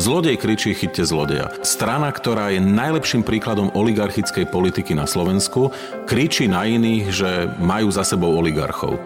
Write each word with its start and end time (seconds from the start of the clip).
Zlodej 0.00 0.40
kričí 0.40 0.72
chytte 0.72 1.04
zlodeja. 1.04 1.52
Strana, 1.60 2.08
ktorá 2.08 2.48
je 2.48 2.64
najlepším 2.64 3.20
príkladom 3.20 3.68
oligarchickej 3.76 4.48
politiky 4.48 4.96
na 4.96 5.04
Slovensku, 5.04 5.68
kričí 6.08 6.48
na 6.48 6.64
iných, 6.64 7.04
že 7.12 7.30
majú 7.60 7.92
za 7.92 8.00
sebou 8.00 8.32
oligarchov. 8.32 8.96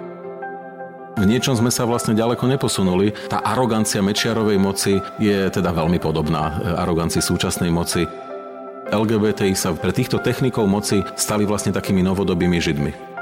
V 1.18 1.24
niečom 1.26 1.58
sme 1.58 1.74
sa 1.74 1.88
vlastne 1.90 2.14
ďaleko 2.14 2.46
neposunuli. 2.46 3.10
Tá 3.26 3.42
arogancia 3.42 3.98
Mečiarovej 3.98 4.62
moci 4.62 5.02
je 5.18 5.50
teda 5.50 5.74
veľmi 5.74 5.98
podobná 5.98 6.62
arogancii 6.78 7.24
súčasnej 7.24 7.72
moci. 7.72 8.06
LGBTI 8.86 9.58
sa 9.58 9.74
pre 9.74 9.90
týchto 9.90 10.22
technikov 10.22 10.70
moci 10.70 11.02
stali 11.18 11.42
vlastne 11.42 11.74
takými 11.74 12.06
novodobými 12.06 12.62
židmi 12.62 13.15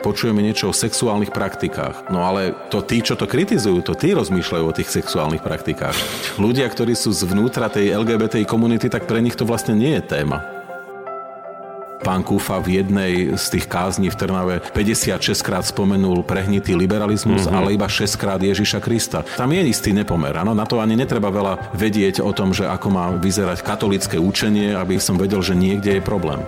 počujeme 0.00 0.40
niečo 0.40 0.72
o 0.72 0.76
sexuálnych 0.76 1.30
praktikách. 1.30 2.08
No 2.08 2.24
ale 2.24 2.56
to 2.72 2.80
tí, 2.80 3.04
čo 3.04 3.14
to 3.14 3.28
kritizujú, 3.28 3.84
to 3.84 3.94
tí 3.94 4.16
rozmýšľajú 4.16 4.64
o 4.64 4.76
tých 4.76 4.88
sexuálnych 4.88 5.44
praktikách. 5.44 5.94
Ľudia, 6.40 6.66
ktorí 6.66 6.96
sú 6.96 7.12
zvnútra 7.12 7.68
tej 7.68 7.92
LGBTI 7.94 8.48
komunity, 8.48 8.88
tak 8.88 9.04
pre 9.04 9.20
nich 9.20 9.36
to 9.36 9.44
vlastne 9.44 9.76
nie 9.76 10.00
je 10.00 10.02
téma. 10.02 10.60
Pán 12.00 12.24
Kúfa 12.24 12.56
v 12.64 12.80
jednej 12.80 13.36
z 13.36 13.44
tých 13.52 13.68
kázní 13.68 14.08
v 14.08 14.16
Trnave 14.16 14.64
56 14.72 15.20
krát 15.44 15.68
spomenul 15.68 16.24
prehnitý 16.24 16.72
liberalizmus, 16.72 17.44
mm-hmm. 17.44 17.58
ale 17.60 17.76
iba 17.76 17.84
6 17.84 18.16
krát 18.16 18.40
Ježiša 18.40 18.80
Krista. 18.80 19.20
Tam 19.36 19.52
je 19.52 19.60
istý 19.68 19.92
nepomer. 19.92 20.32
Ano? 20.40 20.56
Na 20.56 20.64
to 20.64 20.80
ani 20.80 20.96
netreba 20.96 21.28
veľa 21.28 21.76
vedieť 21.76 22.24
o 22.24 22.32
tom, 22.32 22.56
že 22.56 22.64
ako 22.64 22.88
má 22.88 23.12
vyzerať 23.20 23.60
katolické 23.60 24.16
učenie, 24.16 24.72
aby 24.72 24.96
som 24.96 25.20
vedel, 25.20 25.44
že 25.44 25.52
niekde 25.52 26.00
je 26.00 26.02
problém. 26.02 26.40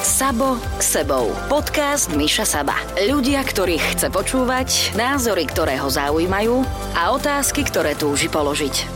Sabo 0.00 0.56
sebou. 0.80 1.28
Podcast 1.52 2.08
Miša 2.16 2.48
Saba. 2.48 2.72
Ľudia, 2.96 3.44
ktorých 3.44 3.92
chce 3.92 4.08
počúvať, 4.08 4.96
názory, 4.96 5.44
ktoré 5.44 5.76
ho 5.76 5.92
zaujímajú 5.92 6.64
a 6.96 7.12
otázky, 7.12 7.68
ktoré 7.68 7.92
túži 7.92 8.32
položiť. 8.32 8.88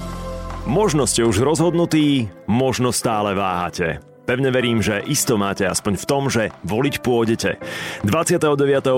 Možno 0.65 1.05
ste 1.05 1.29
už 1.29 1.45
rozhodnutí, 1.45 2.33
možno 2.49 2.89
stále 2.89 3.37
váhate. 3.37 4.01
Pevne 4.25 4.49
verím, 4.49 4.81
že 4.81 5.05
isto 5.05 5.37
máte 5.37 5.69
aspoň 5.69 6.01
v 6.01 6.05
tom, 6.09 6.23
že 6.33 6.49
voliť 6.65 7.05
pôjdete. 7.05 7.61
29. 8.09 8.49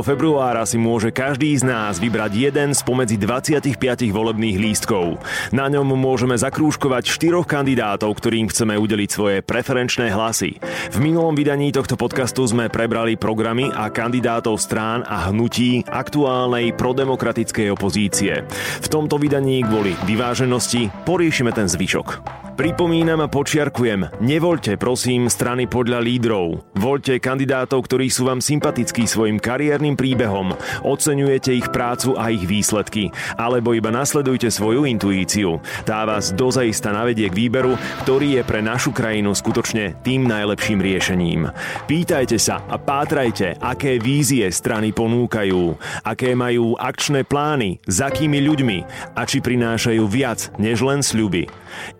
februára 0.06 0.62
si 0.62 0.78
môže 0.78 1.10
každý 1.10 1.50
z 1.58 1.66
nás 1.66 1.98
vybrať 1.98 2.30
jeden 2.46 2.70
spomedzi 2.70 3.18
25 3.18 3.74
volebných 4.14 4.54
lístkov. 4.62 5.18
Na 5.50 5.66
ňom 5.66 5.98
môžeme 5.98 6.38
zakrúškovať 6.38 7.10
štyroch 7.10 7.42
kandidátov, 7.42 8.14
ktorým 8.14 8.46
chceme 8.46 8.78
udeliť 8.78 9.10
svoje 9.10 9.36
preferenčné 9.42 10.14
hlasy. 10.14 10.62
V 10.94 10.96
minulom 11.02 11.34
vydaní 11.34 11.74
tohto 11.74 11.98
podcastu 11.98 12.46
sme 12.46 12.70
prebrali 12.70 13.18
programy 13.18 13.66
a 13.66 13.90
kandidátov 13.90 14.62
strán 14.62 15.02
a 15.10 15.26
hnutí 15.34 15.82
aktuálnej 15.90 16.70
prodemokratickej 16.78 17.74
opozície. 17.74 18.46
V 18.78 18.86
tomto 18.86 19.18
vydaní 19.18 19.66
kvôli 19.66 19.98
vyváženosti 20.06 20.86
poriešime 21.02 21.50
ten 21.50 21.66
zvyšok. 21.66 22.38
Pripomínam 22.56 23.20
a 23.20 23.28
počiarkujem, 23.28 24.16
nevoľte 24.24 24.80
prosím 24.80 25.15
strany 25.24 25.64
podľa 25.64 26.04
lídrov. 26.04 26.68
Voľte 26.76 27.16
kandidátov, 27.16 27.88
ktorí 27.88 28.12
sú 28.12 28.28
vám 28.28 28.44
sympatickí 28.44 29.08
svojim 29.08 29.40
kariérnym 29.40 29.96
príbehom, 29.96 30.52
oceňujete 30.84 31.56
ich 31.56 31.72
prácu 31.72 32.12
a 32.20 32.28
ich 32.28 32.44
výsledky, 32.44 33.08
alebo 33.40 33.72
iba 33.72 33.88
nasledujte 33.88 34.52
svoju 34.52 34.84
intuíciu. 34.84 35.64
Tá 35.88 36.04
vás 36.04 36.36
dozaista 36.36 36.92
navedie 36.92 37.32
k 37.32 37.48
výberu, 37.48 37.80
ktorý 38.04 38.36
je 38.36 38.42
pre 38.44 38.60
našu 38.60 38.92
krajinu 38.92 39.32
skutočne 39.32 39.96
tým 40.04 40.28
najlepším 40.28 40.84
riešením. 40.84 41.48
Pýtajte 41.88 42.36
sa 42.36 42.60
a 42.68 42.76
pátrajte, 42.76 43.56
aké 43.56 43.96
vízie 43.96 44.44
strany 44.52 44.92
ponúkajú, 44.92 45.80
aké 46.04 46.36
majú 46.36 46.76
akčné 46.76 47.24
plány, 47.24 47.80
s 47.88 48.04
akými 48.04 48.44
ľuďmi 48.44 48.78
a 49.16 49.24
či 49.24 49.40
prinášajú 49.40 50.04
viac 50.04 50.52
než 50.60 50.84
len 50.84 51.00
sľuby. 51.00 51.46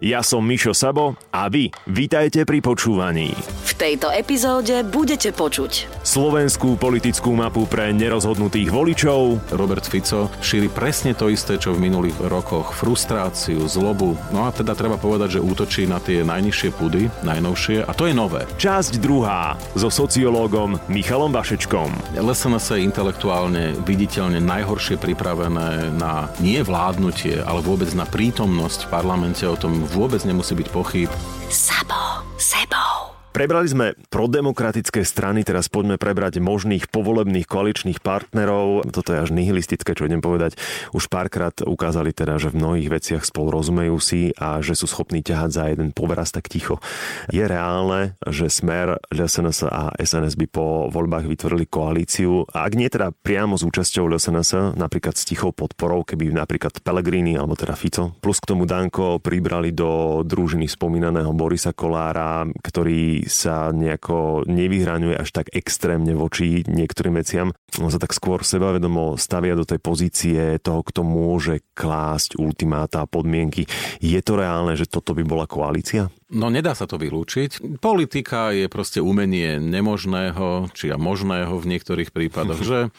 Ja 0.02 0.26
som 0.26 0.42
Mišo 0.42 0.74
Sabo 0.74 1.14
a 1.30 1.46
vy 1.46 1.70
vítajte 1.86 2.42
pri 2.42 2.58
počúvaní. 2.58 3.05
V 3.12 3.72
tejto 3.78 4.10
epizóde 4.10 4.82
budete 4.82 5.30
počuť 5.30 5.96
slovenskú 6.06 6.78
politickú 6.78 7.34
mapu 7.34 7.66
pre 7.66 7.90
nerozhodnutých 7.90 8.70
voličov. 8.70 9.50
Robert 9.58 9.82
Fico 9.90 10.30
šíri 10.38 10.70
presne 10.70 11.18
to 11.18 11.26
isté, 11.26 11.58
čo 11.58 11.74
v 11.74 11.82
minulých 11.82 12.14
rokoch. 12.30 12.70
Frustráciu, 12.78 13.66
zlobu. 13.66 14.14
No 14.30 14.46
a 14.46 14.54
teda 14.54 14.78
treba 14.78 14.94
povedať, 14.94 15.36
že 15.36 15.44
útočí 15.44 15.90
na 15.90 15.98
tie 15.98 16.22
najnižšie 16.22 16.70
pudy, 16.78 17.10
najnovšie 17.26 17.82
a 17.82 17.90
to 17.90 18.06
je 18.06 18.14
nové. 18.14 18.46
Časť 18.54 19.02
druhá 19.02 19.58
so 19.74 19.90
sociológom 19.90 20.78
Michalom 20.86 21.34
Vašečkom. 21.34 22.14
LSNS 22.14 22.78
je 22.78 22.86
intelektuálne 22.86 23.74
viditeľne 23.82 24.38
najhoršie 24.38 25.02
pripravené 25.02 25.90
na 25.98 26.30
nie 26.38 26.62
vládnutie, 26.62 27.42
ale 27.42 27.66
vôbec 27.66 27.90
na 27.98 28.06
prítomnosť 28.06 28.86
v 28.86 28.92
parlamente. 28.94 29.42
O 29.42 29.58
tom 29.58 29.82
vôbec 29.90 30.22
nemusí 30.22 30.54
byť 30.54 30.68
pochyb. 30.70 31.10
Sabo, 31.50 32.22
sebou. 32.38 32.95
Prebrali 33.36 33.68
sme 33.68 33.92
prodemokratické 34.08 35.04
strany, 35.04 35.44
teraz 35.44 35.68
poďme 35.68 36.00
prebrať 36.00 36.40
možných 36.40 36.88
povolebných 36.88 37.44
koaličných 37.44 38.00
partnerov. 38.00 38.88
Toto 38.88 39.12
je 39.12 39.28
až 39.28 39.36
nihilistické, 39.36 39.92
čo 39.92 40.08
idem 40.08 40.24
povedať. 40.24 40.56
Už 40.96 41.12
párkrát 41.12 41.52
ukázali 41.60 42.16
teda, 42.16 42.40
že 42.40 42.48
v 42.48 42.64
mnohých 42.64 42.88
veciach 42.88 43.28
spolu 43.28 43.60
rozumejú 43.60 44.00
si 44.00 44.32
a 44.40 44.64
že 44.64 44.72
sú 44.72 44.88
schopní 44.88 45.20
ťahať 45.20 45.50
za 45.52 45.64
jeden 45.68 45.92
povraz 45.92 46.32
tak 46.32 46.48
ticho. 46.48 46.80
Je 47.28 47.44
reálne, 47.44 48.16
že 48.24 48.48
Smer, 48.48 48.96
SNS 49.12 49.68
a 49.68 49.92
SNS 50.00 50.40
by 50.40 50.46
po 50.48 50.88
voľbách 50.88 51.28
vytvorili 51.28 51.68
koalíciu 51.68 52.48
ak 52.48 52.72
nie 52.72 52.88
teda 52.88 53.12
priamo 53.12 53.60
s 53.60 53.68
účasťou 53.68 54.16
SNS, 54.16 54.80
napríklad 54.80 55.12
s 55.12 55.28
tichou 55.28 55.52
podporou, 55.52 56.08
keby 56.08 56.32
napríklad 56.32 56.80
Pellegrini 56.80 57.36
alebo 57.36 57.52
teda 57.52 57.76
Fico, 57.76 58.16
plus 58.16 58.40
k 58.40 58.48
tomu 58.48 58.64
Danko 58.64 59.20
pribrali 59.20 59.76
do 59.76 60.22
družiny 60.24 60.64
spomínaného 60.70 61.36
Borisa 61.36 61.76
Kolára, 61.76 62.48
ktorý 62.64 63.25
sa 63.26 63.74
nejako 63.74 64.46
nevyhraňuje 64.46 65.18
až 65.18 65.28
tak 65.30 65.52
extrémne 65.52 66.14
voči 66.14 66.62
niektorým 66.66 67.18
veciam. 67.18 67.52
On 67.82 67.90
sa 67.92 68.00
tak 68.00 68.16
skôr 68.16 68.46
sebavedomo 68.46 69.18
stavia 69.20 69.58
do 69.58 69.68
tej 69.68 69.82
pozície 69.82 70.56
toho, 70.62 70.80
kto 70.86 71.04
môže 71.04 71.60
klásť 71.76 72.40
ultimáta 72.40 73.04
a 73.04 73.10
podmienky. 73.10 73.68
Je 74.00 74.20
to 74.22 74.38
reálne, 74.38 74.78
že 74.78 74.88
toto 74.88 75.12
by 75.12 75.22
bola 75.26 75.44
koalícia? 75.44 76.08
No 76.26 76.50
nedá 76.50 76.74
sa 76.74 76.90
to 76.90 76.98
vylúčiť. 76.98 77.78
Politika 77.78 78.50
je 78.50 78.66
proste 78.66 78.98
umenie 78.98 79.62
nemožného, 79.62 80.74
či 80.74 80.90
a 80.90 80.98
možného 80.98 81.54
v 81.54 81.70
niektorých 81.70 82.10
prípadoch. 82.10 82.58
že 82.58 82.90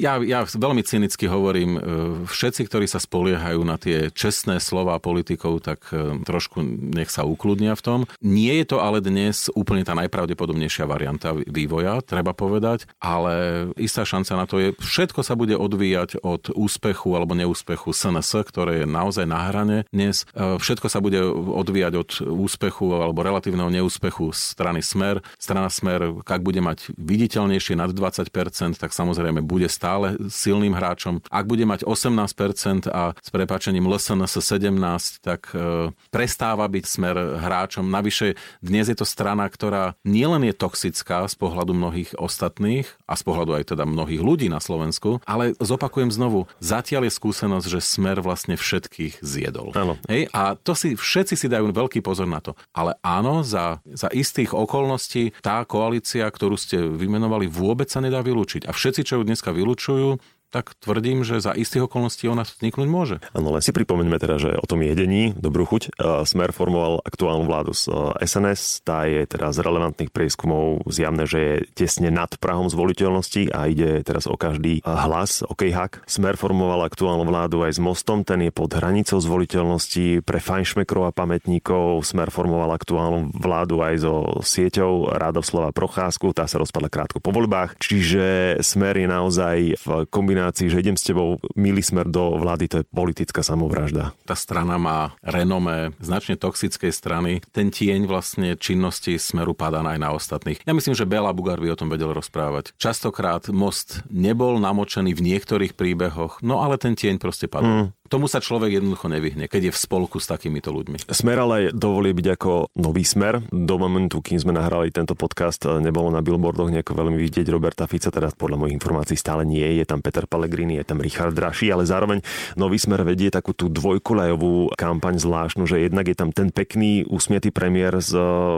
ja, 0.00 0.16
ja 0.24 0.48
veľmi 0.48 0.80
cynicky 0.80 1.28
hovorím, 1.28 1.70
e, 1.76 1.80
všetci, 2.24 2.64
ktorí 2.72 2.88
sa 2.88 2.96
spoliehajú 2.96 3.60
na 3.60 3.76
tie 3.76 4.08
čestné 4.08 4.56
slova 4.56 4.96
politikov, 5.04 5.60
tak 5.60 5.84
e, 5.92 6.24
trošku 6.24 6.64
nech 6.96 7.12
sa 7.12 7.28
ukludnia 7.28 7.76
v 7.76 7.84
tom. 7.84 7.98
Nie 8.24 8.64
je 8.64 8.72
to 8.72 8.80
ale 8.80 9.04
dnes 9.04 9.52
úplne 9.52 9.84
tá 9.84 9.92
najpravdepodobnejšia 9.92 10.88
varianta 10.88 11.36
vývoja, 11.36 12.00
treba 12.00 12.32
povedať, 12.32 12.88
ale 13.04 13.68
istá 13.76 14.08
šanca 14.08 14.32
na 14.32 14.46
to 14.48 14.56
je, 14.56 14.68
všetko 14.80 15.20
sa 15.20 15.36
bude 15.36 15.60
odvíjať 15.60 16.24
od 16.24 16.48
úspechu 16.56 17.12
alebo 17.12 17.36
neúspechu 17.36 17.92
SNS, 17.92 18.48
ktoré 18.48 18.72
je 18.80 18.86
naozaj 18.88 19.28
na 19.28 19.44
hrane 19.52 19.78
dnes. 19.92 20.24
E, 20.32 20.56
všetko 20.56 20.88
sa 20.88 21.04
bude 21.04 21.20
odvíjať 21.36 21.94
od 22.00 22.10
úspechu 22.32 22.61
úspechu 22.62 22.94
alebo 22.94 23.26
relatívneho 23.26 23.74
neúspechu 23.74 24.30
strany 24.30 24.86
Smer. 24.86 25.18
Strana 25.34 25.66
Smer, 25.66 26.14
ak 26.22 26.46
bude 26.46 26.62
mať 26.62 26.94
viditeľnejšie 26.94 27.74
nad 27.74 27.90
20%, 27.90 28.78
tak 28.78 28.94
samozrejme 28.94 29.42
bude 29.42 29.66
stále 29.66 30.14
silným 30.30 30.78
hráčom. 30.78 31.26
Ak 31.26 31.50
bude 31.50 31.66
mať 31.66 31.82
18% 31.82 32.86
a 32.86 33.18
s 33.18 33.28
prepáčením 33.34 33.90
LSNS 33.90 34.38
17, 34.38 35.26
tak 35.26 35.50
e, 35.50 35.90
prestáva 36.14 36.70
byť 36.70 36.84
Smer 36.86 37.16
hráčom. 37.42 37.82
Navyše 37.82 38.38
dnes 38.62 38.86
je 38.86 38.94
to 38.94 39.02
strana, 39.02 39.50
ktorá 39.50 39.98
nielen 40.06 40.46
je 40.46 40.54
toxická 40.54 41.26
z 41.26 41.34
pohľadu 41.34 41.74
mnohých 41.74 42.14
ostatných 42.14 42.86
a 43.10 43.18
z 43.18 43.22
pohľadu 43.26 43.58
aj 43.58 43.74
teda 43.74 43.82
mnohých 43.82 44.22
ľudí 44.22 44.46
na 44.46 44.62
Slovensku, 44.62 45.18
ale 45.26 45.58
zopakujem 45.58 46.14
znovu, 46.14 46.46
zatiaľ 46.62 47.10
je 47.10 47.18
skúsenosť, 47.18 47.66
že 47.66 47.82
Smer 47.82 48.22
vlastne 48.22 48.54
všetkých 48.54 49.18
zjedol. 49.18 49.74
Áno. 49.74 49.98
Hej? 50.06 50.30
A 50.30 50.54
to 50.54 50.78
si 50.78 50.94
všetci 50.94 51.34
si 51.34 51.50
dajú 51.50 51.74
veľký 51.74 51.98
pozor 52.04 52.28
na 52.28 52.38
to. 52.44 52.51
Ale 52.72 52.96
áno, 53.04 53.44
za, 53.44 53.80
za 53.86 54.08
istých 54.12 54.54
okolností 54.56 55.36
tá 55.40 55.64
koalícia, 55.64 56.28
ktorú 56.28 56.56
ste 56.56 56.80
vymenovali, 56.80 57.48
vôbec 57.48 57.88
sa 57.88 58.00
nedá 58.00 58.20
vylúčiť. 58.20 58.68
A 58.68 58.72
všetci, 58.72 59.02
čo 59.04 59.20
ju 59.20 59.22
dneska 59.26 59.50
vylúčujú, 59.50 60.18
tak 60.52 60.76
tvrdím, 60.76 61.24
že 61.24 61.40
za 61.40 61.56
istých 61.56 61.88
okolností 61.88 62.28
ona 62.28 62.44
vzniknúť 62.44 62.88
môže. 62.92 63.16
Áno, 63.32 63.56
len 63.56 63.64
si 63.64 63.72
pripomeňme 63.72 64.20
teda, 64.20 64.36
že 64.36 64.50
o 64.60 64.66
tom 64.68 64.84
jedení, 64.84 65.32
dobrú 65.32 65.64
chuť, 65.64 65.96
Smer 66.28 66.52
formoval 66.52 67.00
aktuálnu 67.00 67.48
vládu 67.48 67.72
z 67.72 67.88
SNS, 68.20 68.84
tá 68.84 69.08
je 69.08 69.24
teda 69.24 69.48
z 69.56 69.64
relevantných 69.64 70.12
prieskumov 70.12 70.84
zjavné, 70.84 71.24
že 71.24 71.38
je 71.40 71.56
tesne 71.72 72.12
nad 72.12 72.28
Prahom 72.36 72.68
zvoliteľnosti 72.68 73.48
a 73.48 73.72
ide 73.72 74.04
teraz 74.04 74.28
o 74.28 74.36
každý 74.36 74.84
hlas, 74.84 75.40
o 75.40 75.56
hak. 75.56 76.04
Smer 76.04 76.36
formoval 76.36 76.84
aktuálnu 76.84 77.24
vládu 77.24 77.64
aj 77.64 77.78
s 77.78 77.80
Mostom, 77.80 78.26
ten 78.26 78.44
je 78.44 78.52
pod 78.52 78.68
hranicou 78.76 79.16
zvoliteľnosti 79.22 80.20
pre 80.26 80.42
fajnšmekrov 80.42 81.08
a 81.08 81.16
pamätníkov. 81.16 82.04
Smer 82.04 82.28
formoval 82.28 82.76
aktuálnu 82.76 83.32
vládu 83.32 83.80
aj 83.80 83.94
so 84.04 84.14
sieťou 84.44 85.16
Rádoslava 85.16 85.72
Procházku, 85.72 86.34
tá 86.36 86.44
sa 86.44 86.60
rozpadla 86.60 86.92
krátko 86.92 87.22
po 87.22 87.32
voľbách, 87.32 87.78
čiže 87.80 88.58
Smer 88.60 88.98
je 88.98 89.08
naozaj 89.08 89.56
v 89.80 89.86
kombinácii 90.10 90.41
kombinácii, 90.42 90.74
že 90.74 90.82
idem 90.82 90.98
s 90.98 91.06
tebou 91.06 91.38
milý 91.54 91.86
smer 91.86 92.10
do 92.10 92.34
vlády, 92.34 92.66
to 92.66 92.76
je 92.82 92.88
politická 92.90 93.46
samovražda. 93.46 94.10
Tá 94.26 94.34
strana 94.34 94.74
má 94.74 95.14
renomé 95.22 95.94
značne 96.02 96.34
toxickej 96.34 96.90
strany. 96.90 97.38
Ten 97.54 97.70
tieň 97.70 98.10
vlastne 98.10 98.58
činnosti 98.58 99.14
smeru 99.22 99.54
padá 99.54 99.86
aj 99.86 99.98
na 100.02 100.10
ostatných. 100.10 100.58
Ja 100.66 100.74
myslím, 100.74 100.98
že 100.98 101.06
Bela 101.06 101.30
Bugar 101.30 101.62
by 101.62 101.70
o 101.70 101.78
tom 101.78 101.86
vedel 101.94 102.10
rozprávať. 102.10 102.74
Častokrát 102.74 103.46
most 103.54 104.02
nebol 104.10 104.58
namočený 104.58 105.14
v 105.14 105.24
niektorých 105.30 105.78
príbehoch, 105.78 106.42
no 106.42 106.58
ale 106.58 106.74
ten 106.74 106.98
tieň 106.98 107.22
proste 107.22 107.46
padol. 107.46 107.94
Mm 107.94 108.01
tomu 108.10 108.26
sa 108.28 108.42
človek 108.42 108.82
jednoducho 108.82 109.08
nevyhne, 109.08 109.46
keď 109.46 109.70
je 109.70 109.72
v 109.72 109.78
spolku 109.78 110.18
s 110.18 110.28
takýmito 110.28 110.74
ľuďmi. 110.74 111.08
Smer 111.08 111.38
ale 111.42 111.56
dovolí 111.72 112.12
byť 112.12 112.26
ako 112.34 112.52
nový 112.76 113.04
smer. 113.06 113.40
Do 113.48 113.80
momentu, 113.80 114.20
kým 114.20 114.36
sme 114.36 114.52
nahrali 114.52 114.92
tento 114.92 115.16
podcast, 115.16 115.64
nebolo 115.80 116.12
na 116.12 116.20
billboardoch 116.20 116.68
nejako 116.68 116.92
veľmi 116.92 117.16
vidieť 117.16 117.46
Roberta 117.48 117.88
Fica, 117.88 118.12
teda 118.12 118.34
podľa 118.36 118.60
mojich 118.60 118.76
informácií 118.76 119.16
stále 119.16 119.48
nie. 119.48 119.64
Je 119.64 119.86
tam 119.88 120.04
Peter 120.04 120.28
Pellegrini, 120.28 120.76
je 120.80 120.86
tam 120.86 121.00
Richard 121.00 121.32
Draši, 121.32 121.72
ale 121.72 121.88
zároveň 121.88 122.20
nový 122.58 122.76
smer 122.76 123.00
vedie 123.06 123.32
takú 123.32 123.56
tú 123.56 123.72
dvojkolajovú 123.72 124.76
kampaň 124.76 125.16
zvláštnu, 125.16 125.64
že 125.64 125.86
jednak 125.86 126.04
je 126.10 126.16
tam 126.18 126.34
ten 126.34 126.52
pekný 126.52 127.08
usmietý 127.08 127.48
premiér 127.48 127.96
s 128.02 128.12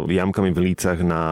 jamkami 0.09 0.51
v 0.51 0.73
lícach 0.73 0.99
na 1.05 1.23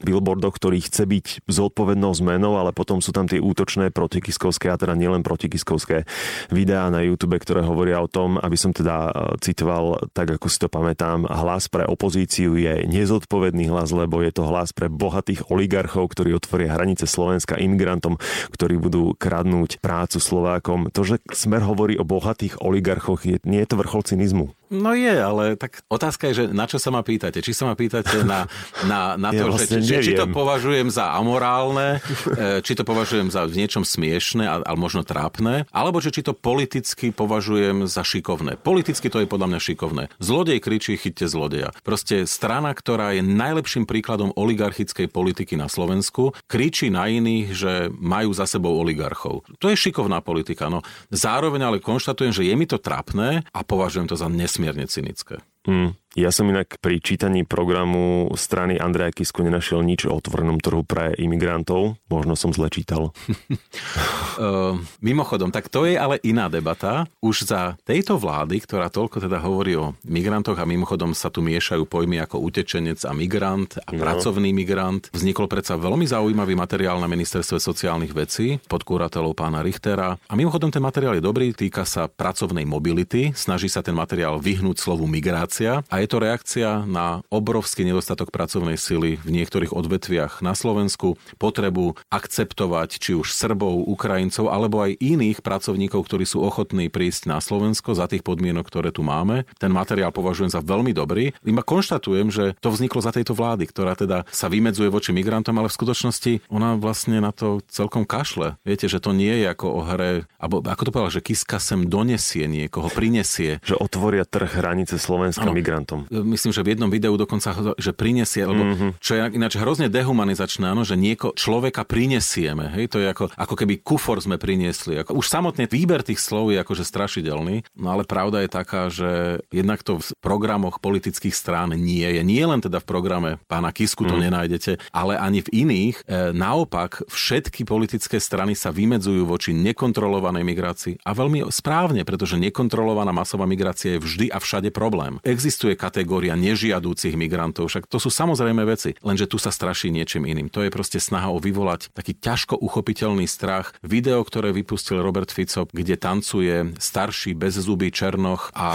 billboardoch, 0.00 0.54
ktorý 0.54 0.78
chce 0.82 1.04
byť 1.08 1.26
zodpovednou 1.50 2.14
zmenou, 2.14 2.60
ale 2.62 2.70
potom 2.70 3.02
sú 3.02 3.10
tam 3.10 3.26
tie 3.26 3.42
útočné 3.42 3.90
protikiskovské, 3.90 4.70
a 4.70 4.78
teda 4.78 4.94
nielen 4.94 5.26
protikiskovské 5.26 6.06
videá 6.54 6.86
na 6.92 7.02
YouTube, 7.02 7.38
ktoré 7.42 7.64
hovoria 7.72 7.98
o 7.98 8.06
tom, 8.06 8.36
aby 8.36 8.54
som 8.54 8.70
teda 8.70 9.08
e, 9.08 9.12
citoval 9.40 10.12
tak, 10.12 10.36
ako 10.36 10.46
si 10.46 10.60
to 10.60 10.68
pamätám, 10.68 11.24
hlas 11.24 11.66
pre 11.72 11.88
opozíciu 11.88 12.54
je 12.60 12.84
nezodpovedný 12.86 13.72
hlas, 13.72 13.90
lebo 13.90 14.20
je 14.20 14.30
to 14.30 14.44
hlas 14.44 14.76
pre 14.76 14.92
bohatých 14.92 15.48
oligarchov, 15.48 16.12
ktorí 16.12 16.36
otvoria 16.36 16.76
hranice 16.76 17.08
Slovenska 17.08 17.56
imigrantom, 17.56 18.20
ktorí 18.52 18.76
budú 18.76 19.16
kradnúť 19.16 19.80
prácu 19.80 20.20
Slovákom. 20.20 20.92
To, 20.92 21.02
že 21.02 21.24
Smer 21.32 21.64
hovorí 21.64 21.96
o 21.96 22.04
bohatých 22.04 22.60
oligarchoch, 22.60 23.24
je, 23.24 23.40
nie 23.48 23.64
je 23.64 23.68
to 23.72 23.80
vrchol 23.80 24.04
cynizmu. 24.04 24.52
No 24.72 24.96
je, 24.96 25.12
ale 25.12 25.60
tak 25.60 25.84
otázka 25.92 26.32
je, 26.32 26.34
že 26.34 26.44
na 26.48 26.64
čo 26.64 26.80
sa 26.80 26.88
ma 26.88 27.04
pýtate? 27.04 27.44
Či 27.44 27.52
sa 27.52 27.68
ma 27.68 27.76
pýtate 27.76 28.24
na, 28.24 28.48
na, 28.88 29.20
na 29.20 29.28
to, 29.36 29.44
ja 29.44 29.52
vlastne 29.52 29.84
že, 29.84 30.00
či, 30.00 30.12
či 30.12 30.12
to 30.16 30.24
považujem 30.32 30.88
za 30.88 31.12
amorálne, 31.12 32.00
e, 32.40 32.64
či 32.64 32.72
to 32.72 32.80
považujem 32.80 33.28
za 33.28 33.44
v 33.44 33.60
niečom 33.60 33.84
smiešne, 33.84 34.48
ale 34.48 34.64
možno 34.80 35.04
trápne, 35.04 35.68
alebo 35.68 36.00
že 36.00 36.08
či 36.08 36.24
to 36.24 36.32
politicky 36.32 37.12
považujem 37.12 37.84
za 37.84 38.00
šikovné. 38.00 38.56
Politicky 38.56 39.12
to 39.12 39.20
je 39.20 39.28
podľa 39.28 39.52
mňa 39.52 39.60
šikovné. 39.60 40.02
Zlodej 40.16 40.64
kričí, 40.64 40.96
chyťte 40.96 41.28
zlodeja. 41.28 41.76
Proste 41.84 42.24
strana, 42.24 42.72
ktorá 42.72 43.12
je 43.12 43.20
najlepším 43.20 43.84
príkladom 43.84 44.32
oligarchickej 44.32 45.12
politiky 45.12 45.60
na 45.60 45.68
Slovensku, 45.68 46.32
kričí 46.48 46.88
na 46.88 47.12
iných, 47.12 47.46
že 47.52 47.72
majú 47.92 48.32
za 48.32 48.48
sebou 48.48 48.72
oligarchov. 48.80 49.44
To 49.60 49.68
je 49.68 49.76
šikovná 49.76 50.24
politika. 50.24 50.72
No. 50.72 50.80
Zároveň 51.12 51.60
ale 51.68 51.84
konštatujem, 51.84 52.32
že 52.32 52.48
je 52.48 52.54
mi 52.56 52.64
to 52.64 52.80
trápne 52.80 53.44
a 53.44 53.60
považujem 53.60 54.08
to 54.08 54.16
za 54.16 54.32
nesmierne 54.32 54.61
nesmierne 54.62 54.86
cynické. 54.86 55.36
Mm. 55.66 55.90
Ja 56.12 56.28
som 56.28 56.44
inak 56.52 56.76
pri 56.84 57.00
čítaní 57.00 57.48
programu 57.48 58.28
strany 58.36 58.76
Andreja 58.76 59.08
Kisku 59.16 59.40
nenašiel 59.40 59.80
nič 59.80 60.04
o 60.04 60.12
otvorenom 60.12 60.60
trhu 60.60 60.84
pre 60.84 61.16
imigrantov. 61.16 61.96
Možno 62.12 62.36
som 62.36 62.52
zle 62.52 62.68
čítal. 62.68 63.16
uh, 63.16 64.76
mimochodom, 65.00 65.48
tak 65.48 65.72
to 65.72 65.88
je 65.88 65.96
ale 65.96 66.20
iná 66.20 66.52
debata. 66.52 67.08
Už 67.24 67.48
za 67.48 67.80
tejto 67.88 68.20
vlády, 68.20 68.60
ktorá 68.60 68.92
toľko 68.92 69.24
teda 69.24 69.40
hovorí 69.40 69.72
o 69.80 69.96
migrantoch 70.04 70.60
a 70.60 70.68
mimochodom 70.68 71.16
sa 71.16 71.32
tu 71.32 71.40
miešajú 71.40 71.88
pojmy 71.88 72.20
ako 72.20 72.44
utečenec 72.44 73.00
a 73.08 73.16
migrant 73.16 73.80
a 73.80 73.96
no. 73.96 74.04
pracovný 74.04 74.52
migrant, 74.52 75.08
vznikol 75.16 75.48
predsa 75.48 75.80
veľmi 75.80 76.04
zaujímavý 76.04 76.52
materiál 76.52 77.00
na 77.00 77.08
ministerstve 77.08 77.56
sociálnych 77.56 78.12
vecí 78.12 78.60
pod 78.68 78.84
kuratelou 78.84 79.32
pána 79.32 79.64
Richtera. 79.64 80.20
A 80.28 80.36
mimochodom 80.36 80.68
ten 80.68 80.84
materiál 80.84 81.16
je 81.16 81.24
dobrý, 81.24 81.56
týka 81.56 81.88
sa 81.88 82.04
pracovnej 82.04 82.68
mobility, 82.68 83.32
snaží 83.32 83.72
sa 83.72 83.80
ten 83.80 83.96
materiál 83.96 84.36
vyhnúť 84.36 84.76
slovu 84.76 85.08
migrácia 85.08 85.80
a 85.88 86.01
je 86.02 86.10
to 86.10 86.18
reakcia 86.18 86.82
na 86.82 87.22
obrovský 87.30 87.86
nedostatok 87.86 88.34
pracovnej 88.34 88.74
sily 88.74 89.22
v 89.22 89.30
niektorých 89.30 89.70
odvetviach 89.70 90.42
na 90.42 90.58
Slovensku, 90.58 91.14
potrebu 91.38 91.94
akceptovať 92.10 92.98
či 92.98 93.14
už 93.14 93.30
Srbov, 93.30 93.86
Ukrajincov 93.86 94.50
alebo 94.50 94.82
aj 94.82 94.98
iných 94.98 95.46
pracovníkov, 95.46 96.02
ktorí 96.02 96.26
sú 96.26 96.42
ochotní 96.42 96.90
prísť 96.90 97.30
na 97.30 97.38
Slovensko 97.38 97.94
za 97.94 98.10
tých 98.10 98.26
podmienok, 98.26 98.66
ktoré 98.66 98.90
tu 98.90 99.06
máme. 99.06 99.46
Ten 99.62 99.70
materiál 99.70 100.10
považujem 100.10 100.50
za 100.50 100.58
veľmi 100.58 100.90
dobrý. 100.90 101.30
Iba 101.46 101.62
konštatujem, 101.62 102.34
že 102.34 102.58
to 102.58 102.74
vzniklo 102.74 102.98
za 102.98 103.14
tejto 103.14 103.38
vlády, 103.38 103.70
ktorá 103.70 103.94
teda 103.94 104.26
sa 104.34 104.50
vymedzuje 104.50 104.90
voči 104.90 105.14
migrantom, 105.14 105.54
ale 105.54 105.70
v 105.70 105.78
skutočnosti 105.78 106.32
ona 106.50 106.74
vlastne 106.74 107.22
na 107.22 107.30
to 107.30 107.62
celkom 107.70 108.02
kašle. 108.02 108.58
Viete, 108.66 108.90
že 108.90 108.98
to 108.98 109.14
nie 109.14 109.44
je 109.44 109.46
ako 109.46 109.66
o 109.70 109.80
hre, 109.86 110.26
alebo 110.42 110.58
ako 110.66 110.82
to 110.82 110.90
povedal, 110.90 111.12
že 111.14 111.22
Kiska 111.22 111.62
sem 111.62 111.86
donesie 111.86 112.50
niekoho, 112.50 112.90
prinesie. 112.90 113.62
Že 113.62 113.78
otvoria 113.78 114.24
trh 114.26 114.48
hranice 114.48 114.96
Slovenska 114.96 115.44
ano, 115.44 115.54
migrantom 115.54 115.91
tom. 115.92 116.00
Myslím, 116.08 116.56
že 116.56 116.64
v 116.64 116.72
jednom 116.72 116.88
videu 116.88 117.12
dokonca, 117.20 117.52
že 117.76 117.92
prinesie, 117.92 118.48
lebo 118.48 118.64
mm-hmm. 118.64 118.90
čo 118.96 119.12
je 119.12 119.20
ináč 119.36 119.60
hrozne 119.60 119.92
dehumanizačné, 119.92 120.72
áno, 120.72 120.88
že 120.88 120.96
nieko 120.96 121.36
človeka 121.36 121.84
prinesieme. 121.84 122.72
Hej? 122.72 122.96
To 122.96 122.98
je 123.04 123.12
ako, 123.12 123.24
ako 123.36 123.54
keby 123.54 123.84
kufor 123.84 124.16
sme 124.24 124.40
priniesli. 124.40 124.96
Ako, 125.04 125.20
už 125.20 125.28
samotný 125.28 125.68
výber 125.68 126.00
tých 126.00 126.22
slov 126.22 126.56
je 126.56 126.58
akože 126.62 126.88
strašidelný, 126.88 127.68
no 127.76 127.88
ale 127.92 128.08
pravda 128.08 128.40
je 128.40 128.50
taká, 128.50 128.88
že 128.88 129.42
jednak 129.52 129.84
to 129.84 130.00
v 130.00 130.08
programoch 130.24 130.80
politických 130.80 131.36
strán 131.36 131.76
nie 131.76 132.06
je. 132.06 132.22
Nie 132.24 132.48
len 132.48 132.64
teda 132.64 132.80
v 132.80 132.88
programe 132.88 133.30
pána 133.50 133.74
Kisku 133.74 134.08
to 134.08 134.16
mm. 134.16 134.22
nenájdete, 134.30 134.72
ale 134.94 135.18
ani 135.18 135.44
v 135.44 135.52
iných. 135.66 135.96
E, 136.06 136.32
naopak, 136.32 137.04
všetky 137.10 137.66
politické 137.68 138.16
strany 138.22 138.56
sa 138.56 138.70
vymedzujú 138.72 139.26
voči 139.26 139.50
nekontrolovanej 139.52 140.44
migrácii. 140.46 140.94
A 141.02 141.12
veľmi 141.12 141.50
správne, 141.52 142.06
pretože 142.06 142.38
nekontrolovaná 142.38 143.10
masová 143.10 143.44
migrácia 143.44 143.98
je 143.98 144.02
vždy 144.02 144.26
a 144.30 144.38
všade 144.38 144.70
problém. 144.70 145.18
Existuje 145.26 145.74
kategória 145.82 146.38
nežiadúcich 146.38 147.18
migrantov. 147.18 147.66
Však 147.66 147.90
to 147.90 147.98
sú 147.98 148.06
samozrejme 148.06 148.62
veci, 148.62 148.94
lenže 149.02 149.26
tu 149.26 149.42
sa 149.42 149.50
straší 149.50 149.90
niečím 149.90 150.30
iným. 150.30 150.46
To 150.54 150.62
je 150.62 150.70
proste 150.70 151.02
snaha 151.02 151.34
o 151.34 151.42
vyvolať 151.42 151.90
taký 151.90 152.14
ťažko 152.14 152.54
uchopiteľný 152.62 153.26
strach. 153.26 153.74
Video, 153.82 154.22
ktoré 154.22 154.54
vypustil 154.54 155.02
Robert 155.02 155.34
Fico, 155.34 155.66
kde 155.66 155.98
tancuje 155.98 156.70
starší 156.78 157.34
bezzubý 157.34 157.90
Černoch 157.90 158.54
a 158.54 158.68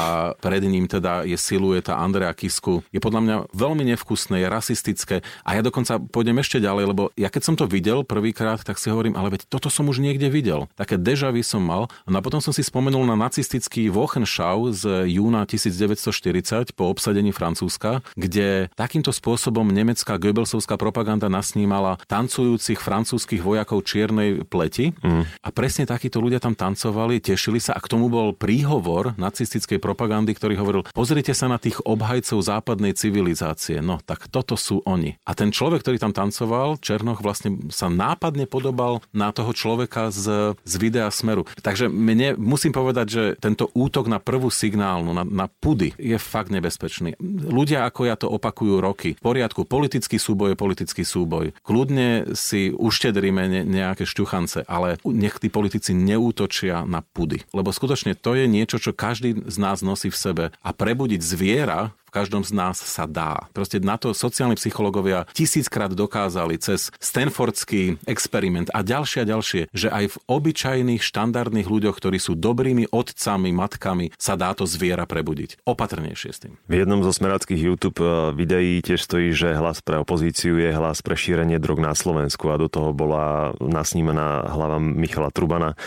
pred 0.44 0.68
ním 0.68 0.92
teda 0.92 1.24
je 1.24 1.39
silueta 1.39 1.95
Andrea 1.95 2.36
Kisku, 2.36 2.83
je 2.92 3.00
podľa 3.00 3.21
mňa 3.24 3.36
veľmi 3.56 3.88
nevkusné, 3.95 4.44
je 4.44 4.48
rasistické 4.51 5.15
a 5.48 5.56
ja 5.56 5.62
dokonca 5.63 6.01
pôjdem 6.12 6.36
ešte 6.44 6.60
ďalej, 6.60 6.92
lebo 6.92 7.03
ja 7.15 7.31
keď 7.31 7.44
som 7.45 7.56
to 7.56 7.69
videl 7.69 8.03
prvýkrát, 8.03 8.60
tak 8.65 8.81
si 8.81 8.92
hovorím, 8.92 9.15
ale 9.15 9.38
veď 9.38 9.48
toto 9.48 9.71
som 9.71 9.88
už 9.88 10.03
niekde 10.03 10.27
videl. 10.27 10.68
Také 10.75 11.00
deja 11.00 11.30
som 11.45 11.62
mal 11.62 11.88
no 12.10 12.18
a 12.18 12.25
potom 12.25 12.42
som 12.42 12.51
si 12.51 12.65
spomenul 12.65 13.06
na 13.06 13.13
nacistický 13.13 13.94
Wochenschau 13.94 14.74
z 14.74 15.06
júna 15.06 15.45
1940 15.45 16.74
po 16.74 16.96
obsadení 16.97 17.29
Francúzska, 17.29 18.01
kde 18.17 18.74
takýmto 18.74 19.13
spôsobom 19.13 19.69
nemecká 19.69 20.17
Goebbelsovská 20.17 20.81
propaganda 20.81 21.29
nasnímala 21.29 22.01
tancujúcich 22.10 22.81
francúzskych 22.81 23.45
vojakov 23.45 23.86
čiernej 23.86 24.41
pleti 24.50 24.98
mm. 24.98 25.45
a 25.45 25.50
presne 25.53 25.86
takíto 25.86 26.17
ľudia 26.17 26.41
tam 26.41 26.57
tancovali, 26.57 27.22
tešili 27.22 27.62
sa 27.62 27.77
a 27.77 27.83
k 27.83 27.93
tomu 27.93 28.10
bol 28.10 28.33
príhovor 28.33 29.13
nacistickej 29.22 29.77
propagandy, 29.77 30.33
ktorý 30.33 30.57
hovoril, 30.57 30.81
pozrite 30.98 31.38
sa 31.38 31.45
na 31.45 31.62
tých 31.62 31.77
obhajcov 31.86 32.41
západnej 32.41 32.98
civilizácie, 32.98 33.77
no 33.86 34.01
tak 34.01 34.25
toto 34.33 34.57
sú 34.57 34.81
oni. 34.89 35.22
A 35.29 35.38
ten 35.38 35.53
človek, 35.53 35.86
ktorý 35.86 36.01
tam 36.01 36.17
tancoval, 36.17 36.81
Černoch 36.81 37.22
vlastne 37.22 37.69
sa 37.69 37.93
nápadne 37.93 38.50
podobal 38.50 39.05
na 39.13 39.29
toho 39.29 39.53
človeka 39.53 40.10
z, 40.10 40.57
z 40.65 40.74
videa 40.81 41.13
Smeru. 41.13 41.45
Takže 41.62 41.91
mne 41.93 42.39
musím 42.41 42.74
povedať, 42.74 43.07
že 43.07 43.24
tento 43.38 43.69
útok 43.77 44.10
na 44.10 44.17
prvú 44.17 44.50
signálnu, 44.50 45.13
na, 45.13 45.22
na 45.27 45.45
pudy 45.45 45.93
je 46.00 46.17
fakt 46.17 46.50
nebezpečný 46.50 46.87
nebezpečný. 46.88 47.20
Ľudia 47.51 47.84
ako 47.86 48.01
ja 48.08 48.15
to 48.15 48.32
opakujú 48.32 48.79
roky. 48.79 49.20
V 49.20 49.24
poriadku, 49.24 49.67
politický 49.67 50.15
súboj 50.15 50.56
je 50.56 50.58
politický 50.58 51.03
súboj. 51.03 51.51
Kľudne 51.62 52.34
si 52.34 52.72
uštedrime 52.72 53.44
ne, 53.51 53.62
nejaké 53.67 54.08
šťuchance, 54.08 54.63
ale 54.65 54.98
nech 55.03 55.38
tí 55.38 55.51
politici 55.51 55.91
neútočia 55.91 56.88
na 56.88 57.03
pudy. 57.03 57.44
Lebo 57.51 57.75
skutočne 57.75 58.15
to 58.15 58.34
je 58.34 58.48
niečo, 58.48 58.79
čo 58.79 58.96
každý 58.96 59.36
z 59.46 59.58
nás 59.60 59.84
nosí 59.84 60.08
v 60.08 60.17
sebe. 60.17 60.46
A 60.63 60.70
prebudiť 60.72 61.20
zviera 61.20 61.91
každom 62.17 62.41
z 62.41 62.57
nás 62.57 62.81
sa 62.81 63.05
dá. 63.05 63.45
Proste 63.53 63.77
na 63.77 64.01
to 64.01 64.09
sociálni 64.09 64.57
psychológovia 64.57 65.29
tisíckrát 65.38 65.93
dokázali 65.93 66.57
cez 66.57 66.89
Stanfordský 66.97 68.01
experiment 68.09 68.74
a 68.74 68.81
ďalšie 68.81 69.21
a 69.21 69.29
ďalšie, 69.29 69.62
že 69.69 69.93
aj 69.93 70.17
v 70.17 70.19
obyčajných 70.25 71.01
štandardných 71.05 71.69
ľuďoch, 71.69 71.93
ktorí 71.93 72.17
sú 72.17 72.33
dobrými 72.33 72.89
otcami, 72.89 73.53
matkami, 73.53 74.17
sa 74.17 74.33
dá 74.33 74.57
to 74.57 74.65
zviera 74.65 75.05
prebudiť. 75.05 75.62
Opatrnejšie 75.69 76.29
s 76.33 76.39
tým. 76.41 76.53
V 76.65 76.74
jednom 76.74 77.05
zo 77.05 77.13
smerackých 77.13 77.62
YouTube 77.62 78.01
eh, 78.01 78.33
videí 78.33 78.81
tiež 78.81 79.05
stojí, 79.05 79.29
že 79.38 79.53
hlas 79.53 79.86
pre 79.86 80.01
opozíciu 80.01 80.57
je 80.57 80.74
hlas 80.74 81.05
pre 81.05 81.13
šírenie 81.13 81.62
drog 81.62 81.77
na 81.77 81.93
Slovensku 81.93 82.50
a 82.50 82.57
do 82.57 82.65
toho 82.65 82.97
bola 82.97 83.53
nasnímaná 83.62 84.47
hlava 84.50 84.81
Michala 84.81 85.29
Trubana. 85.29 85.77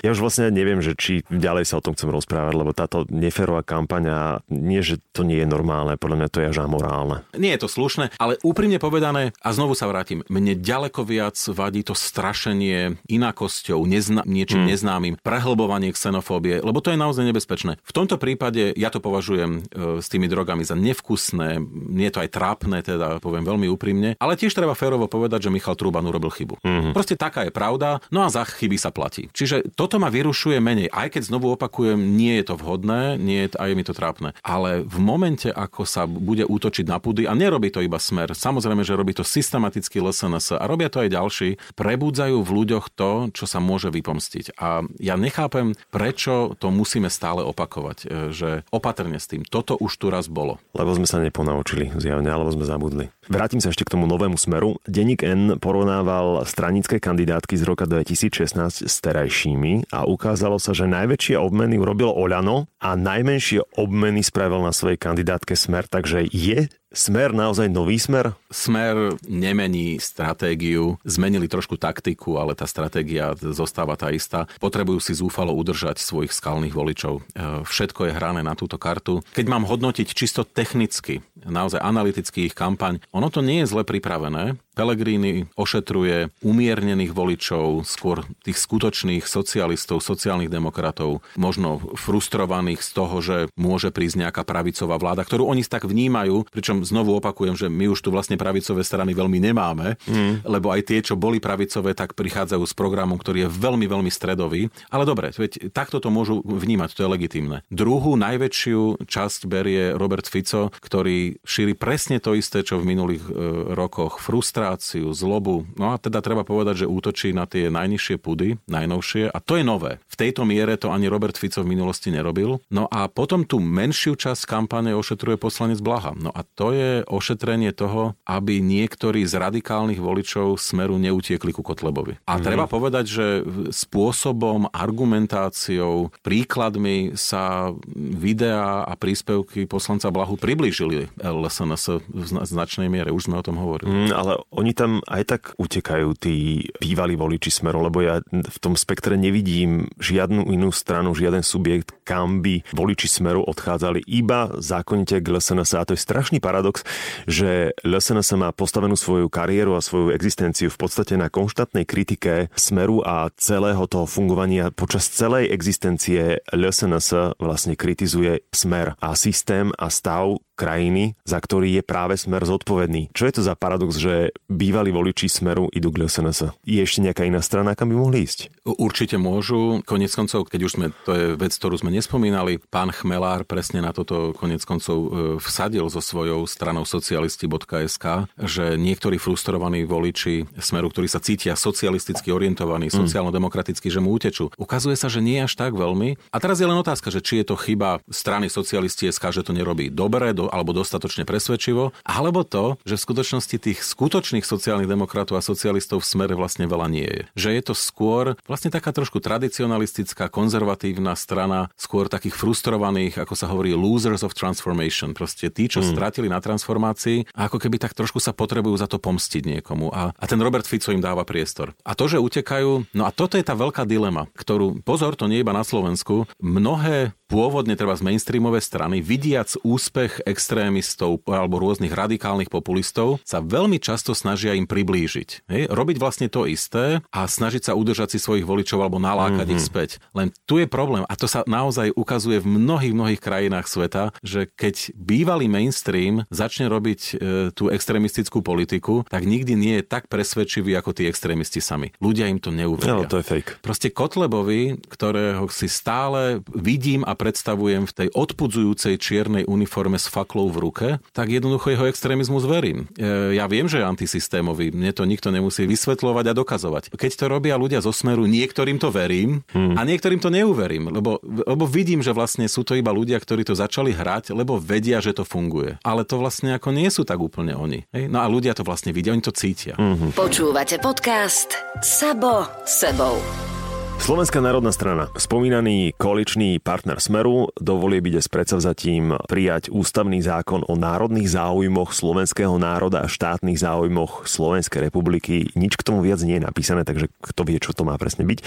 Ja 0.00 0.16
už 0.16 0.24
vlastne 0.24 0.48
neviem, 0.48 0.80
že 0.80 0.96
či 0.96 1.26
ďalej 1.28 1.68
sa 1.68 1.82
o 1.82 1.84
tom 1.84 1.92
chcem 1.92 2.08
rozprávať, 2.08 2.54
lebo 2.56 2.72
táto 2.72 3.04
neférová 3.12 3.60
kampaňa, 3.60 4.40
nie 4.48 4.80
že 4.80 5.02
to 5.10 5.26
nie 5.26 5.42
je 5.42 5.48
normálne, 5.50 5.73
normálne, 5.74 5.98
podľa 5.98 6.16
mňa 6.22 6.28
to 6.30 6.38
je 6.38 6.50
až 6.54 6.58
amorálne. 6.62 7.26
Nie 7.34 7.58
je 7.58 7.66
to 7.66 7.68
slušné, 7.68 8.14
ale 8.22 8.38
úprimne 8.46 8.78
povedané, 8.78 9.34
a 9.42 9.50
znovu 9.50 9.74
sa 9.74 9.90
vrátim, 9.90 10.22
mne 10.30 10.54
ďaleko 10.54 11.02
viac 11.02 11.34
vadí 11.50 11.82
to 11.82 11.98
strašenie 11.98 13.02
inakosťou, 13.10 13.82
nezna- 13.82 14.22
niečím 14.22 14.62
mm. 14.64 14.70
neznámym, 14.70 15.14
prehlbovanie 15.18 15.90
xenofóbie, 15.90 16.62
lebo 16.62 16.78
to 16.78 16.94
je 16.94 16.98
naozaj 17.02 17.26
nebezpečné. 17.26 17.82
V 17.82 17.92
tomto 17.92 18.22
prípade 18.22 18.70
ja 18.78 18.94
to 18.94 19.02
považujem 19.02 19.66
e, 19.66 19.98
s 19.98 20.06
tými 20.06 20.30
drogami 20.30 20.62
za 20.62 20.78
nevkusné, 20.78 21.58
nie 21.90 22.06
je 22.06 22.14
to 22.14 22.22
aj 22.22 22.30
trápne, 22.30 22.78
teda 22.86 23.18
poviem 23.18 23.42
veľmi 23.42 23.66
úprimne, 23.66 24.14
ale 24.22 24.38
tiež 24.38 24.54
treba 24.54 24.78
férovo 24.78 25.10
povedať, 25.10 25.50
že 25.50 25.54
Michal 25.54 25.74
Truban 25.74 26.06
urobil 26.06 26.30
chybu. 26.30 26.62
Mm-hmm. 26.62 26.92
Proste 26.94 27.18
taká 27.18 27.42
je 27.42 27.50
pravda, 27.50 27.98
no 28.14 28.22
a 28.22 28.30
za 28.30 28.46
chyby 28.46 28.78
sa 28.78 28.94
platí. 28.94 29.26
Čiže 29.34 29.74
toto 29.74 29.98
ma 29.98 30.06
vyrušuje 30.14 30.62
menej, 30.62 30.94
aj 30.94 31.18
keď 31.18 31.34
znovu 31.34 31.50
opakujem, 31.58 31.98
nie 31.98 32.38
je 32.38 32.44
to 32.46 32.54
vhodné, 32.54 33.18
nie 33.18 33.48
je, 33.48 33.58
a 33.58 33.66
je 33.66 33.74
mi 33.74 33.82
to 33.82 33.96
trápne. 33.96 34.36
Ale 34.44 34.84
v 34.84 34.98
momente, 35.00 35.48
ako 35.54 35.86
sa 35.86 36.04
bude 36.04 36.42
útočiť 36.42 36.84
na 36.90 36.98
pudy, 36.98 37.30
a 37.30 37.32
nerobí 37.32 37.70
to 37.70 37.80
iba 37.80 37.96
smer, 38.02 38.34
samozrejme, 38.34 38.82
že 38.82 38.98
robí 38.98 39.14
to 39.14 39.22
systematicky 39.22 40.02
LSNS 40.02 40.58
a 40.58 40.64
robia 40.66 40.90
to 40.90 41.00
aj 41.00 41.14
ďalší, 41.14 41.48
prebudzajú 41.78 42.42
v 42.42 42.50
ľuďoch 42.50 42.90
to, 42.92 43.30
čo 43.30 43.46
sa 43.46 43.62
môže 43.62 43.88
vypomstiť. 43.94 44.58
A 44.58 44.82
ja 44.98 45.14
nechápem, 45.14 45.78
prečo 45.94 46.58
to 46.58 46.74
musíme 46.74 47.06
stále 47.08 47.46
opakovať, 47.46 47.98
e, 48.02 48.06
že 48.34 48.50
opatrne 48.74 49.22
s 49.22 49.30
tým. 49.30 49.46
Toto 49.46 49.78
už 49.78 49.94
tu 49.96 50.10
raz 50.10 50.26
bolo. 50.26 50.58
Lebo 50.74 50.90
sme 50.92 51.06
sa 51.06 51.22
neponaučili 51.22 51.94
zjavne, 51.94 52.28
alebo 52.28 52.50
sme 52.50 52.66
zabudli. 52.66 53.06
Vrátim 53.26 53.60
sa 53.60 53.72
ešte 53.72 53.88
k 53.88 53.96
tomu 53.96 54.04
novému 54.04 54.36
smeru. 54.36 54.76
Denník 54.84 55.24
N 55.24 55.56
porovnával 55.56 56.44
stranické 56.44 57.00
kandidátky 57.00 57.56
z 57.56 57.64
roka 57.64 57.88
2016 57.88 58.84
s 58.84 58.94
terajšími 59.00 59.88
a 59.88 60.04
ukázalo 60.04 60.60
sa, 60.60 60.76
že 60.76 60.84
najväčšie 60.84 61.40
obmeny 61.40 61.80
urobilo 61.80 62.12
Oľano 62.12 62.68
a 62.84 62.92
najmenšie 62.94 63.80
obmeny 63.80 64.20
spravil 64.20 64.60
na 64.60 64.76
svojej 64.76 65.00
kandidátke 65.00 65.56
Smer, 65.56 65.88
takže 65.88 66.28
je 66.28 66.68
Smer 66.94 67.34
naozaj 67.34 67.66
nový 67.66 67.98
smer? 67.98 68.38
Smer 68.54 69.18
nemení 69.26 69.98
stratégiu, 69.98 70.94
zmenili 71.02 71.50
trošku 71.50 71.74
taktiku, 71.74 72.38
ale 72.38 72.54
tá 72.54 72.70
stratégia 72.70 73.34
zostáva 73.34 73.98
tá 73.98 74.14
istá. 74.14 74.46
Potrebujú 74.62 75.02
si 75.02 75.10
zúfalo 75.18 75.50
udržať 75.58 75.98
svojich 75.98 76.30
skalných 76.30 76.70
voličov. 76.70 77.14
E, 77.18 77.22
všetko 77.66 78.06
je 78.06 78.12
hrané 78.14 78.46
na 78.46 78.54
túto 78.54 78.78
kartu. 78.78 79.26
Keď 79.34 79.46
mám 79.50 79.66
hodnotiť 79.66 80.06
čisto 80.14 80.46
technicky, 80.46 81.26
naozaj 81.42 81.82
analyticky 81.82 82.46
ich 82.46 82.54
kampaň, 82.54 83.02
ono 83.10 83.26
to 83.26 83.42
nie 83.42 83.66
je 83.66 83.74
zle 83.74 83.82
pripravené. 83.82 84.54
Pelegrini 84.74 85.46
ošetruje 85.54 86.34
umiernených 86.42 87.14
voličov, 87.14 87.86
skôr 87.86 88.26
tých 88.42 88.58
skutočných 88.58 89.22
socialistov, 89.24 90.02
sociálnych 90.02 90.50
demokratov, 90.50 91.22
možno 91.38 91.78
frustrovaných 91.94 92.82
z 92.82 92.90
toho, 92.90 93.16
že 93.22 93.36
môže 93.54 93.94
prísť 93.94 94.26
nejaká 94.26 94.42
pravicová 94.42 94.98
vláda, 94.98 95.22
ktorú 95.22 95.46
oni 95.46 95.62
tak 95.64 95.86
vnímajú, 95.86 96.50
pričom 96.50 96.82
znovu 96.82 97.16
opakujem, 97.22 97.54
že 97.54 97.70
my 97.70 97.94
už 97.94 98.02
tu 98.02 98.10
vlastne 98.10 98.34
pravicové 98.34 98.82
strany 98.82 99.14
veľmi 99.14 99.38
nemáme, 99.38 99.94
mm. 100.04 100.44
lebo 100.44 100.74
aj 100.74 100.82
tie, 100.90 100.98
čo 101.00 101.14
boli 101.14 101.38
pravicové, 101.38 101.94
tak 101.94 102.18
prichádzajú 102.18 102.64
s 102.66 102.74
programom, 102.74 103.16
ktorý 103.16 103.46
je 103.46 103.54
veľmi, 103.54 103.86
veľmi 103.86 104.10
stredový. 104.10 104.68
Ale 104.90 105.06
dobre, 105.06 105.30
veď 105.32 105.70
takto 105.70 106.02
to 106.02 106.10
môžu 106.10 106.42
vnímať, 106.44 106.98
to 106.98 107.06
je 107.06 107.12
legitimné. 107.14 107.62
Druhú 107.70 108.18
najväčšiu 108.18 109.06
časť 109.06 109.40
berie 109.46 109.94
Robert 109.94 110.26
Fico, 110.26 110.74
ktorý 110.82 111.38
šíri 111.46 111.78
presne 111.78 112.18
to 112.18 112.34
isté, 112.34 112.66
čo 112.66 112.82
v 112.82 112.90
minulých 112.90 113.24
e, 113.24 113.32
rokoch. 113.72 114.18
Frustráciu 114.18 114.63
frustráciu, 114.64 115.12
zlobu. 115.12 115.68
No 115.76 115.92
a 115.92 116.00
teda 116.00 116.24
treba 116.24 116.40
povedať, 116.40 116.84
že 116.84 116.86
útočí 116.88 117.36
na 117.36 117.44
tie 117.44 117.68
najnižšie 117.68 118.16
pudy, 118.16 118.56
najnovšie 118.64 119.28
a 119.28 119.38
to 119.44 119.60
je 119.60 119.64
nové. 119.64 120.00
V 120.08 120.16
tejto 120.16 120.48
miere 120.48 120.80
to 120.80 120.88
ani 120.88 121.04
Robert 121.12 121.36
Fico 121.36 121.60
v 121.60 121.68
minulosti 121.68 122.08
nerobil. 122.08 122.64
No 122.72 122.88
a 122.88 123.12
potom 123.12 123.44
tú 123.44 123.60
menšiu 123.60 124.16
časť 124.16 124.48
kampane 124.48 124.96
ošetruje 124.96 125.36
poslanec 125.36 125.84
Blaha. 125.84 126.16
No 126.16 126.32
a 126.32 126.40
to 126.56 126.72
je 126.72 127.04
ošetrenie 127.04 127.76
toho, 127.76 128.16
aby 128.24 128.64
niektorí 128.64 129.28
z 129.28 129.36
radikálnych 129.36 130.00
voličov 130.00 130.56
smeru 130.56 130.96
neutiekli 130.96 131.52
ku 131.52 131.60
Kotlebovi. 131.60 132.16
A 132.24 132.40
mm. 132.40 132.42
treba 132.42 132.64
povedať, 132.64 133.04
že 133.04 133.26
spôsobom, 133.68 134.72
argumentáciou, 134.72 136.08
príkladmi 136.24 137.20
sa 137.20 137.76
videá 137.94 138.88
a 138.88 138.96
príspevky 138.96 139.68
poslanca 139.68 140.08
Blahu 140.08 140.40
priblížili 140.40 141.12
LSNS 141.20 141.84
v 142.08 142.22
značnej 142.48 142.88
miere. 142.88 143.12
Už 143.12 143.28
sme 143.28 143.36
o 143.36 143.44
tom 143.44 143.60
hovorili. 143.60 144.08
Mm, 144.08 144.14
ale 144.14 144.32
oni 144.54 144.72
tam 144.72 145.02
aj 145.10 145.22
tak 145.26 145.42
utekajú, 145.58 146.14
tí 146.14 146.66
bývalí 146.78 147.18
voliči 147.18 147.50
Smeru, 147.50 147.82
lebo 147.82 148.00
ja 148.00 148.22
v 148.30 148.58
tom 148.62 148.78
spektre 148.78 149.18
nevidím 149.18 149.90
žiadnu 149.98 150.46
inú 150.50 150.70
stranu, 150.70 151.12
žiaden 151.12 151.42
subjekt, 151.42 151.94
kam 152.06 152.40
by 152.40 152.62
voliči 152.70 153.10
Smeru 153.10 153.42
odchádzali 153.42 154.06
iba 154.06 154.54
zákonite 154.58 155.18
k 155.18 155.26
LSNS. 155.26 155.70
A 155.74 155.86
to 155.86 155.98
je 155.98 156.00
strašný 156.00 156.38
paradox, 156.38 156.86
že 157.26 157.74
LSNS 157.82 158.38
má 158.38 158.50
postavenú 158.54 158.94
svoju 158.94 159.26
kariéru 159.26 159.74
a 159.74 159.84
svoju 159.84 160.14
existenciu 160.14 160.70
v 160.70 160.78
podstate 160.78 161.18
na 161.18 161.26
konštantnej 161.26 161.84
kritike 161.84 162.48
Smeru 162.54 163.02
a 163.02 163.28
celého 163.34 163.84
toho 163.90 164.06
fungovania 164.06 164.70
počas 164.70 165.10
celej 165.10 165.50
existencie 165.50 166.40
LSNS 166.54 167.36
vlastne 167.42 167.74
kritizuje 167.74 168.46
Smer 168.54 168.94
a 169.02 169.18
systém 169.18 169.74
a 169.74 169.90
stav 169.90 170.38
krajiny, 170.54 171.18
za 171.26 171.38
ktorý 171.42 171.78
je 171.78 171.82
práve 171.82 172.14
Smer 172.14 172.46
zodpovedný. 172.46 173.10
Čo 173.12 173.26
je 173.26 173.34
to 173.34 173.42
za 173.42 173.54
paradox, 173.58 173.98
že 173.98 174.32
bývalí 174.46 174.94
voliči 174.94 175.26
Smeru 175.26 175.66
idú 175.74 175.90
k 175.90 176.06
LSNS. 176.06 176.54
Je 176.62 176.80
ešte 176.80 177.02
nejaká 177.02 177.26
iná 177.26 177.42
strana, 177.42 177.74
kam 177.74 177.90
by 177.90 177.96
mohli 177.98 178.24
ísť? 178.24 178.54
Určite 178.64 179.18
môžu. 179.18 179.82
Konec 179.84 180.14
koncov, 180.14 180.48
keď 180.48 180.60
už 180.64 180.72
sme, 180.78 180.86
to 181.04 181.12
je 181.12 181.24
vec, 181.34 181.52
ktorú 181.52 181.76
sme 181.76 181.90
nespomínali, 181.92 182.62
pán 182.70 182.94
Chmelár 182.94 183.44
presne 183.44 183.82
na 183.82 183.90
toto 183.90 184.32
konec 184.32 184.62
koncov 184.64 184.96
e, 184.96 185.08
vsadil 185.42 185.84
so 185.90 186.00
svojou 186.00 186.46
stranou 186.46 186.86
socialisti.sk, 186.86 188.30
že 188.40 188.64
niektorí 188.78 189.18
frustrovaní 189.18 189.84
voliči 189.84 190.48
Smeru, 190.62 190.88
ktorí 190.88 191.10
sa 191.10 191.20
cítia 191.20 191.58
socialisticky 191.58 192.30
orientovaní, 192.30 192.88
mm. 192.88 192.94
sociálno-demokraticky, 192.94 193.90
že 193.90 194.00
mu 194.00 194.14
utečú. 194.14 194.54
Ukazuje 194.54 194.94
sa, 194.94 195.10
že 195.10 195.20
nie 195.20 195.42
až 195.42 195.58
tak 195.58 195.74
veľmi. 195.74 196.16
A 196.30 196.36
teraz 196.38 196.62
je 196.62 196.68
len 196.68 196.78
otázka, 196.78 197.10
že 197.10 197.20
či 197.20 197.42
je 197.42 197.52
to 197.52 197.56
chyba 197.58 198.00
strany 198.08 198.46
socialisti 198.46 199.10
SK, 199.10 199.42
že 199.42 199.44
to 199.44 199.52
nerobí 199.52 199.90
dobre 199.90 200.32
do, 200.36 200.43
alebo 200.50 200.76
dostatočne 200.76 201.28
presvedčivo, 201.28 201.94
alebo 202.04 202.42
to, 202.42 202.80
že 202.84 202.98
v 202.98 203.04
skutočnosti 203.04 203.56
tých 203.56 203.78
skutočných 203.80 204.44
sociálnych 204.44 204.90
demokratov 204.90 205.38
a 205.38 205.44
socialistov 205.44 206.02
v 206.02 206.08
smere 206.08 206.34
vlastne 206.34 206.68
veľa 206.68 206.86
nie 206.90 207.06
je. 207.06 207.22
Že 207.36 207.50
je 207.54 207.62
to 207.62 207.74
skôr 207.76 208.24
vlastne 208.48 208.72
taká 208.72 208.90
trošku 208.90 209.20
tradicionalistická, 209.22 210.28
konzervatívna 210.28 211.14
strana, 211.14 211.72
skôr 211.78 212.10
takých 212.10 212.36
frustrovaných, 212.36 213.20
ako 213.22 213.34
sa 213.34 213.46
hovorí, 213.48 213.72
losers 213.72 214.26
of 214.26 214.36
transformation. 214.36 215.12
Proste 215.14 215.48
tí, 215.48 215.70
čo 215.70 215.80
mm. 215.80 215.94
stratili 215.94 216.28
na 216.28 216.42
transformácii 216.42 217.32
a 217.36 217.46
ako 217.48 217.60
keby 217.62 217.80
tak 217.80 217.96
trošku 217.96 218.18
sa 218.18 218.34
potrebujú 218.34 218.76
za 218.76 218.90
to 218.90 218.98
pomstiť 218.98 219.42
niekomu. 219.58 219.92
A, 219.92 220.10
a 220.12 220.24
ten 220.24 220.40
Robert 220.40 220.66
Fico 220.66 220.90
im 220.90 221.02
dáva 221.02 221.22
priestor. 221.28 221.72
A 221.84 221.92
to, 221.96 222.08
že 222.10 222.22
utekajú, 222.22 222.90
no 222.96 223.02
a 223.04 223.10
toto 223.14 223.36
je 223.38 223.44
tá 223.46 223.56
veľká 223.56 223.84
dilema, 223.84 224.26
ktorú, 224.34 224.82
pozor, 224.82 225.14
to 225.14 225.28
nie 225.30 225.40
iba 225.40 225.52
na 225.54 225.62
Slovensku, 225.62 226.26
mnohé 226.40 227.16
pôvodne 227.26 227.74
treba 227.74 227.96
z 227.96 228.04
mainstreamové 228.04 228.60
strany, 228.60 229.00
vidiac 229.00 229.56
úspech 229.64 230.24
extrémistov 230.28 231.24
alebo 231.28 231.60
rôznych 231.60 231.92
radikálnych 231.92 232.52
populistov, 232.52 233.20
sa 233.24 233.40
veľmi 233.40 233.80
často 233.80 234.12
snažia 234.12 234.52
im 234.54 234.68
priblížiť. 234.68 235.48
Hej? 235.48 235.62
Robiť 235.72 235.96
vlastne 235.98 236.28
to 236.28 236.44
isté 236.44 237.00
a 237.08 237.20
snažiť 237.24 237.70
sa 237.70 237.72
udržať 237.72 238.16
si 238.16 238.18
svojich 238.20 238.44
voličov 238.44 238.84
alebo 238.84 239.00
nalákať 239.00 239.46
mm-hmm. 239.48 239.56
ich 239.56 239.62
späť. 239.64 239.90
Len 240.12 240.30
tu 240.44 240.60
je 240.60 240.68
problém 240.68 241.02
a 241.08 241.14
to 241.16 241.24
sa 241.24 241.42
naozaj 241.48 241.96
ukazuje 241.96 242.40
v 242.44 242.50
mnohých, 242.60 242.94
mnohých 242.94 243.20
krajinách 243.22 243.66
sveta, 243.66 244.12
že 244.20 244.46
keď 244.52 244.92
bývalý 244.94 245.48
mainstream 245.48 246.28
začne 246.28 246.68
robiť 246.68 247.00
e, 247.00 247.12
tú 247.56 247.72
extrémistickú 247.72 248.44
politiku, 248.44 249.06
tak 249.08 249.24
nikdy 249.24 249.56
nie 249.56 249.74
je 249.80 249.84
tak 249.86 250.12
presvedčivý 250.12 250.76
ako 250.76 250.92
tí 250.92 251.08
extrémisti 251.08 251.64
sami. 251.64 251.94
Ľudia 251.98 252.28
im 252.28 252.38
to 252.38 252.52
neuveria. 252.52 253.00
No, 253.00 253.08
to 253.08 253.20
je 253.22 253.26
fake. 253.26 253.64
Proste 253.64 253.88
Kotlebovi, 253.88 254.76
ktorého 254.90 255.48
si 255.48 255.70
stále 255.70 256.44
vidím 256.52 257.06
a 257.06 257.13
predstavujem 257.14 257.88
v 257.88 257.92
tej 258.04 258.08
odpudzujúcej 258.12 258.98
čiernej 259.00 259.44
uniforme 259.48 259.96
s 259.96 260.10
faklou 260.10 260.50
v 260.50 260.58
ruke, 260.60 260.88
tak 261.16 261.30
jednoducho 261.30 261.72
jeho 261.72 261.88
extrémizmus 261.88 262.44
verím. 262.46 262.90
E, 262.94 263.38
ja 263.38 263.48
viem, 263.48 263.66
že 263.70 263.80
je 263.80 263.88
antisystémový, 263.88 264.74
mne 264.74 264.92
to 264.92 265.06
nikto 265.06 265.30
nemusí 265.30 265.64
vysvetľovať 265.64 266.24
a 266.30 266.36
dokazovať. 266.36 266.82
Keď 266.94 267.12
to 267.14 267.24
robia 267.30 267.54
ľudia 267.56 267.80
zo 267.80 267.94
smeru, 267.94 268.26
niektorým 268.28 268.76
to 268.82 268.90
verím 268.92 269.46
hmm. 269.54 269.78
a 269.78 269.80
niektorým 269.86 270.20
to 270.20 270.28
neuverím, 270.28 270.90
lebo, 270.90 271.22
lebo 271.22 271.64
vidím, 271.64 272.02
že 272.02 272.12
vlastne 272.12 272.46
sú 272.50 272.66
to 272.66 272.76
iba 272.76 272.90
ľudia, 272.92 273.16
ktorí 273.18 273.46
to 273.46 273.56
začali 273.56 273.94
hrať, 273.94 274.34
lebo 274.34 274.58
vedia, 274.58 274.98
že 274.98 275.14
to 275.16 275.22
funguje. 275.22 275.78
Ale 275.86 276.02
to 276.04 276.18
vlastne 276.20 276.52
ako 276.54 276.74
nie 276.74 276.90
sú 276.90 277.06
tak 277.06 277.18
úplne 277.22 277.54
oni. 277.54 277.86
Hej? 277.94 278.10
No 278.10 278.20
a 278.20 278.26
ľudia 278.26 278.52
to 278.52 278.66
vlastne 278.66 278.90
vidia, 278.90 279.14
oni 279.14 279.24
to 279.24 279.32
cítia. 279.34 279.78
Mm-hmm. 279.78 280.18
Počúvate 280.18 280.82
podcast 280.82 281.54
Sabo 281.80 282.46
sebou. 282.66 283.53
Slovenská 283.94 284.42
národná 284.42 284.74
strana, 284.74 285.06
spomínaný 285.14 285.94
koaličný 285.94 286.58
partner 286.58 286.98
Smeru, 286.98 287.54
dovolí 287.56 288.02
byť 288.02 288.14
s 288.20 288.28
predsavzatím 288.28 289.14
prijať 289.30 289.70
ústavný 289.70 290.18
zákon 290.18 290.66
o 290.66 290.74
národných 290.74 291.30
záujmoch 291.30 291.94
slovenského 291.94 292.58
národa 292.58 293.06
a 293.06 293.10
štátnych 293.10 293.54
záujmoch 293.54 294.26
Slovenskej 294.26 294.90
republiky. 294.90 295.48
Nič 295.54 295.78
k 295.78 295.86
tomu 295.86 296.02
viac 296.02 296.20
nie 296.26 296.36
je 296.36 296.46
napísané, 296.46 296.82
takže 296.82 297.06
kto 297.22 297.42
vie, 297.46 297.62
čo 297.62 297.70
to 297.70 297.86
má 297.86 297.94
presne 297.94 298.26
byť. 298.26 298.38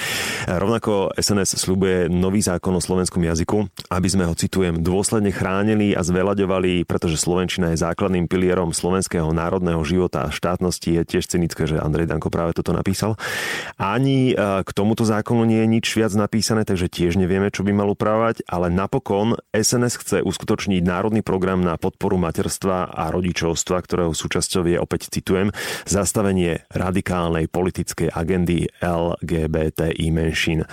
Rovnako 0.51 1.17
SNS 1.17 1.57
slubuje 1.57 2.11
nový 2.11 2.43
zákon 2.43 2.75
o 2.75 2.83
slovenskom 2.83 3.23
jazyku, 3.23 3.71
aby 3.89 4.07
sme 4.11 4.27
ho, 4.27 4.35
citujem, 4.35 4.77
dôsledne 4.83 5.31
chránili 5.33 5.97
a 5.97 6.03
zveľaďovali, 6.03 6.83
pretože 6.83 7.17
Slovenčina 7.17 7.71
je 7.71 7.81
základným 7.81 8.29
pilierom 8.29 8.75
slovenského 8.75 9.31
národného 9.33 9.81
života 9.87 10.27
a 10.27 10.33
štátnosti. 10.33 11.01
Je 11.01 11.03
tiež 11.03 11.25
cynické, 11.29 11.65
že 11.69 11.81
Andrej 11.81 12.09
Danko 12.09 12.33
práve 12.33 12.53
toto 12.53 12.73
napísal. 12.73 13.17
Ani 13.77 14.33
eh, 14.33 14.61
k 14.61 14.69
tomuto 14.73 15.01
zákonu 15.01 15.36
nie 15.43 15.61
je 15.61 15.67
nič 15.67 15.85
viac 15.93 16.15
napísané, 16.15 16.63
takže 16.63 16.87
tiež 16.87 17.19
nevieme, 17.19 17.51
čo 17.51 17.67
by 17.67 17.75
mal 17.75 17.91
upravovať, 17.91 18.47
ale 18.47 18.71
napokon 18.71 19.35
SNS 19.51 19.93
chce 19.99 20.17
uskutočniť 20.23 20.81
národný 20.81 21.21
program 21.21 21.59
na 21.59 21.75
podporu 21.75 22.15
materstva 22.15 22.89
a 22.89 23.11
rodičovstva, 23.11 23.83
ktorého 23.83 24.15
súčasťou 24.15 24.63
je, 24.71 24.77
opäť 24.79 25.11
citujem, 25.11 25.51
zastavenie 25.83 26.63
radikálnej 26.71 27.51
politickej 27.51 28.15
agendy 28.15 28.71
LGBTI 28.79 30.07
menšín. 30.09 30.63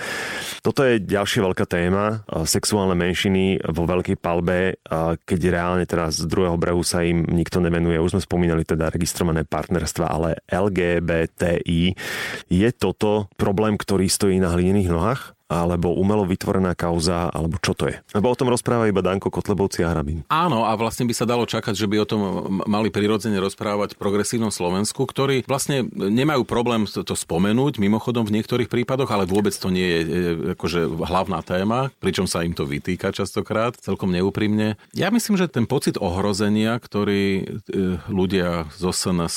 Toto 0.63 0.87
je 0.87 1.03
ďalšia 1.03 1.45
veľká 1.45 1.65
téma, 1.67 2.23
sexuálne 2.47 2.95
menšiny 2.95 3.59
vo 3.75 3.83
veľkej 3.85 4.17
palbe, 4.17 4.79
keď 5.27 5.39
reálne 5.51 5.83
teraz 5.83 6.23
z 6.23 6.29
druhého 6.31 6.55
brehu 6.55 6.81
sa 6.81 7.03
im 7.03 7.27
nikto 7.27 7.59
nevenuje. 7.59 7.99
Už 7.99 8.15
sme 8.15 8.23
spomínali 8.23 8.63
teda 8.63 8.87
registrované 8.87 9.43
partnerstva, 9.43 10.05
ale 10.07 10.39
LGBTI 10.47 11.97
je 12.47 12.69
toto 12.71 13.27
problém, 13.35 13.75
ktorý 13.75 14.07
stojí 14.07 14.39
na 14.39 14.54
hlinených 14.55 14.89
nohách? 14.89 15.34
Alebo 15.45 15.93
umelo 15.93 16.25
vytvorená 16.25 16.73
kauza, 16.73 17.29
alebo 17.29 17.61
čo 17.61 17.77
to 17.77 17.85
je? 17.85 18.01
Lebo 18.17 18.33
o 18.33 18.37
tom 18.37 18.49
rozpráva 18.49 18.89
iba 18.89 19.05
Danko 19.05 19.29
Kotlebovci 19.29 19.85
a 19.85 19.93
Hrabín. 19.93 20.25
Áno, 20.25 20.65
a 20.65 20.73
vlastne 20.73 21.05
by 21.05 21.13
sa 21.13 21.29
dalo 21.29 21.45
čakať, 21.45 21.77
že 21.77 21.85
by 21.85 22.01
o 22.01 22.09
tom 22.09 22.21
mali 22.65 22.89
prirodzene 22.89 23.37
rozprávať 23.37 23.93
v 23.93 24.01
progresívnom 24.01 24.49
Slovensku, 24.49 25.05
ktorí 25.05 25.45
vlastne 25.45 25.85
nemajú 25.93 26.43
problém 26.49 26.89
to 26.89 27.13
spomenúť, 27.13 27.77
mimochodom 27.77 28.25
v 28.25 28.41
niektorých 28.41 28.71
prípadoch, 28.71 29.09
ale 29.13 29.29
vôbec 29.29 29.53
to 29.53 29.69
nie 29.69 29.85
je 29.85 29.99
e, 30.01 30.07
akože 30.57 30.89
hlavná 31.05 31.45
téma, 31.45 31.93
pričom 32.01 32.25
sa 32.25 32.41
im 32.41 32.57
to 32.57 32.65
vytýka 32.65 33.13
častokrát, 33.13 33.77
celkom 33.77 34.09
neúprimne. 34.09 34.81
Ja 34.97 35.13
myslím, 35.13 35.37
že 35.37 35.45
ten 35.45 35.69
pocit 35.69 36.01
ohrozenia, 36.01 36.81
ktorý 36.81 37.23
e, 37.25 37.43
ľudia 38.09 38.65
z 38.73 38.83
SNS, 38.89 39.35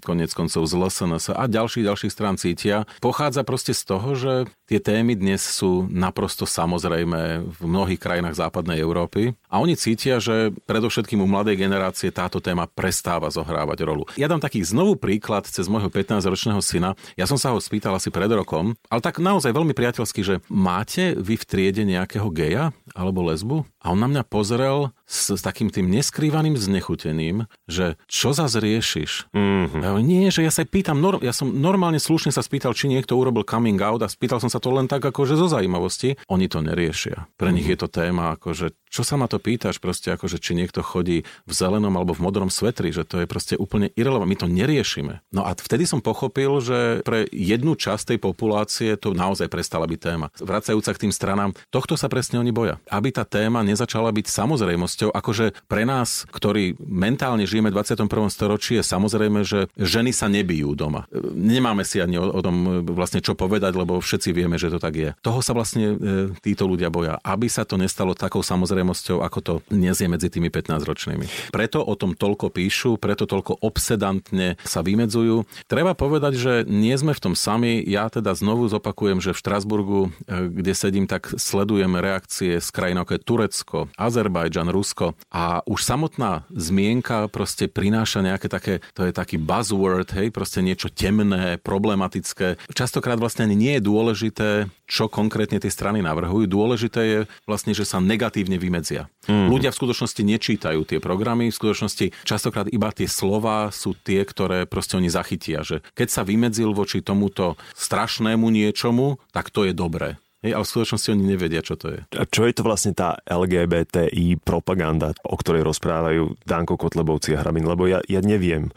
konec 0.00 0.32
koncov 0.32 0.64
z 0.64 0.72
LSNS 0.72 1.36
a 1.36 1.44
ďalších 1.44 1.84
ďalších 1.84 2.12
strán 2.14 2.40
cítia, 2.40 2.88
pochádza 3.04 3.44
proste 3.44 3.76
z 3.76 3.82
toho, 3.84 4.16
že 4.16 4.32
tie 4.70 4.78
témy 4.78 5.18
dnes 5.18 5.42
sú 5.60 5.84
naprosto 5.92 6.48
samozrejme 6.48 7.44
v 7.44 7.60
mnohých 7.60 8.00
krajinách 8.00 8.40
západnej 8.40 8.80
Európy 8.80 9.36
a 9.52 9.60
oni 9.60 9.76
cítia, 9.76 10.16
že 10.16 10.56
predovšetkým 10.64 11.20
u 11.20 11.28
mladej 11.28 11.60
generácie 11.60 12.08
táto 12.08 12.40
téma 12.40 12.64
prestáva 12.64 13.28
zohrávať 13.28 13.84
rolu. 13.84 14.08
Ja 14.16 14.24
dám 14.24 14.40
taký 14.40 14.64
znovu 14.64 14.96
príklad 14.96 15.44
cez 15.44 15.68
môjho 15.68 15.92
15-ročného 15.92 16.64
syna. 16.64 16.96
Ja 17.20 17.28
som 17.28 17.36
sa 17.36 17.52
ho 17.52 17.60
spýtal 17.60 17.92
asi 17.92 18.08
pred 18.08 18.32
rokom, 18.32 18.72
ale 18.88 19.04
tak 19.04 19.20
naozaj 19.20 19.52
veľmi 19.52 19.76
priateľsky, 19.76 20.24
že 20.24 20.40
máte 20.48 21.12
vy 21.12 21.36
v 21.36 21.44
triede 21.44 21.82
nejakého 21.84 22.32
geja 22.32 22.72
alebo 22.96 23.28
lesbu? 23.28 23.68
A 23.84 23.92
on 23.92 24.00
na 24.00 24.08
mňa 24.08 24.24
pozrel 24.24 24.92
s, 25.10 25.34
s 25.34 25.42
takým 25.42 25.74
tým 25.74 25.90
neskrývaným 25.90 26.54
znechutením, 26.54 27.50
že 27.66 27.98
čo 28.06 28.30
za 28.30 28.46
zriešiš? 28.46 29.34
Mm-hmm. 29.34 29.82
Ja, 29.82 29.90
nie, 29.98 30.30
že 30.30 30.46
ja 30.46 30.54
sa 30.54 30.62
pýtam, 30.62 31.02
nor- 31.02 31.18
ja 31.18 31.34
som 31.34 31.50
normálne 31.50 31.98
slušne 31.98 32.30
sa 32.30 32.46
spýtal, 32.46 32.78
či 32.78 32.86
niekto 32.86 33.18
urobil 33.18 33.42
coming 33.42 33.82
out 33.82 34.06
a 34.06 34.08
spýtal 34.08 34.38
som 34.38 34.46
sa 34.46 34.62
to 34.62 34.70
len 34.70 34.86
tak 34.86 35.02
akože 35.02 35.34
zo 35.34 35.50
zaujímavosti. 35.50 36.14
Oni 36.30 36.46
to 36.46 36.62
neriešia. 36.62 37.26
Pre 37.34 37.50
mm-hmm. 37.50 37.54
nich 37.58 37.66
je 37.66 37.78
to 37.82 37.88
téma 37.90 38.38
akože 38.38 38.70
čo 38.90 39.06
sa 39.06 39.14
ma 39.14 39.30
to 39.30 39.38
pýtaš, 39.38 39.78
proste 39.78 40.10
ako, 40.10 40.26
že 40.26 40.42
či 40.42 40.58
niekto 40.58 40.82
chodí 40.82 41.22
v 41.22 41.52
zelenom 41.54 41.94
alebo 41.94 42.12
v 42.12 42.26
modrom 42.26 42.50
svetri, 42.50 42.90
že 42.90 43.06
to 43.06 43.22
je 43.22 43.26
proste 43.30 43.54
úplne 43.54 43.94
irrelevantné. 43.94 44.28
My 44.30 44.38
to 44.38 44.50
neriešime. 44.50 45.22
No 45.30 45.46
a 45.46 45.54
vtedy 45.54 45.86
som 45.86 46.02
pochopil, 46.02 46.58
že 46.58 47.06
pre 47.06 47.30
jednu 47.30 47.78
časť 47.78 48.14
tej 48.14 48.18
populácie 48.18 48.98
to 48.98 49.14
naozaj 49.14 49.46
prestala 49.46 49.86
byť 49.86 50.00
téma. 50.02 50.26
Vracajúca 50.42 50.90
k 50.90 51.02
tým 51.06 51.12
stranám, 51.14 51.54
tohto 51.70 51.94
sa 51.94 52.10
presne 52.10 52.42
oni 52.42 52.50
boja. 52.50 52.82
Aby 52.90 53.14
tá 53.14 53.22
téma 53.22 53.62
nezačala 53.62 54.10
byť 54.10 54.26
samozrejmosťou, 54.26 55.14
akože 55.14 55.70
pre 55.70 55.86
nás, 55.86 56.26
ktorí 56.34 56.74
mentálne 56.82 57.46
žijeme 57.46 57.70
v 57.70 57.78
21. 57.78 58.10
storočí, 58.26 58.74
je 58.78 58.84
samozrejme, 58.84 59.46
že 59.46 59.70
ženy 59.78 60.10
sa 60.10 60.26
nebijú 60.26 60.74
doma. 60.74 61.06
Nemáme 61.34 61.86
si 61.86 62.02
ani 62.02 62.18
o, 62.18 62.26
o 62.26 62.40
tom 62.42 62.82
vlastne 62.90 63.22
čo 63.22 63.38
povedať, 63.38 63.78
lebo 63.78 64.02
všetci 64.02 64.34
vieme, 64.34 64.58
že 64.58 64.74
to 64.74 64.82
tak 64.82 64.94
je. 64.98 65.10
Toho 65.22 65.38
sa 65.44 65.54
vlastne 65.54 65.94
e, 65.94 65.96
títo 66.42 66.66
ľudia 66.66 66.90
boja. 66.90 67.22
Aby 67.22 67.46
sa 67.46 67.62
to 67.62 67.78
nestalo 67.78 68.18
takou 68.18 68.42
samozrejmosťou, 68.42 68.79
samozrejmosťou, 68.80 69.20
ako 69.20 69.38
to 69.44 69.52
dnes 69.68 70.00
je 70.00 70.08
medzi 70.08 70.32
tými 70.32 70.48
15-ročnými. 70.48 71.52
Preto 71.52 71.84
o 71.84 71.94
tom 72.00 72.16
toľko 72.16 72.48
píšu, 72.48 72.96
preto 72.96 73.28
toľko 73.28 73.60
obsedantne 73.60 74.56
sa 74.64 74.80
vymedzujú. 74.80 75.44
Treba 75.68 75.92
povedať, 75.92 76.40
že 76.40 76.52
nie 76.64 76.96
sme 76.96 77.12
v 77.12 77.20
tom 77.20 77.34
sami. 77.36 77.84
Ja 77.84 78.08
teda 78.08 78.32
znovu 78.32 78.64
zopakujem, 78.72 79.20
že 79.20 79.36
v 79.36 79.40
Štrasburgu, 79.44 80.00
e, 80.24 80.48
kde 80.48 80.72
sedím, 80.72 81.04
tak 81.04 81.28
sledujem 81.36 81.92
reakcie 82.00 82.56
z 82.56 82.68
krajín 82.72 82.96
ako 82.96 83.16
je 83.16 83.20
Turecko, 83.20 83.78
Azerbajdžan, 84.00 84.72
Rusko 84.72 85.12
a 85.28 85.60
už 85.68 85.84
samotná 85.84 86.48
zmienka 86.48 87.28
proste 87.28 87.68
prináša 87.68 88.24
nejaké 88.24 88.48
také, 88.48 88.74
to 88.96 89.04
je 89.04 89.12
taký 89.12 89.36
buzzword, 89.36 90.08
hej, 90.16 90.32
proste 90.32 90.64
niečo 90.64 90.88
temné, 90.88 91.60
problematické. 91.60 92.56
Častokrát 92.72 93.20
vlastne 93.20 93.44
nie 93.52 93.76
je 93.76 93.82
dôležité, 93.84 94.48
čo 94.88 95.06
konkrétne 95.06 95.60
tie 95.60 95.70
strany 95.70 96.00
navrhujú. 96.02 96.50
Dôležité 96.50 97.00
je 97.06 97.18
vlastne, 97.44 97.74
že 97.74 97.86
sa 97.86 97.98
negatívne 97.98 98.58
vy 98.58 98.69
vymedzia. 98.70 99.10
Mm. 99.26 99.50
Ľudia 99.50 99.74
v 99.74 99.78
skutočnosti 99.82 100.22
nečítajú 100.22 100.86
tie 100.86 101.02
programy, 101.02 101.50
v 101.50 101.58
skutočnosti 101.58 102.14
častokrát 102.22 102.70
iba 102.70 102.94
tie 102.94 103.10
slova 103.10 103.74
sú 103.74 103.98
tie, 103.98 104.22
ktoré 104.22 104.70
proste 104.70 104.94
oni 104.94 105.10
zachytia, 105.10 105.66
že 105.66 105.82
keď 105.98 106.08
sa 106.14 106.22
vymedzil 106.22 106.70
voči 106.70 107.02
tomuto 107.02 107.58
strašnému 107.74 108.46
niečomu, 108.46 109.18
tak 109.34 109.50
to 109.50 109.66
je 109.66 109.74
dobré. 109.74 110.22
Hej, 110.40 110.56
ale 110.56 110.64
v 110.64 110.72
skutočnosti 110.72 111.08
oni 111.12 111.24
nevedia, 111.36 111.60
čo 111.60 111.76
to 111.76 111.92
je. 111.92 112.00
A 112.16 112.24
čo 112.24 112.48
je 112.48 112.56
to 112.56 112.64
vlastne 112.64 112.96
tá 112.96 113.20
LGBTI 113.28 114.40
propaganda, 114.40 115.12
o 115.20 115.36
ktorej 115.36 115.60
rozprávajú 115.68 116.40
Danko 116.48 116.80
Kotlebovci 116.80 117.36
a 117.36 117.44
Hrabin? 117.44 117.68
Lebo 117.68 117.84
ja, 117.84 118.00
ja 118.08 118.24
neviem, 118.24 118.72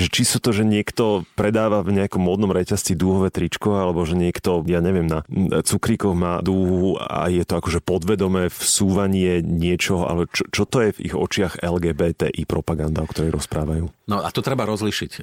že 0.00 0.08
či 0.08 0.24
sú 0.24 0.40
to, 0.40 0.56
že 0.56 0.64
niekto 0.64 1.28
predáva 1.36 1.84
v 1.84 2.00
nejakom 2.00 2.24
módnom 2.24 2.48
reťazci 2.48 2.96
dúhové 2.96 3.28
tričko, 3.28 3.76
alebo 3.76 4.08
že 4.08 4.16
niekto, 4.16 4.64
ja 4.64 4.80
neviem, 4.80 5.04
na 5.04 5.20
cukríkoch 5.60 6.16
má 6.16 6.40
dúhu 6.40 6.96
a 6.96 7.28
je 7.28 7.44
to 7.44 7.60
akože 7.60 7.84
podvedomé 7.84 8.48
vsúvanie 8.48 9.44
niečoho, 9.44 10.08
ale 10.08 10.32
čo, 10.32 10.48
čo 10.48 10.64
to 10.64 10.80
je 10.80 10.96
v 10.96 11.12
ich 11.12 11.14
očiach 11.14 11.60
LGBTI 11.60 12.48
propaganda, 12.48 13.04
o 13.04 13.10
ktorej 13.12 13.36
rozprávajú? 13.36 13.92
No 14.10 14.22
a 14.22 14.28
to 14.34 14.42
treba 14.42 14.66
rozlišiť. 14.66 15.12
E, 15.14 15.20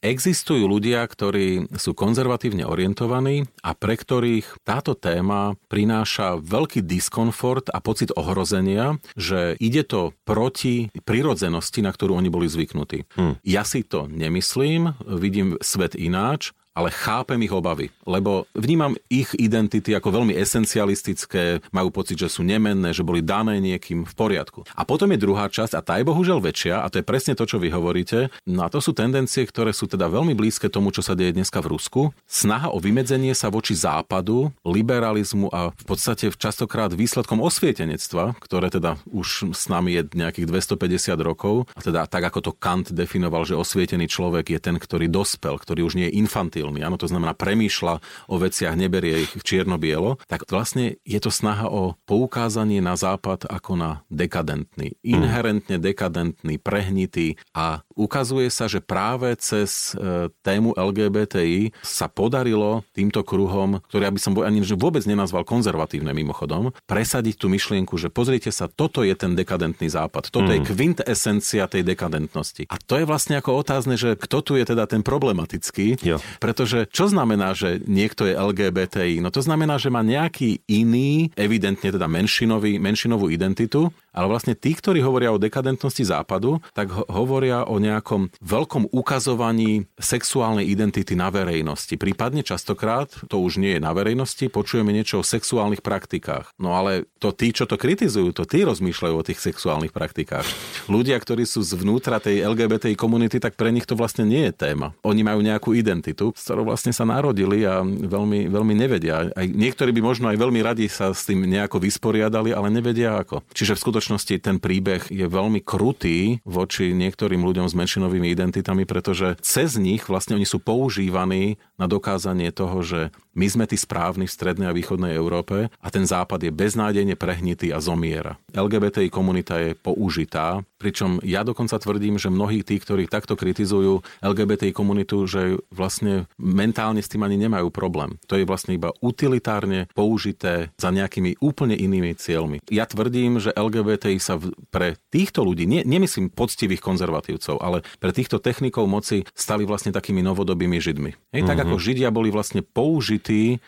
existujú 0.00 0.66
ľudia, 0.70 1.02
ktorí 1.06 1.70
sú 1.74 1.92
konzervatívne 1.96 2.62
orientovaní 2.62 3.46
a 3.64 3.74
pre 3.74 3.98
ktorých 3.98 4.62
táto 4.62 4.94
téma 4.94 5.58
prináša 5.66 6.38
veľký 6.38 6.86
diskomfort 6.86 7.72
a 7.74 7.82
pocit 7.82 8.14
ohrozenia, 8.14 9.02
že 9.18 9.58
ide 9.58 9.82
to 9.82 10.14
proti 10.22 10.94
prirodzenosti, 11.02 11.82
na 11.82 11.90
ktorú 11.90 12.14
oni 12.18 12.30
boli 12.30 12.46
zvyknutí. 12.46 13.10
Hmm. 13.18 13.34
Ja 13.42 13.66
si 13.66 13.82
to 13.82 14.06
nemyslím, 14.06 14.94
vidím 15.06 15.58
svet 15.58 15.98
ináč 15.98 16.54
ale 16.74 16.94
chápem 16.94 17.40
ich 17.42 17.52
obavy, 17.52 17.90
lebo 18.06 18.46
vnímam 18.54 18.94
ich 19.10 19.34
identity 19.36 19.92
ako 19.92 20.22
veľmi 20.22 20.34
esencialistické, 20.38 21.60
majú 21.74 21.90
pocit, 21.90 22.16
že 22.16 22.30
sú 22.30 22.46
nemenné, 22.46 22.94
že 22.94 23.02
boli 23.02 23.20
dané 23.20 23.58
niekým 23.58 24.06
v 24.06 24.14
poriadku. 24.14 24.62
A 24.78 24.86
potom 24.86 25.10
je 25.10 25.18
druhá 25.18 25.50
časť 25.50 25.74
a 25.74 25.84
tá 25.84 25.98
je 25.98 26.06
bohužiaľ 26.06 26.38
väčšia 26.38 26.82
a 26.82 26.86
to 26.88 27.02
je 27.02 27.08
presne 27.08 27.34
to, 27.34 27.44
čo 27.44 27.58
vy 27.58 27.74
hovoríte. 27.74 28.30
No 28.46 28.66
a 28.66 28.72
to 28.72 28.78
sú 28.78 28.94
tendencie, 28.94 29.42
ktoré 29.44 29.74
sú 29.74 29.90
teda 29.90 30.06
veľmi 30.06 30.32
blízke 30.38 30.70
tomu, 30.70 30.94
čo 30.94 31.02
sa 31.02 31.18
deje 31.18 31.34
dneska 31.34 31.58
v 31.58 31.74
Rusku. 31.74 32.00
Snaha 32.30 32.70
o 32.70 32.78
vymedzenie 32.78 33.34
sa 33.34 33.50
voči 33.50 33.74
západu, 33.74 34.54
liberalizmu 34.62 35.50
a 35.50 35.74
v 35.74 35.84
podstate 35.84 36.30
častokrát 36.30 36.94
výsledkom 36.94 37.42
osvietenectva, 37.42 38.38
ktoré 38.38 38.70
teda 38.70 38.94
už 39.10 39.50
s 39.52 39.66
nami 39.66 39.98
je 39.98 40.02
nejakých 40.14 40.46
250 40.46 41.18
rokov, 41.20 41.66
a 41.74 41.80
teda 41.82 42.06
tak 42.06 42.30
ako 42.30 42.38
to 42.40 42.52
Kant 42.54 42.94
definoval, 42.94 43.42
že 43.42 43.58
osvietený 43.58 44.06
človek 44.06 44.54
je 44.54 44.60
ten, 44.62 44.76
ktorý 44.78 45.10
dospel, 45.10 45.58
ktorý 45.58 45.84
už 45.84 45.98
nie 45.98 46.06
je 46.08 46.16
infantil 46.20 46.59
volatilný, 46.60 46.84
áno, 46.84 47.00
to 47.00 47.08
znamená 47.08 47.32
premýšľa 47.32 47.94
o 48.28 48.36
veciach, 48.36 48.76
neberie 48.76 49.24
ich 49.24 49.32
čierno-bielo, 49.40 50.20
tak 50.28 50.44
vlastne 50.46 51.00
je 51.02 51.18
to 51.18 51.32
snaha 51.32 51.66
o 51.72 51.96
poukázanie 52.04 52.84
na 52.84 52.94
západ 52.94 53.48
ako 53.48 53.72
na 53.80 53.90
dekadentný, 54.12 54.94
inherentne 55.00 55.80
dekadentný, 55.80 56.60
prehnitý 56.60 57.40
a 57.56 57.82
ukazuje 58.00 58.48
sa, 58.48 58.64
že 58.64 58.80
práve 58.80 59.36
cez 59.36 59.92
e, 59.92 60.32
tému 60.40 60.72
LGBTI 60.72 61.76
sa 61.84 62.08
podarilo 62.08 62.80
týmto 62.96 63.20
kruhom, 63.20 63.84
ktorý 63.92 64.08
ja 64.08 64.14
by 64.16 64.20
som 64.20 64.32
ani 64.40 64.64
vôbec 64.72 65.04
nenazval 65.04 65.44
konzervatívne 65.44 66.16
mimochodom, 66.16 66.72
presadiť 66.88 67.36
tú 67.36 67.52
myšlienku, 67.52 68.00
že 68.00 68.08
pozrite 68.08 68.48
sa, 68.48 68.72
toto 68.72 69.04
je 69.04 69.12
ten 69.12 69.36
dekadentný 69.36 69.92
západ, 69.92 70.32
toto 70.32 70.48
mm. 70.48 70.54
je 70.56 70.60
kvintesencia 70.64 71.68
tej 71.68 71.84
dekadentnosti. 71.84 72.64
A 72.72 72.80
to 72.80 72.96
je 72.96 73.04
vlastne 73.04 73.36
ako 73.36 73.60
otázne, 73.60 74.00
že 74.00 74.16
kto 74.16 74.40
tu 74.40 74.52
je 74.56 74.64
teda 74.64 74.88
ten 74.88 75.04
problematický, 75.04 76.00
jo. 76.00 76.16
pretože 76.40 76.88
čo 76.88 77.12
znamená, 77.12 77.52
že 77.52 77.82
niekto 77.84 78.24
je 78.24 78.38
LGBTI? 78.38 79.20
No 79.20 79.28
to 79.28 79.44
znamená, 79.44 79.76
že 79.76 79.92
má 79.92 80.00
nejaký 80.00 80.64
iný, 80.70 81.28
evidentne 81.36 81.92
teda 81.92 82.08
menšinový, 82.08 82.80
menšinovú 82.80 83.28
identitu, 83.28 83.92
ale 84.10 84.26
vlastne 84.26 84.58
tí, 84.58 84.74
ktorí 84.74 85.00
hovoria 85.00 85.30
o 85.30 85.40
dekadentnosti 85.40 86.02
západu, 86.02 86.58
tak 86.74 86.90
ho- 86.90 87.06
hovoria 87.08 87.64
o 87.66 87.78
nejakom 87.78 88.30
veľkom 88.42 88.90
ukazovaní 88.90 89.86
sexuálnej 89.96 90.66
identity 90.66 91.14
na 91.14 91.30
verejnosti. 91.30 91.94
Prípadne 91.94 92.42
častokrát, 92.44 93.10
to 93.30 93.38
už 93.40 93.62
nie 93.62 93.78
je 93.78 93.80
na 93.82 93.94
verejnosti, 93.94 94.46
počujeme 94.50 94.90
niečo 94.90 95.22
o 95.22 95.26
sexuálnych 95.26 95.80
praktikách. 95.80 96.50
No 96.58 96.74
ale 96.74 97.06
to 97.22 97.30
tí, 97.30 97.54
čo 97.54 97.64
to 97.64 97.78
kritizujú, 97.78 98.34
to 98.34 98.44
tí 98.44 98.66
rozmýšľajú 98.66 99.14
o 99.14 99.26
tých 99.26 99.40
sexuálnych 99.40 99.94
praktikách. 99.94 100.44
Ľudia, 100.90 101.16
ktorí 101.16 101.46
sú 101.46 101.62
zvnútra 101.62 102.18
tej 102.18 102.42
LGBTI 102.44 102.98
komunity, 102.98 103.38
tak 103.38 103.54
pre 103.54 103.70
nich 103.70 103.86
to 103.86 103.94
vlastne 103.94 104.26
nie 104.26 104.50
je 104.50 104.52
téma. 104.52 104.92
Oni 105.06 105.22
majú 105.22 105.40
nejakú 105.40 105.72
identitu, 105.72 106.34
s 106.34 106.44
ktorou 106.50 106.68
vlastne 106.68 106.90
sa 106.90 107.06
narodili 107.06 107.62
a 107.64 107.80
veľmi, 107.86 108.50
veľmi 108.50 108.74
nevedia. 108.74 109.30
Aj 109.32 109.46
niektorí 109.46 109.94
by 109.94 110.02
možno 110.02 110.26
aj 110.28 110.38
veľmi 110.38 110.60
radi 110.60 110.90
sa 110.90 111.14
s 111.14 111.24
tým 111.24 111.46
nejako 111.46 111.78
vysporiadali, 111.78 112.50
ale 112.50 112.68
nevedia 112.68 113.22
ako. 113.22 113.46
Čiže 113.54 113.78
v 113.78 113.82
skutočnosti 113.82 113.99
ten 114.40 114.56
príbeh 114.58 115.12
je 115.12 115.28
veľmi 115.28 115.60
krutý 115.60 116.40
voči 116.48 116.96
niektorým 116.96 117.44
ľuďom 117.44 117.68
s 117.68 117.76
menšinovými 117.76 118.32
identitami, 118.32 118.88
pretože 118.88 119.36
cez 119.44 119.76
nich 119.76 120.08
vlastne 120.08 120.40
oni 120.40 120.48
sú 120.48 120.58
používaní 120.58 121.60
na 121.76 121.86
dokázanie 121.86 122.50
toho, 122.50 122.80
že 122.80 123.00
my 123.34 123.46
sme 123.46 123.64
tí 123.70 123.78
správni 123.78 124.26
v 124.26 124.34
strednej 124.34 124.68
a 124.68 124.76
východnej 124.76 125.14
Európe 125.14 125.70
a 125.70 125.88
ten 125.88 126.02
západ 126.02 126.42
je 126.42 126.50
beznádejne 126.50 127.14
prehnitý 127.14 127.70
a 127.70 127.78
zomiera. 127.78 128.36
LGBTI 128.50 129.06
komunita 129.06 129.62
je 129.62 129.78
použitá, 129.78 130.66
pričom 130.82 131.22
ja 131.22 131.46
dokonca 131.46 131.78
tvrdím, 131.78 132.18
že 132.18 132.32
mnohí 132.32 132.66
tí, 132.66 132.82
ktorí 132.82 133.06
takto 133.06 133.38
kritizujú 133.38 134.02
LGBTI 134.18 134.74
komunitu, 134.74 135.30
že 135.30 135.62
vlastne 135.70 136.26
mentálne 136.40 136.98
s 136.98 137.10
tým 137.10 137.22
ani 137.22 137.38
nemajú 137.38 137.70
problém. 137.70 138.18
To 138.26 138.34
je 138.34 138.42
vlastne 138.42 138.74
iba 138.74 138.90
utilitárne 138.98 139.86
použité 139.94 140.74
za 140.74 140.90
nejakými 140.90 141.38
úplne 141.38 141.78
inými 141.78 142.18
cieľmi. 142.18 142.66
Ja 142.66 142.90
tvrdím, 142.90 143.38
že 143.38 143.54
LGBTI 143.54 144.18
sa 144.18 144.42
pre 144.74 144.98
týchto 145.14 145.46
ľudí, 145.46 145.70
nie, 145.70 145.86
nemyslím 145.86 146.34
poctivých 146.34 146.82
konzervatívcov, 146.82 147.62
ale 147.62 147.86
pre 148.02 148.10
týchto 148.10 148.42
technikov 148.42 148.90
moci 148.90 149.22
stali 149.38 149.62
vlastne 149.62 149.94
takými 149.94 150.24
novodobými 150.26 150.82
židmi. 150.82 151.14
Hej, 151.30 151.46
tak 151.46 151.62
mm-hmm. 151.62 151.70
ako 151.70 151.76
židia 151.78 152.08
boli 152.10 152.34
vlastne 152.34 152.64
použití 152.64 153.19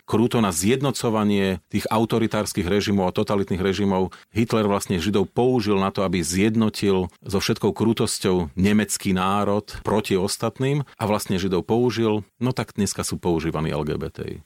krúto 0.09 0.41
na 0.41 0.51
zjednocovanie 0.51 1.61
tých 1.69 1.85
autoritárskych 1.93 2.65
režimov 2.65 3.13
a 3.13 3.17
totalitných 3.17 3.61
režimov, 3.61 4.11
Hitler 4.33 4.65
vlastne 4.65 4.97
židov 4.97 5.29
použil 5.31 5.77
na 5.77 5.93
to, 5.93 6.03
aby 6.03 6.25
zjednotil 6.25 7.13
so 7.21 7.39
všetkou 7.39 7.77
krutosťou 7.77 8.57
nemecký 8.57 9.13
národ 9.13 9.69
proti 9.85 10.17
ostatným 10.17 10.83
a 10.97 11.03
vlastne 11.05 11.37
židov 11.37 11.69
použil, 11.69 12.25
no 12.41 12.51
tak 12.57 12.75
dneska 12.75 13.05
sú 13.05 13.21
používaní 13.21 13.71
LGBTI. 13.71 14.41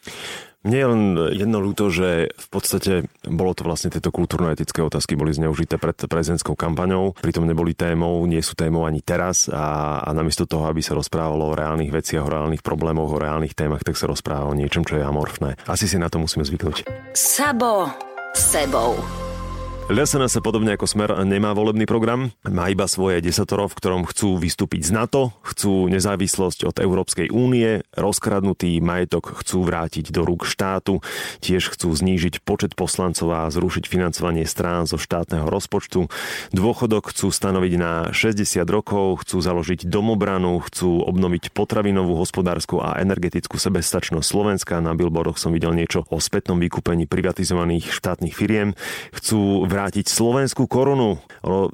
Mne 0.66 0.78
je 0.82 0.90
len 0.90 1.02
jedno 1.38 1.62
ľúto, 1.62 1.94
že 1.94 2.34
v 2.34 2.48
podstate 2.50 3.06
bolo 3.22 3.54
to 3.54 3.62
vlastne 3.62 3.94
tieto 3.94 4.10
kultúrno-etické 4.10 4.82
otázky 4.82 5.14
boli 5.14 5.30
zneužité 5.30 5.78
pred 5.78 5.94
prezidentskou 5.94 6.58
kampaňou, 6.58 7.14
pritom 7.22 7.46
neboli 7.46 7.70
témou, 7.78 8.18
nie 8.26 8.42
sú 8.42 8.58
témou 8.58 8.82
ani 8.82 8.98
teraz 8.98 9.46
a, 9.46 10.02
a 10.02 10.10
namiesto 10.10 10.42
toho, 10.42 10.66
aby 10.66 10.82
sa 10.82 10.98
rozprávalo 10.98 11.54
o 11.54 11.56
reálnych 11.56 11.94
veciach, 11.94 12.26
o 12.26 12.32
reálnych 12.34 12.66
problémoch, 12.66 13.14
o 13.14 13.22
reálnych 13.22 13.54
témach, 13.54 13.86
tak 13.86 13.94
sa 13.94 14.10
rozpráva 14.10 14.50
o 14.50 14.58
niečom, 14.58 14.82
čo 14.82 14.98
je 14.98 15.06
amorfné. 15.06 15.54
Asi 15.70 15.86
si 15.86 16.02
na 16.02 16.10
to 16.10 16.18
musíme 16.18 16.42
zvyknúť. 16.42 16.82
Sabo 17.14 17.86
sebou. 18.34 18.98
LSNS 19.86 20.34
sa 20.34 20.42
podobne 20.42 20.74
ako 20.74 20.90
Smer 20.90 21.14
nemá 21.22 21.54
volebný 21.54 21.86
program, 21.86 22.34
má 22.42 22.66
iba 22.66 22.90
svoje 22.90 23.22
desatoro, 23.22 23.70
v 23.70 23.78
ktorom 23.78 24.02
chcú 24.02 24.34
vystúpiť 24.34 24.90
z 24.90 24.90
NATO, 24.90 25.30
chcú 25.46 25.86
nezávislosť 25.86 26.66
od 26.66 26.76
Európskej 26.82 27.30
únie, 27.30 27.86
rozkradnutý 27.94 28.82
majetok 28.82 29.38
chcú 29.38 29.62
vrátiť 29.62 30.10
do 30.10 30.26
rúk 30.26 30.42
štátu, 30.42 31.06
tiež 31.38 31.70
chcú 31.70 31.94
znížiť 31.94 32.42
počet 32.42 32.74
poslancov 32.74 33.30
a 33.30 33.46
zrušiť 33.46 33.86
financovanie 33.86 34.42
strán 34.42 34.90
zo 34.90 34.98
štátneho 34.98 35.46
rozpočtu, 35.46 36.10
dôchodok 36.50 37.14
chcú 37.14 37.30
stanoviť 37.30 37.72
na 37.78 38.10
60 38.10 38.66
rokov, 38.66 39.22
chcú 39.22 39.38
založiť 39.38 39.86
domobranu, 39.86 40.66
chcú 40.66 41.06
obnoviť 41.06 41.54
potravinovú, 41.54 42.18
hospodárskú 42.18 42.82
a 42.82 42.98
energetickú 42.98 43.54
sebestačnosť 43.54 44.26
Slovenska. 44.26 44.82
Na 44.82 44.98
billboardoch 44.98 45.38
som 45.38 45.54
videl 45.54 45.78
niečo 45.78 46.02
o 46.10 46.18
spätnom 46.18 46.58
vykúpení 46.58 47.06
privatizovaných 47.06 47.94
štátnych 47.94 48.34
firiem. 48.34 48.74
Chcú 49.14 49.62
vrátiť 49.76 50.08
slovenskú 50.08 50.64
korunu. 50.64 51.20
Ono, 51.44 51.68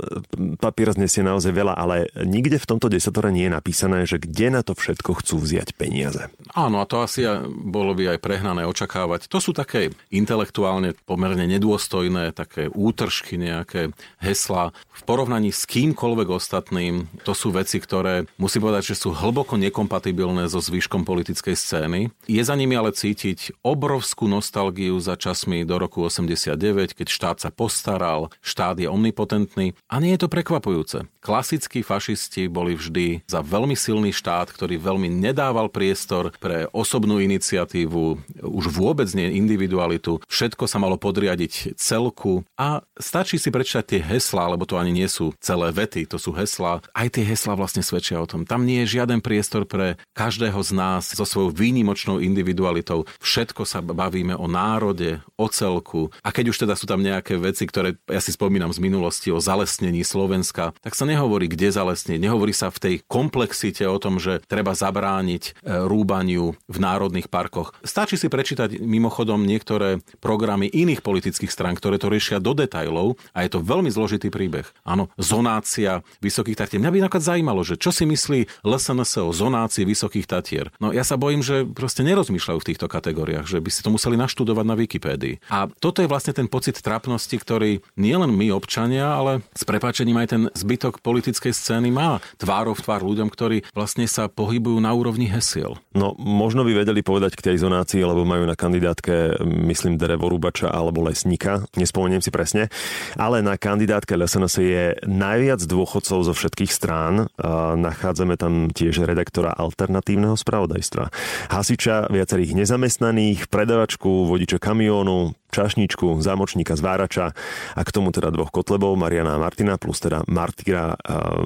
papier 0.58 0.90
znesie 0.90 1.22
naozaj 1.22 1.54
veľa, 1.54 1.78
ale 1.78 2.10
nikde 2.26 2.58
v 2.58 2.66
tomto 2.66 2.90
desatore 2.90 3.30
nie 3.30 3.46
je 3.46 3.54
napísané, 3.54 4.02
že 4.10 4.18
kde 4.18 4.58
na 4.58 4.66
to 4.66 4.74
všetko 4.74 5.22
chcú 5.22 5.38
vziať 5.38 5.78
peniaze. 5.78 6.26
Áno, 6.50 6.82
a 6.82 6.84
to 6.90 6.98
asi 6.98 7.22
bolo 7.46 7.94
by 7.94 8.18
aj 8.18 8.18
prehnané 8.18 8.66
očakávať. 8.66 9.30
To 9.30 9.38
sú 9.38 9.54
také 9.54 9.94
intelektuálne 10.10 10.98
pomerne 11.06 11.46
nedôstojné, 11.46 12.34
také 12.34 12.66
útržky, 12.66 13.38
nejaké 13.38 13.94
hesla. 14.18 14.74
V 14.90 15.02
porovnaní 15.06 15.54
s 15.54 15.62
kýmkoľvek 15.70 16.28
ostatným, 16.34 17.06
to 17.22 17.38
sú 17.38 17.54
veci, 17.54 17.78
ktoré 17.78 18.26
musím 18.34 18.66
povedať, 18.66 18.92
že 18.92 18.98
sú 18.98 19.14
hlboko 19.14 19.54
nekompatibilné 19.62 20.50
so 20.50 20.58
zvyškom 20.58 21.06
politickej 21.06 21.54
scény. 21.54 22.10
Je 22.26 22.42
za 22.42 22.58
nimi 22.58 22.74
ale 22.74 22.90
cítiť 22.90 23.62
obrovskú 23.62 24.26
nostalgiu 24.26 24.98
za 24.98 25.14
časmi 25.14 25.62
do 25.62 25.78
roku 25.78 26.02
89, 26.02 26.98
keď 26.98 27.06
štát 27.06 27.36
sa 27.38 27.54
postavil 27.54 27.91
postaral, 27.92 28.32
štát 28.40 28.80
je 28.80 28.88
omnipotentný 28.88 29.76
a 29.92 30.00
nie 30.00 30.16
je 30.16 30.24
to 30.24 30.32
prekvapujúce. 30.32 31.04
Klasickí 31.20 31.84
fašisti 31.84 32.48
boli 32.48 32.72
vždy 32.72 33.28
za 33.28 33.44
veľmi 33.44 33.76
silný 33.76 34.16
štát, 34.16 34.48
ktorý 34.48 34.80
veľmi 34.80 35.12
nedával 35.12 35.68
priestor 35.68 36.32
pre 36.40 36.72
osobnú 36.72 37.20
iniciatívu, 37.20 38.16
už 38.40 38.64
vôbec 38.72 39.12
nie 39.12 39.36
individualitu. 39.36 40.24
Všetko 40.24 40.64
sa 40.64 40.80
malo 40.80 40.96
podriadiť 40.96 41.76
celku 41.76 42.48
a 42.56 42.80
stačí 42.96 43.36
si 43.36 43.52
prečítať 43.52 43.84
tie 43.84 44.00
heslá, 44.00 44.48
lebo 44.48 44.64
to 44.64 44.80
ani 44.80 44.96
nie 44.96 45.06
sú 45.06 45.36
celé 45.36 45.68
vety, 45.68 46.08
to 46.08 46.16
sú 46.16 46.32
heslá. 46.32 46.80
Aj 46.96 47.08
tie 47.12 47.28
heslá 47.28 47.52
vlastne 47.52 47.84
svedčia 47.84 48.24
o 48.24 48.26
tom. 48.26 48.48
Tam 48.48 48.64
nie 48.64 48.82
je 48.82 48.98
žiaden 48.98 49.20
priestor 49.20 49.68
pre 49.68 50.00
každého 50.16 50.58
z 50.64 50.72
nás 50.72 51.12
so 51.12 51.28
svojou 51.28 51.52
výnimočnou 51.52 52.24
individualitou. 52.24 53.04
Všetko 53.20 53.68
sa 53.68 53.84
bavíme 53.84 54.32
o 54.32 54.48
národe, 54.48 55.20
o 55.36 55.46
celku. 55.52 56.08
A 56.22 56.32
keď 56.32 56.54
už 56.54 56.66
teda 56.66 56.74
sú 56.78 56.88
tam 56.88 57.02
nejaké 57.02 57.34
veci, 57.42 57.66
ktoré 57.66 57.81
ktoré 57.82 57.98
ja 58.14 58.22
si 58.22 58.30
spomínam 58.30 58.70
z 58.70 58.78
minulosti 58.78 59.34
o 59.34 59.42
zalesnení 59.42 60.06
Slovenska, 60.06 60.70
tak 60.86 60.94
sa 60.94 61.02
nehovorí, 61.02 61.50
kde 61.50 61.74
zalesniť. 61.74 62.22
Nehovorí 62.22 62.54
sa 62.54 62.70
v 62.70 62.78
tej 62.78 62.94
komplexite 63.10 63.82
o 63.90 63.98
tom, 63.98 64.22
že 64.22 64.38
treba 64.46 64.70
zabrániť 64.70 65.42
e, 65.42 65.82
rúbaniu 65.90 66.54
v 66.54 66.76
národných 66.78 67.26
parkoch. 67.26 67.74
Stačí 67.82 68.14
si 68.14 68.30
prečítať 68.30 68.78
mimochodom 68.78 69.42
niektoré 69.42 69.98
programy 70.22 70.70
iných 70.70 71.02
politických 71.02 71.50
strán, 71.50 71.74
ktoré 71.74 71.98
to 71.98 72.06
riešia 72.06 72.38
do 72.38 72.54
detajlov 72.54 73.18
a 73.34 73.42
je 73.42 73.50
to 73.50 73.58
veľmi 73.58 73.90
zložitý 73.90 74.30
príbeh. 74.30 74.70
Áno, 74.86 75.10
zonácia 75.18 76.06
Vysokých 76.22 76.62
Tatier. 76.62 76.78
Mňa 76.78 76.92
by 76.94 76.98
napríklad 77.02 77.26
zaujímalo, 77.34 77.66
že 77.66 77.74
čo 77.74 77.90
si 77.90 78.06
myslí 78.06 78.62
LSNS 78.62 79.26
o 79.26 79.34
zonácii 79.34 79.82
Vysokých 79.82 80.30
Tatier. 80.30 80.70
No 80.78 80.94
ja 80.94 81.02
sa 81.02 81.18
bojím, 81.18 81.42
že 81.42 81.66
proste 81.66 82.06
nerozmýšľajú 82.06 82.58
v 82.62 82.68
týchto 82.70 82.86
kategóriách, 82.86 83.50
že 83.50 83.58
by 83.58 83.70
si 83.74 83.82
to 83.82 83.90
museli 83.90 84.14
naštudovať 84.14 84.66
na 84.70 84.78
Wikipédii. 84.78 85.50
A 85.50 85.66
toto 85.66 85.98
je 85.98 86.06
vlastne 86.06 86.30
ten 86.30 86.46
pocit 86.46 86.78
trapnosti, 86.78 87.34
ktorý 87.40 87.71
nie 87.96 88.12
nielen 88.12 88.28
my 88.28 88.52
občania, 88.52 89.16
ale 89.16 89.40
s 89.56 89.64
prepáčením 89.64 90.20
aj 90.20 90.28
ten 90.28 90.42
zbytok 90.52 91.00
politickej 91.00 91.56
scény 91.56 91.88
má 91.88 92.20
tvárov 92.36 92.76
tvár 92.76 93.00
ľuďom, 93.00 93.32
ktorí 93.32 93.64
vlastne 93.72 94.04
sa 94.04 94.28
pohybujú 94.28 94.76
na 94.84 94.92
úrovni 94.92 95.32
hesiel. 95.32 95.80
No, 95.96 96.12
možno 96.20 96.60
by 96.60 96.84
vedeli 96.84 97.00
povedať 97.00 97.40
k 97.40 97.48
tej 97.48 97.64
zonácii, 97.64 98.04
lebo 98.04 98.28
majú 98.28 98.44
na 98.44 98.52
kandidátke, 98.52 99.40
myslím, 99.40 99.96
drevorúbača 99.96 100.68
alebo 100.68 101.00
lesníka, 101.08 101.64
nespomeniem 101.72 102.20
si 102.20 102.28
presne, 102.28 102.68
ale 103.16 103.40
na 103.40 103.56
kandidátke 103.56 104.12
LSNS 104.12 104.54
je 104.60 104.84
najviac 105.08 105.64
dôchodcov 105.64 106.28
zo 106.28 106.32
všetkých 106.36 106.68
strán. 106.68 107.32
Nachádzame 107.80 108.36
tam 108.36 108.68
tiež 108.68 109.08
redaktora 109.08 109.56
alternatívneho 109.56 110.36
spravodajstva. 110.36 111.08
Hasiča, 111.48 112.12
viacerých 112.12 112.60
nezamestnaných, 112.60 113.48
predavačku, 113.48 114.28
vodiča 114.28 114.60
kamiónu, 114.60 115.32
čašničku, 115.52 116.24
zámočníka, 116.24 116.74
zvárača 116.74 117.36
a 117.76 117.80
k 117.84 117.90
tomu 117.92 118.08
teda 118.10 118.32
dvoch 118.32 118.48
kotlebov, 118.48 118.96
Mariana 118.96 119.36
a 119.36 119.42
Martina, 119.42 119.76
plus 119.76 120.00
teda 120.00 120.24
Martyra 120.24 120.96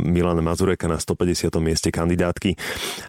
Milana 0.01 0.41
Mazureka 0.41 0.87
na 0.87 1.03
150. 1.03 1.51
mieste 1.59 1.91
kandidátky. 1.91 2.55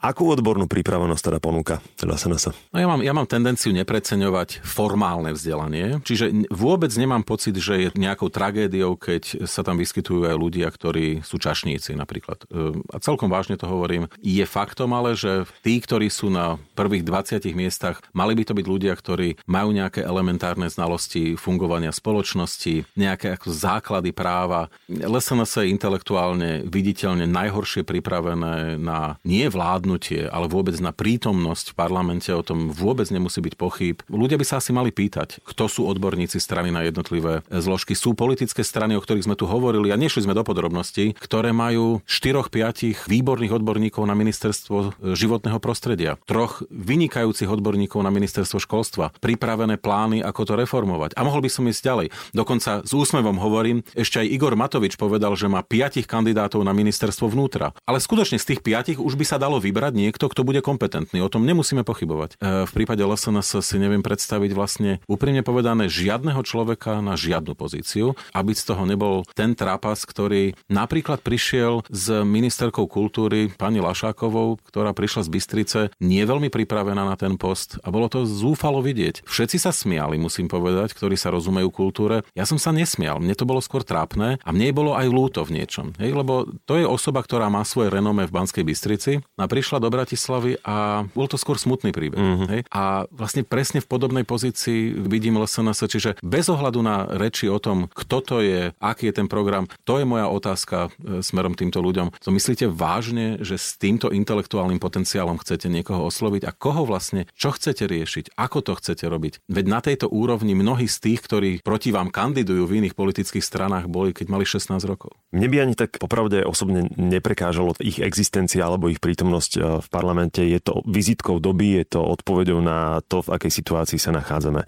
Akú 0.02 0.34
odbornú 0.34 0.66
pripravenosť 0.66 1.24
teda 1.30 1.38
ponúka 1.38 1.80
teda 1.96 2.18
SNS? 2.18 2.74
No 2.74 2.78
ja 2.82 2.88
mám, 2.90 3.06
ja 3.06 3.14
mám 3.14 3.30
tendenciu 3.30 3.70
nepreceňovať 3.78 4.66
formálne 4.66 5.32
vzdelanie, 5.38 6.02
čiže 6.02 6.50
vôbec 6.50 6.90
nemám 6.98 7.22
pocit, 7.22 7.54
že 7.62 7.88
je 7.88 7.90
nejakou 7.94 8.34
tragédiou, 8.34 8.98
keď 8.98 9.46
sa 9.46 9.62
tam 9.62 9.78
vyskytujú 9.78 10.26
aj 10.26 10.36
ľudia, 10.36 10.68
ktorí 10.74 11.22
sú 11.22 11.38
čašníci 11.38 11.94
napríklad. 11.94 12.50
E, 12.50 12.82
a 12.90 12.98
celkom 12.98 13.30
vážne 13.30 13.60
to 13.60 13.70
hovorím. 13.70 14.10
Je 14.24 14.42
faktom 14.48 14.98
ale, 14.98 15.14
že 15.14 15.46
tí, 15.62 15.78
ktorí 15.78 16.10
sú 16.10 16.34
na 16.34 16.58
prvých 16.74 17.06
20 17.06 17.46
miestach, 17.54 18.02
mali 18.18 18.34
by 18.34 18.44
to 18.50 18.58
byť 18.58 18.66
ľudia, 18.66 18.94
ktorí 18.98 19.38
majú 19.46 19.70
nejaké 19.76 20.02
elementárne 20.02 20.66
znalosti 20.72 20.87
fungovania 21.36 21.92
spoločnosti, 21.92 22.88
nejaké 22.96 23.36
ako 23.36 23.52
základy 23.52 24.16
práva. 24.16 24.72
LSNS 24.88 25.66
je 25.66 25.74
intelektuálne 25.74 26.64
viditeľne 26.64 27.28
najhoršie 27.28 27.84
pripravené 27.84 28.80
na 28.80 29.20
nie 29.28 29.50
vládnutie, 29.52 30.30
ale 30.32 30.48
vôbec 30.48 30.78
na 30.80 30.96
prítomnosť 30.96 31.74
v 31.74 31.78
parlamente. 31.78 32.30
O 32.32 32.46
tom 32.46 32.72
vôbec 32.72 33.10
nemusí 33.12 33.44
byť 33.44 33.54
pochyb. 33.58 34.00
Ľudia 34.08 34.38
by 34.38 34.46
sa 34.48 34.64
asi 34.64 34.72
mali 34.72 34.94
pýtať, 34.94 35.44
kto 35.44 35.68
sú 35.68 35.82
odborníci 35.90 36.38
strany 36.38 36.70
na 36.70 36.86
jednotlivé 36.86 37.42
zložky. 37.50 37.98
Sú 37.98 38.14
politické 38.14 38.62
strany, 38.62 38.94
o 38.96 39.04
ktorých 39.04 39.28
sme 39.28 39.40
tu 39.40 39.50
hovorili 39.50 39.90
a 39.90 40.00
nešli 40.00 40.24
sme 40.24 40.38
do 40.38 40.46
podrobností, 40.46 41.18
ktoré 41.18 41.52
majú 41.52 42.00
4-5 42.06 43.10
výborných 43.10 43.56
odborníkov 43.58 44.04
na 44.06 44.14
ministerstvo 44.14 45.02
životného 45.18 45.58
prostredia, 45.58 46.22
troch 46.30 46.62
vynikajúcich 46.70 47.50
odborníkov 47.50 48.06
na 48.06 48.14
ministerstvo 48.14 48.62
školstva, 48.62 49.16
pripravené 49.18 49.82
plány, 49.82 50.22
ako 50.22 50.42
to 50.46 50.54
reformovať. 50.54 50.77
A 51.16 51.26
mohol 51.26 51.42
by 51.42 51.50
som 51.50 51.66
ísť 51.66 51.82
ďalej. 51.82 52.08
Dokonca 52.36 52.84
s 52.84 52.92
úsmevom 52.92 53.40
hovorím, 53.42 53.82
ešte 53.96 54.22
aj 54.22 54.28
Igor 54.28 54.54
Matovič 54.60 55.00
povedal, 55.00 55.34
že 55.40 55.48
má 55.48 55.64
piatich 55.64 56.06
kandidátov 56.06 56.62
na 56.62 56.76
ministerstvo 56.76 57.32
vnútra. 57.32 57.72
Ale 57.88 58.04
skutočne 58.04 58.38
z 58.38 58.54
tých 58.54 58.62
piatich 58.62 59.00
už 59.00 59.16
by 59.16 59.26
sa 59.26 59.40
dalo 59.40 59.58
vybrať 59.64 59.96
niekto, 59.96 60.28
kto 60.28 60.44
bude 60.44 60.60
kompetentný. 60.60 61.24
O 61.24 61.32
tom 61.32 61.48
nemusíme 61.48 61.88
pochybovať. 61.88 62.36
E, 62.38 62.68
v 62.68 62.72
prípade 62.76 63.00
LSNS 63.00 63.64
si 63.64 63.80
neviem 63.80 64.04
predstaviť 64.04 64.52
vlastne 64.52 65.00
úprimne 65.08 65.42
povedané 65.48 65.88
žiadneho 65.88 66.44
človeka 66.44 67.00
na 67.00 67.16
žiadnu 67.16 67.56
pozíciu, 67.56 68.20
aby 68.36 68.52
z 68.52 68.64
toho 68.68 68.84
nebol 68.84 69.24
ten 69.32 69.56
trápas, 69.56 70.04
ktorý 70.04 70.52
napríklad 70.68 71.24
prišiel 71.24 71.88
s 71.88 72.12
ministerkou 72.28 72.92
kultúry 72.92 73.48
pani 73.56 73.80
Lašákovou, 73.80 74.60
ktorá 74.68 74.92
prišla 74.92 75.24
z 75.24 75.30
Bystrice, 75.32 75.80
nie 76.04 76.28
veľmi 76.28 76.52
pripravená 76.52 77.08
na 77.08 77.16
ten 77.16 77.40
post 77.40 77.80
a 77.86 77.88
bolo 77.88 78.12
to 78.12 78.28
zúfalo 78.28 78.84
vidieť. 78.84 79.24
Všetci 79.24 79.58
sa 79.64 79.72
smiali, 79.72 80.20
musím 80.20 80.52
povedať, 80.52 80.67
ktorí 80.76 81.16
sa 81.16 81.32
rozumejú 81.32 81.70
kultúre. 81.72 82.26
Ja 82.34 82.44
som 82.44 82.58
sa 82.58 82.74
nesmial, 82.74 83.22
mne 83.22 83.38
to 83.38 83.48
bolo 83.48 83.64
skôr 83.64 83.86
trápne 83.86 84.42
a 84.42 84.50
mne 84.50 84.74
bolo 84.74 84.92
aj 84.98 85.08
lúto 85.08 85.42
v 85.46 85.62
niečom. 85.62 85.94
Hej, 86.02 86.18
lebo 86.18 86.50
to 86.66 86.76
je 86.76 86.86
osoba, 86.86 87.24
ktorá 87.24 87.48
má 87.48 87.64
svoje 87.64 87.94
renome 87.94 88.28
v 88.28 88.36
Banskej 88.36 88.64
Bystrici 88.66 89.24
a 89.38 89.46
prišla 89.46 89.80
do 89.80 89.88
Bratislavy 89.94 90.60
a 90.66 91.08
bol 91.14 91.30
to 91.30 91.40
skôr 91.40 91.56
smutný 91.56 91.94
príbeh. 91.94 92.20
Mm-hmm. 92.20 92.48
Hej? 92.52 92.62
A 92.74 93.08
vlastne 93.14 93.46
presne 93.46 93.80
v 93.80 93.88
podobnej 93.88 94.26
pozícii 94.28 94.98
vidím 95.08 95.40
LSNS, 95.40 95.80
čiže 95.88 96.10
bez 96.26 96.50
ohľadu 96.52 96.80
na 96.82 97.06
reči 97.16 97.48
o 97.48 97.62
tom, 97.62 97.88
kto 97.94 98.18
to 98.26 98.36
je, 98.44 98.74
aký 98.82 99.10
je 99.10 99.18
ten 99.24 99.28
program, 99.30 99.70
to 99.86 100.02
je 100.02 100.06
moja 100.06 100.28
otázka 100.28 100.90
e, 100.90 101.22
smerom 101.22 101.54
týmto 101.54 101.80
ľuďom. 101.80 102.18
To 102.20 102.30
myslíte 102.34 102.68
vážne, 102.68 103.40
že 103.40 103.56
s 103.56 103.78
týmto 103.78 104.10
intelektuálnym 104.10 104.82
potenciálom 104.82 105.38
chcete 105.40 105.70
niekoho 105.70 106.10
osloviť 106.10 106.44
a 106.50 106.52
koho 106.52 106.84
vlastne, 106.84 107.30
čo 107.38 107.54
chcete 107.54 107.86
riešiť, 107.86 108.34
ako 108.36 108.58
to 108.66 108.74
chcete 108.82 109.06
robiť. 109.06 109.46
Veď 109.46 109.66
na 109.70 109.80
tejto 109.80 110.10
úrovni 110.10 110.57
mnohí 110.58 110.90
z 110.90 110.98
tých, 110.98 111.20
ktorí 111.22 111.52
proti 111.62 111.94
vám 111.94 112.10
kandidujú 112.10 112.66
v 112.66 112.82
iných 112.82 112.98
politických 112.98 113.46
stranách, 113.46 113.86
boli, 113.86 114.12
keď 114.12 114.26
mali 114.34 114.44
16 114.44 114.82
rokov. 114.90 115.14
Mne 115.30 115.48
by 115.54 115.58
ani 115.62 115.76
tak 115.78 116.02
popravde 116.02 116.42
osobne 116.42 116.90
neprekážalo 116.98 117.78
ich 117.78 118.02
existencia 118.02 118.66
alebo 118.66 118.90
ich 118.90 118.98
prítomnosť 118.98 119.52
e, 119.54 119.60
v 119.84 119.88
parlamente. 119.94 120.42
Je 120.42 120.58
to 120.58 120.82
vizitkou 120.88 121.38
doby, 121.38 121.84
je 121.84 121.86
to 121.94 122.02
odpovedou 122.02 122.58
na 122.64 123.04
to, 123.06 123.22
v 123.22 123.38
akej 123.38 123.52
situácii 123.54 124.00
sa 124.02 124.16
nachádzame. 124.16 124.66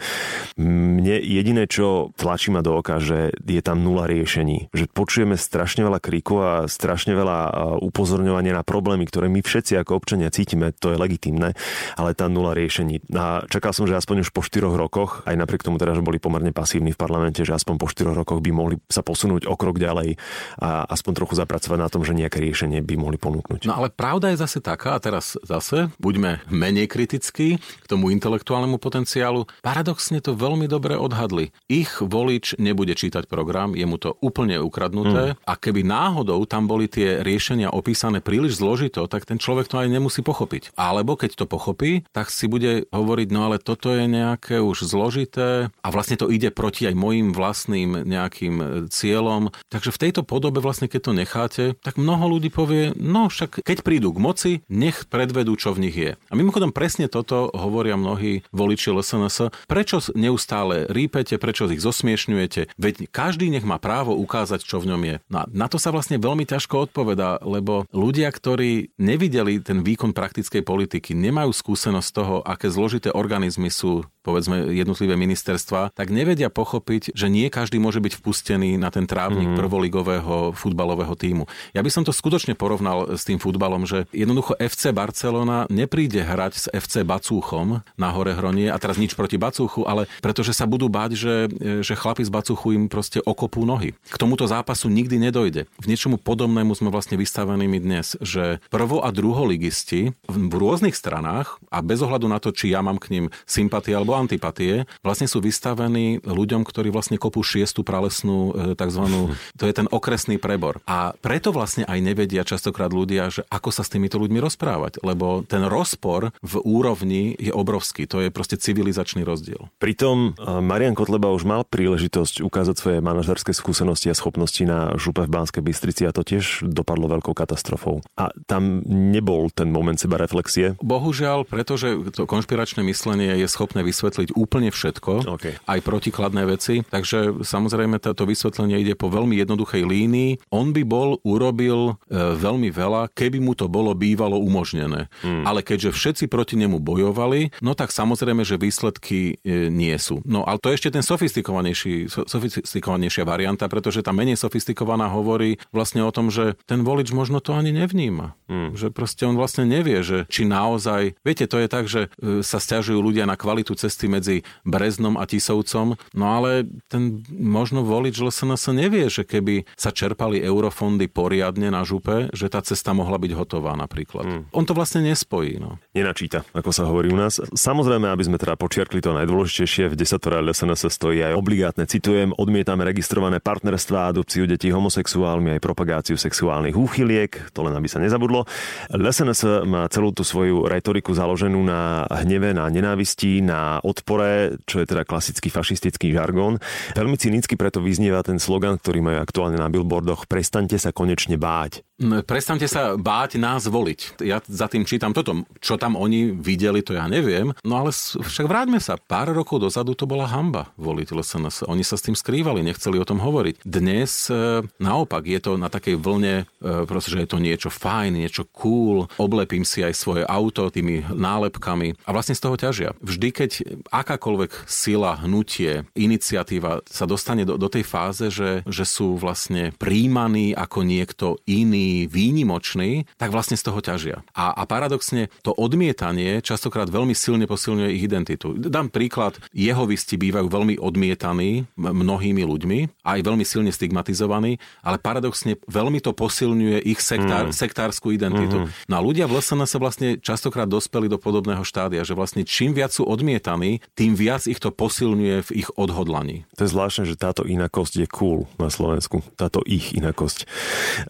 Mne 0.61 1.17
jediné, 1.25 1.65
čo 1.65 2.13
tlačí 2.13 2.53
ma 2.53 2.61
do 2.61 2.77
oka, 2.77 3.01
že 3.01 3.33
je 3.39 3.61
tam 3.65 3.81
nula 3.81 4.05
riešení. 4.05 4.69
Že 4.75 4.85
počujeme 4.93 5.39
strašne 5.39 5.87
veľa 5.87 5.99
kriku 6.03 6.35
a 6.43 6.51
strašne 6.69 7.17
veľa 7.17 7.39
e, 7.39 7.51
upozorňovania 7.89 8.53
na 8.53 8.67
problémy, 8.67 9.09
ktoré 9.09 9.31
my 9.31 9.41
všetci 9.41 9.79
ako 9.79 9.97
občania 9.97 10.29
cítime, 10.29 10.75
to 10.75 10.93
je 10.93 11.01
legitimné, 11.01 11.57
ale 11.95 12.11
tá 12.13 12.27
nula 12.27 12.53
riešení. 12.53 13.01
A 13.15 13.47
čakal 13.47 13.71
som, 13.71 13.87
že 13.87 13.95
aspoň 13.95 14.27
už 14.27 14.35
po 14.35 14.43
4 14.43 14.69
rokoch, 14.69 15.23
aj 15.23 15.39
napriek 15.39 15.63
tomu 15.63 15.78
teda, 15.79 15.95
že 15.95 16.03
boli 16.03 16.19
pomerne 16.19 16.51
pasívni 16.51 16.91
v 16.91 16.99
parlamente, 16.99 17.41
že 17.41 17.55
aspoň 17.55 17.75
po 17.79 17.87
4 17.87 18.11
rokoch 18.11 18.43
by 18.43 18.51
mohli 18.51 18.75
sa 18.91 18.99
posunúť 18.99 19.47
o 19.47 19.55
krok 19.55 19.79
ďalej 19.79 20.19
a 20.59 20.85
aspoň 20.91 21.11
trochu 21.23 21.33
zapracovať 21.39 21.79
na 21.79 21.87
tom, 21.87 22.03
že 22.03 22.11
nejaké 22.11 22.43
riešenie 22.43 22.83
by 22.83 22.95
mohli 22.99 23.15
ponúknuť. 23.15 23.65
No 23.65 23.79
ale 23.79 23.87
pravda 23.89 24.35
je 24.35 24.43
zase 24.43 24.59
taká, 24.59 24.99
a 24.99 24.99
teraz 24.99 25.39
zase 25.41 25.87
buďme 25.97 26.43
menej 26.51 26.91
kritickí 26.91 27.57
k 27.57 27.85
tomu 27.87 28.11
intelektuálnemu 28.11 28.75
potenciálu. 28.81 29.47
Paradoxne 29.63 30.19
to 30.19 30.35
veľmi 30.35 30.67
dobre 30.67 30.99
odhadli. 30.99 31.55
Ich 31.71 32.03
volič 32.03 32.59
nebude 32.59 32.93
čítať 32.97 33.29
program, 33.29 33.77
je 33.77 33.85
mu 33.85 33.95
to 33.95 34.17
úplne 34.19 34.59
ukradnuté 34.59 35.37
mm. 35.37 35.45
a 35.45 35.53
keby 35.55 35.85
náhodou 35.85 36.43
tam 36.49 36.65
boli 36.65 36.89
tie 36.89 37.21
riešenia 37.21 37.69
opísané 37.69 38.19
príliš 38.19 38.59
zložito, 38.59 39.05
tak 39.05 39.29
ten 39.29 39.37
človek 39.37 39.69
to 39.69 39.79
aj 39.79 39.87
nemusí 39.87 40.25
pochopiť. 40.25 40.73
Alebo 40.75 41.15
keď 41.15 41.39
to 41.39 41.45
pochopí, 41.45 42.03
tak 42.09 42.33
si 42.33 42.49
bude 42.49 42.89
hovoriť, 42.89 43.27
no 43.29 43.51
ale 43.51 43.61
toto 43.61 43.93
je 43.93 44.09
nejaké 44.09 44.63
už 44.63 44.87
zložité 44.87 45.58
a 45.67 45.87
vlastne 45.91 46.15
to 46.15 46.31
ide 46.31 46.55
proti 46.55 46.87
aj 46.87 46.95
mojim 46.95 47.35
vlastným 47.35 48.07
nejakým 48.07 48.87
cieľom. 48.87 49.51
Takže 49.67 49.91
v 49.91 50.01
tejto 50.07 50.21
podobe 50.23 50.63
vlastne, 50.63 50.87
keď 50.87 51.01
to 51.03 51.13
necháte, 51.13 51.63
tak 51.83 51.99
mnoho 51.99 52.39
ľudí 52.39 52.47
povie, 52.47 52.95
no 52.95 53.27
však 53.27 53.61
keď 53.65 53.77
prídu 53.83 54.15
k 54.15 54.23
moci, 54.23 54.51
nech 54.71 55.09
predvedú, 55.11 55.59
čo 55.59 55.75
v 55.75 55.89
nich 55.89 55.95
je. 55.95 56.11
A 56.15 56.33
mimochodom 56.33 56.71
presne 56.71 57.11
toto 57.11 57.51
hovoria 57.51 57.99
mnohí 57.99 58.47
voliči 58.55 58.93
LSNS. 58.93 59.51
Prečo 59.67 59.99
neustále 60.15 60.87
rípete, 60.87 61.35
prečo 61.35 61.67
ich 61.69 61.83
zosmiešňujete? 61.83 62.77
Veď 62.79 63.09
každý 63.11 63.51
nech 63.51 63.67
má 63.67 63.81
právo 63.81 64.15
ukázať, 64.15 64.63
čo 64.63 64.79
v 64.79 64.95
ňom 64.95 65.01
je. 65.05 65.15
No 65.29 65.45
na 65.49 65.67
to 65.67 65.81
sa 65.81 65.89
vlastne 65.89 66.21
veľmi 66.21 66.45
ťažko 66.45 66.89
odpovedá, 66.89 67.41
lebo 67.41 67.85
ľudia, 67.93 68.29
ktorí 68.29 68.95
nevideli 68.99 69.61
ten 69.63 69.81
výkon 69.81 70.11
praktickej 70.13 70.61
politiky, 70.63 71.15
nemajú 71.15 71.51
skúsenosť 71.53 72.09
toho, 72.13 72.35
aké 72.43 72.69
zložité 72.69 73.09
organizmy 73.13 73.71
sú 73.73 74.05
povedzme 74.19 74.69
jednotlivé 74.75 75.17
ministerstva, 75.49 75.97
tak 75.97 76.13
nevedia 76.13 76.53
pochopiť, 76.53 77.17
že 77.17 77.25
nie 77.25 77.49
každý 77.49 77.81
môže 77.81 77.97
byť 77.97 78.21
vpustený 78.21 78.77
na 78.77 78.93
ten 78.93 79.09
trávnik 79.09 79.49
mm. 79.49 79.57
prvoligového 79.57 80.53
futbalového 80.53 81.17
týmu. 81.17 81.49
Ja 81.73 81.81
by 81.81 81.89
som 81.89 82.05
to 82.05 82.13
skutočne 82.13 82.53
porovnal 82.53 83.17
s 83.17 83.25
tým 83.25 83.41
futbalom, 83.41 83.89
že 83.89 84.05
jednoducho 84.13 84.53
FC 84.61 84.93
Barcelona 84.93 85.65
nepríde 85.73 86.21
hrať 86.21 86.53
s 86.53 86.65
FC 86.69 87.01
Bacúchom 87.01 87.81
na 87.97 88.09
hore 88.13 88.37
hronie 88.37 88.69
a 88.69 88.77
teraz 88.77 89.01
nič 89.01 89.17
proti 89.17 89.41
Bacúchu, 89.41 89.89
ale 89.89 90.05
pretože 90.21 90.53
sa 90.53 90.69
budú 90.69 90.85
báť, 90.85 91.17
že, 91.17 91.35
že 91.81 91.97
chlapi 91.97 92.21
z 92.21 92.29
Bacúchu 92.29 92.77
im 92.77 92.85
proste 92.85 93.17
okopú 93.25 93.65
nohy. 93.65 93.97
K 94.13 94.21
tomuto 94.21 94.45
zápasu 94.45 94.93
nikdy 94.93 95.17
nedojde. 95.17 95.65
V 95.81 95.85
niečomu 95.89 96.21
podobnému 96.21 96.77
sme 96.77 96.93
vlastne 96.93 97.17
vystavení 97.17 97.65
my 97.65 97.79
dnes, 97.81 98.13
že 98.21 98.61
prvo 98.69 99.01
a 99.01 99.09
druholigisti 99.09 100.13
v 100.29 100.53
rôznych 100.53 100.93
stranách 100.93 101.57
a 101.73 101.81
bez 101.81 102.05
ohľadu 102.05 102.29
na 102.29 102.37
to, 102.37 102.53
či 102.53 102.69
ja 102.69 102.85
mám 102.85 103.01
k 103.01 103.17
ním 103.17 103.25
sympatie 103.47 103.95
alebo 103.95 104.19
antipatie, 104.19 104.83
vlastne 104.99 105.25
sú 105.31 105.38
vystavení 105.39 106.23
ľuďom, 106.23 106.63
ktorí 106.63 106.91
vlastne 106.93 107.19
kopú 107.19 107.41
šiestu 107.41 107.81
pralesnú 107.83 108.51
e, 108.51 108.79
tzv. 108.79 109.03
to 109.59 109.63
je 109.65 109.73
ten 109.73 109.87
okresný 109.89 110.37
prebor. 110.37 110.83
A 110.85 111.15
preto 111.17 111.51
vlastne 111.51 111.83
aj 111.87 111.99
nevedia 111.99 112.47
častokrát 112.47 112.91
ľudia, 112.91 113.31
že 113.33 113.43
ako 113.49 113.69
sa 113.73 113.83
s 113.83 113.91
týmito 113.91 114.19
ľuďmi 114.21 114.39
rozprávať, 114.39 115.01
lebo 115.03 115.43
ten 115.47 115.65
rozpor 115.65 116.31
v 116.39 116.53
úrovni 116.63 117.33
je 117.39 117.51
obrovský. 117.51 118.05
To 118.11 118.23
je 118.23 118.29
proste 118.29 118.59
civilizačný 118.59 119.23
rozdiel. 119.23 119.71
Pritom 119.81 120.35
e, 120.35 120.59
Marian 120.59 120.95
Kotleba 120.95 121.31
už 121.31 121.47
mal 121.47 121.63
príležitosť 121.65 122.43
ukázať 122.43 122.75
svoje 122.75 122.97
manažerské 122.99 123.51
skúsenosti 123.55 124.11
a 124.11 124.17
schopnosti 124.17 124.61
na 124.63 124.95
župe 124.99 125.25
v 125.25 125.31
Banskej 125.31 125.63
Bystrici 125.63 126.03
a 126.05 126.15
to 126.15 126.21
tiež 126.25 126.65
dopadlo 126.65 127.07
veľkou 127.09 127.31
katastrofou. 127.31 128.03
A 128.19 128.31
tam 128.45 128.81
nebol 128.85 129.47
ten 129.53 129.71
moment 129.71 129.97
seba 129.97 130.19
reflexie. 130.19 130.75
Bohužiaľ, 130.83 131.47
pretože 131.47 132.11
to 132.13 132.29
konšpiračné 132.29 132.83
myslenie 132.87 133.37
je 133.39 133.47
schopné 133.47 133.81
vysvetliť 133.85 134.35
úplne 134.35 134.69
všetko, 134.69 135.28
okay. 135.35 135.55
aj 135.67 135.79
protikladné 135.85 136.43
veci. 136.49 136.81
Takže 136.87 137.45
samozrejme 137.45 138.01
toto 138.01 138.25
vysvetlenie 138.25 138.81
ide 138.81 138.95
po 138.97 139.11
veľmi 139.11 139.37
jednoduchej 139.37 139.83
línii. 139.85 140.31
On 140.49 140.73
by 140.73 140.83
bol 140.87 141.21
urobil 141.21 141.99
e, 142.09 142.13
veľmi 142.17 142.73
veľa, 142.73 143.11
keby 143.13 143.37
mu 143.43 143.53
to 143.53 143.69
bolo 143.69 143.93
bývalo 143.93 144.39
umožnené. 144.39 145.11
Hmm. 145.21 145.45
Ale 145.45 145.61
keďže 145.61 145.93
všetci 145.93 146.25
proti 146.31 146.57
nemu 146.57 146.81
bojovali, 146.81 147.53
no 147.61 147.77
tak 147.77 147.93
samozrejme, 147.93 148.41
že 148.41 148.57
výsledky 148.57 149.37
e, 149.43 149.69
nie 149.69 149.93
sú. 150.01 150.25
No 150.25 150.47
ale 150.47 150.57
to 150.57 150.73
je 150.73 150.77
ešte 150.81 150.95
ten 150.95 151.03
sofistikovanejší, 151.05 152.09
sofistikovanejšia 152.09 153.27
varianta, 153.27 153.69
pretože 153.69 154.01
tá 154.01 154.15
menej 154.15 154.39
sofistikovaná 154.39 155.11
hovorí 155.11 155.61
vlastne 155.69 156.01
o 156.01 156.11
tom, 156.11 156.31
že 156.33 156.55
ten 156.65 156.81
volič 156.81 157.11
možno 157.11 157.43
to 157.43 157.53
ani 157.53 157.75
nevníma. 157.75 158.33
Hmm. 158.47 158.73
Že 158.73 158.87
proste 158.95 159.23
on 159.27 159.35
vlastne 159.35 159.67
nevie, 159.67 160.01
že 160.01 160.25
či 160.31 160.47
naozaj... 160.47 161.19
Viete, 161.21 161.45
to 161.45 161.59
je 161.59 161.67
tak, 161.67 161.85
že 161.91 162.09
e, 162.17 162.41
sa 162.41 162.57
stiažujú 162.57 162.97
ľudia 162.97 163.27
na 163.27 163.35
kvalitu 163.35 163.75
cesty 163.75 164.07
medzi 164.07 164.47
Breznom 164.63 165.18
a 165.19 165.27
Tisovcom, 165.27 165.99
no 166.15 166.25
ale 166.25 166.63
ten 166.87 167.19
možno 167.27 167.83
volič 167.83 168.15
sa 168.31 168.71
nevie, 168.71 169.11
že 169.11 169.27
keby 169.27 169.67
sa 169.75 169.91
čerpali 169.91 170.39
eurofondy 170.39 171.11
poriadne 171.11 171.67
na 171.67 171.83
župe, 171.83 172.31
že 172.31 172.47
tá 172.47 172.63
cesta 172.63 172.95
mohla 172.95 173.19
byť 173.19 173.31
hotová 173.35 173.75
napríklad. 173.75 174.23
Hmm. 174.23 174.43
On 174.55 174.63
to 174.63 174.71
vlastne 174.71 175.03
nespojí. 175.03 175.59
No. 175.59 175.81
Nenačíta, 175.91 176.47
ako 176.55 176.71
sa 176.71 176.87
hovorí 176.87 177.11
u 177.11 177.17
nás. 177.19 177.41
Samozrejme, 177.41 178.07
aby 178.07 178.23
sme 178.23 178.37
teda 178.39 178.55
počiarkli 178.55 179.03
to 179.03 179.11
najdôležitejšie, 179.11 179.91
v 179.91 179.99
desatore 179.99 180.39
SNS 180.39 180.93
stojí 180.93 181.19
aj 181.25 181.33
obligátne, 181.35 181.83
citujem, 181.89 182.31
odmietame 182.37 182.85
registrované 182.85 183.41
partnerstva, 183.41 184.13
adopciu 184.13 184.45
detí 184.45 184.69
homosexuálmi 184.69 185.57
aj 185.57 185.63
propagáciu 185.63 186.15
sexuálnych 186.15 186.77
úchyliek, 186.77 187.51
to 187.51 187.65
len 187.65 187.73
aby 187.73 187.89
sa 187.89 187.97
nezabudlo. 187.97 188.45
SNS 188.93 189.65
má 189.65 189.89
celú 189.89 190.13
tú 190.13 190.21
svoju 190.21 190.69
retoriku 190.69 191.11
založenú 191.17 191.59
na 191.65 192.05
hneve, 192.23 192.53
na 192.53 192.69
nenávisti, 192.69 193.41
na 193.41 193.81
odpore, 193.81 194.61
čo 194.69 194.79
je 194.79 194.85
teda 194.85 195.08
klasický 195.09 195.49
fašistický 195.49 196.13
žargón. 196.13 196.61
Veľmi 196.93 197.17
cynicky 197.17 197.57
preto 197.57 197.81
vyznieva 197.81 198.21
ten 198.21 198.37
slogan, 198.37 198.77
ktorý 198.77 199.01
majú 199.01 199.17
aktuálne 199.17 199.57
na 199.57 199.65
billboardoch 199.65 200.29
Prestaňte 200.29 200.77
sa 200.77 200.93
konečne 200.93 201.41
báť. 201.41 201.81
Prestaňte 201.99 202.71
sa 202.71 202.95
báť 202.95 203.35
nás 203.35 203.67
voliť. 203.67 204.23
Ja 204.23 204.39
za 204.47 204.71
tým 204.71 204.87
čítam 204.87 205.11
toto. 205.11 205.43
Čo 205.59 205.75
tam 205.75 205.99
oni 205.99 206.31
videli, 206.31 206.79
to 206.79 206.95
ja 206.95 207.11
neviem. 207.11 207.51
No 207.67 207.83
ale 207.83 207.91
však 207.91 208.47
vráťme 208.47 208.79
sa. 208.79 208.95
Pár 208.95 209.35
rokov 209.35 209.59
dozadu 209.59 209.91
to 209.99 210.07
bola 210.07 210.23
hamba 210.31 210.71
voliť 210.79 211.11
SNS. 211.11 211.67
Oni 211.67 211.83
sa 211.83 211.99
s 211.99 212.05
tým 212.07 212.15
skrývali, 212.15 212.63
nechceli 212.63 212.95
o 212.95 213.03
tom 213.03 213.19
hovoriť. 213.19 213.67
Dnes 213.67 214.31
e, 214.31 214.63
naopak 214.79 215.27
je 215.27 215.39
to 215.43 215.59
na 215.59 215.67
takej 215.67 215.99
vlne, 215.99 216.47
e, 216.47 216.87
proste, 216.87 217.11
že 217.11 217.27
je 217.27 217.29
to 217.35 217.43
niečo 217.43 217.67
fajn, 217.67 218.15
niečo 218.15 218.47
cool. 218.55 219.11
Oblepím 219.19 219.67
si 219.67 219.83
aj 219.83 219.91
svoje 219.91 220.23
auto 220.23 220.71
tými 220.71 221.03
nálepkami 221.11 221.99
a 222.07 222.09
vlastne 222.15 222.37
z 222.37 222.43
toho 222.47 222.55
ťažia. 222.55 222.95
Vždy, 223.03 223.27
keď 223.35 223.51
akákoľvek 223.91 224.71
sila, 224.71 225.19
hnutie, 225.19 225.83
iniciatíva 225.99 226.87
sa 226.87 227.03
dostane 227.03 227.43
do, 227.43 227.59
do 227.59 227.67
tej 227.67 227.83
fáze, 227.83 228.31
že, 228.31 228.63
že 228.63 228.85
sú 228.87 229.19
vlastne 229.19 229.75
príjmaní 229.75 230.55
ako 230.55 230.79
niekto 230.87 231.27
iný, 231.43 231.88
výnimočný, 232.05 233.07
tak 233.17 233.33
vlastne 233.33 233.55
z 233.55 233.63
toho 233.65 233.79
ťažia. 233.79 234.21
A, 234.35 234.53
a 234.53 234.63
paradoxne 234.69 235.31
to 235.41 235.55
odmietanie 235.55 236.39
častokrát 236.43 236.87
veľmi 236.91 237.15
silne 237.15 237.45
posilňuje 237.47 237.89
ich 237.95 238.03
identitu. 238.05 238.53
Dám 238.57 238.91
príklad, 238.93 239.39
jehovisti 239.55 240.19
bývajú 240.19 240.47
veľmi 240.49 240.75
odmietaní 240.77 241.65
mnohými 241.79 242.43
ľuďmi, 242.43 242.79
aj 243.05 243.19
veľmi 243.23 243.45
silne 243.47 243.71
stigmatizovaní, 243.73 244.59
ale 244.83 244.97
paradoxne 244.99 245.57
veľmi 245.65 246.03
to 246.03 246.11
posilňuje 246.11 246.83
ich 246.83 246.99
sektár, 246.99 247.49
mm. 247.49 247.55
sektárskú 247.55 248.11
identitu. 248.11 248.65
Mm-hmm. 248.65 248.87
No 248.91 248.93
a 248.97 249.01
ľudia 249.01 249.25
v 249.25 249.39
LSN 249.39 249.63
sa 249.65 249.77
vlastne 249.79 250.19
častokrát 250.19 250.67
dospeli 250.67 251.07
do 251.07 251.15
podobného 251.15 251.63
štádia, 251.63 252.03
že 252.03 252.17
vlastne 252.17 252.43
čím 252.43 252.75
viac 252.75 252.91
sú 252.91 253.07
odmietaní, 253.07 253.79
tým 253.95 254.13
viac 254.19 254.43
ich 254.45 254.59
to 254.59 254.69
posilňuje 254.73 255.37
v 255.47 255.49
ich 255.63 255.69
odhodlaní. 255.79 256.43
To 256.59 256.67
je 256.67 256.73
zvláštne, 256.75 257.03
že 257.07 257.15
táto 257.15 257.47
inakosť 257.47 257.93
je 258.03 258.07
cool 258.11 258.45
na 258.59 258.67
Slovensku. 258.67 259.23
Táto 259.39 259.63
ich 259.63 259.95
inakosť. 259.95 260.43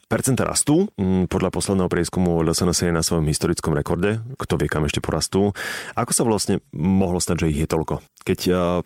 Percenta 0.05 0.45
rastú 0.45 0.68
rastú. 0.69 0.93
Mm, 1.01 1.25
podľa 1.25 1.49
posledného 1.49 1.89
prieskumu 1.89 2.45
LSNS 2.45 2.79
je 2.85 2.93
na 2.93 3.01
svojom 3.01 3.25
historickom 3.25 3.73
rekorde. 3.73 4.21
Kto 4.37 4.61
vie, 4.61 4.69
kam 4.69 4.85
ešte 4.85 5.01
porastú. 5.01 5.57
Ako 5.97 6.11
sa 6.13 6.23
vlastne 6.23 6.61
mohlo 6.73 7.17
stať, 7.17 7.45
že 7.45 7.49
ich 7.49 7.59
je 7.65 7.69
toľko? 7.69 8.05
Keď 8.29 8.39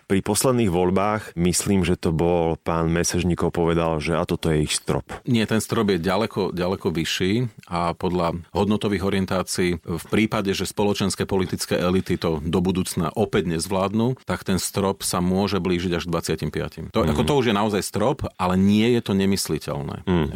pri 0.07 0.19
posledných 0.23 0.71
voľbách, 0.71 1.35
myslím, 1.35 1.83
že 1.83 1.99
to 1.99 2.15
bol 2.15 2.55
pán 2.61 2.87
Mesežníkov 2.87 3.51
povedal, 3.51 3.99
že 3.99 4.15
a 4.15 4.23
toto 4.23 4.47
je 4.47 4.63
ich 4.63 4.71
strop. 4.71 5.09
Nie, 5.27 5.43
ten 5.43 5.59
strop 5.59 5.91
je 5.91 5.99
ďaleko, 5.99 6.55
ďaleko 6.55 6.93
vyšší 6.93 7.67
a 7.67 7.91
podľa 7.97 8.39
hodnotových 8.55 9.03
orientácií 9.03 9.83
v 9.83 10.05
prípade, 10.07 10.55
že 10.55 10.69
spoločenské 10.69 11.27
politické 11.27 11.75
elity 11.75 12.15
to 12.15 12.39
do 12.39 12.59
budúcna 12.63 13.11
opäť 13.11 13.51
nezvládnu, 13.51 14.21
tak 14.23 14.47
ten 14.47 14.61
strop 14.61 15.03
sa 15.03 15.19
môže 15.19 15.59
blížiť 15.59 15.91
až 15.99 16.07
k 16.07 16.13
25. 16.47 16.93
To, 16.95 17.03
mm. 17.03 17.11
ako 17.11 17.21
to 17.25 17.33
už 17.43 17.45
je 17.51 17.55
naozaj 17.57 17.81
strop, 17.83 18.23
ale 18.37 18.55
nie 18.55 18.95
je 18.95 19.01
to 19.01 19.17
nemysliteľné. 19.17 20.07
Mm. 20.07 20.27
E, 20.29 20.33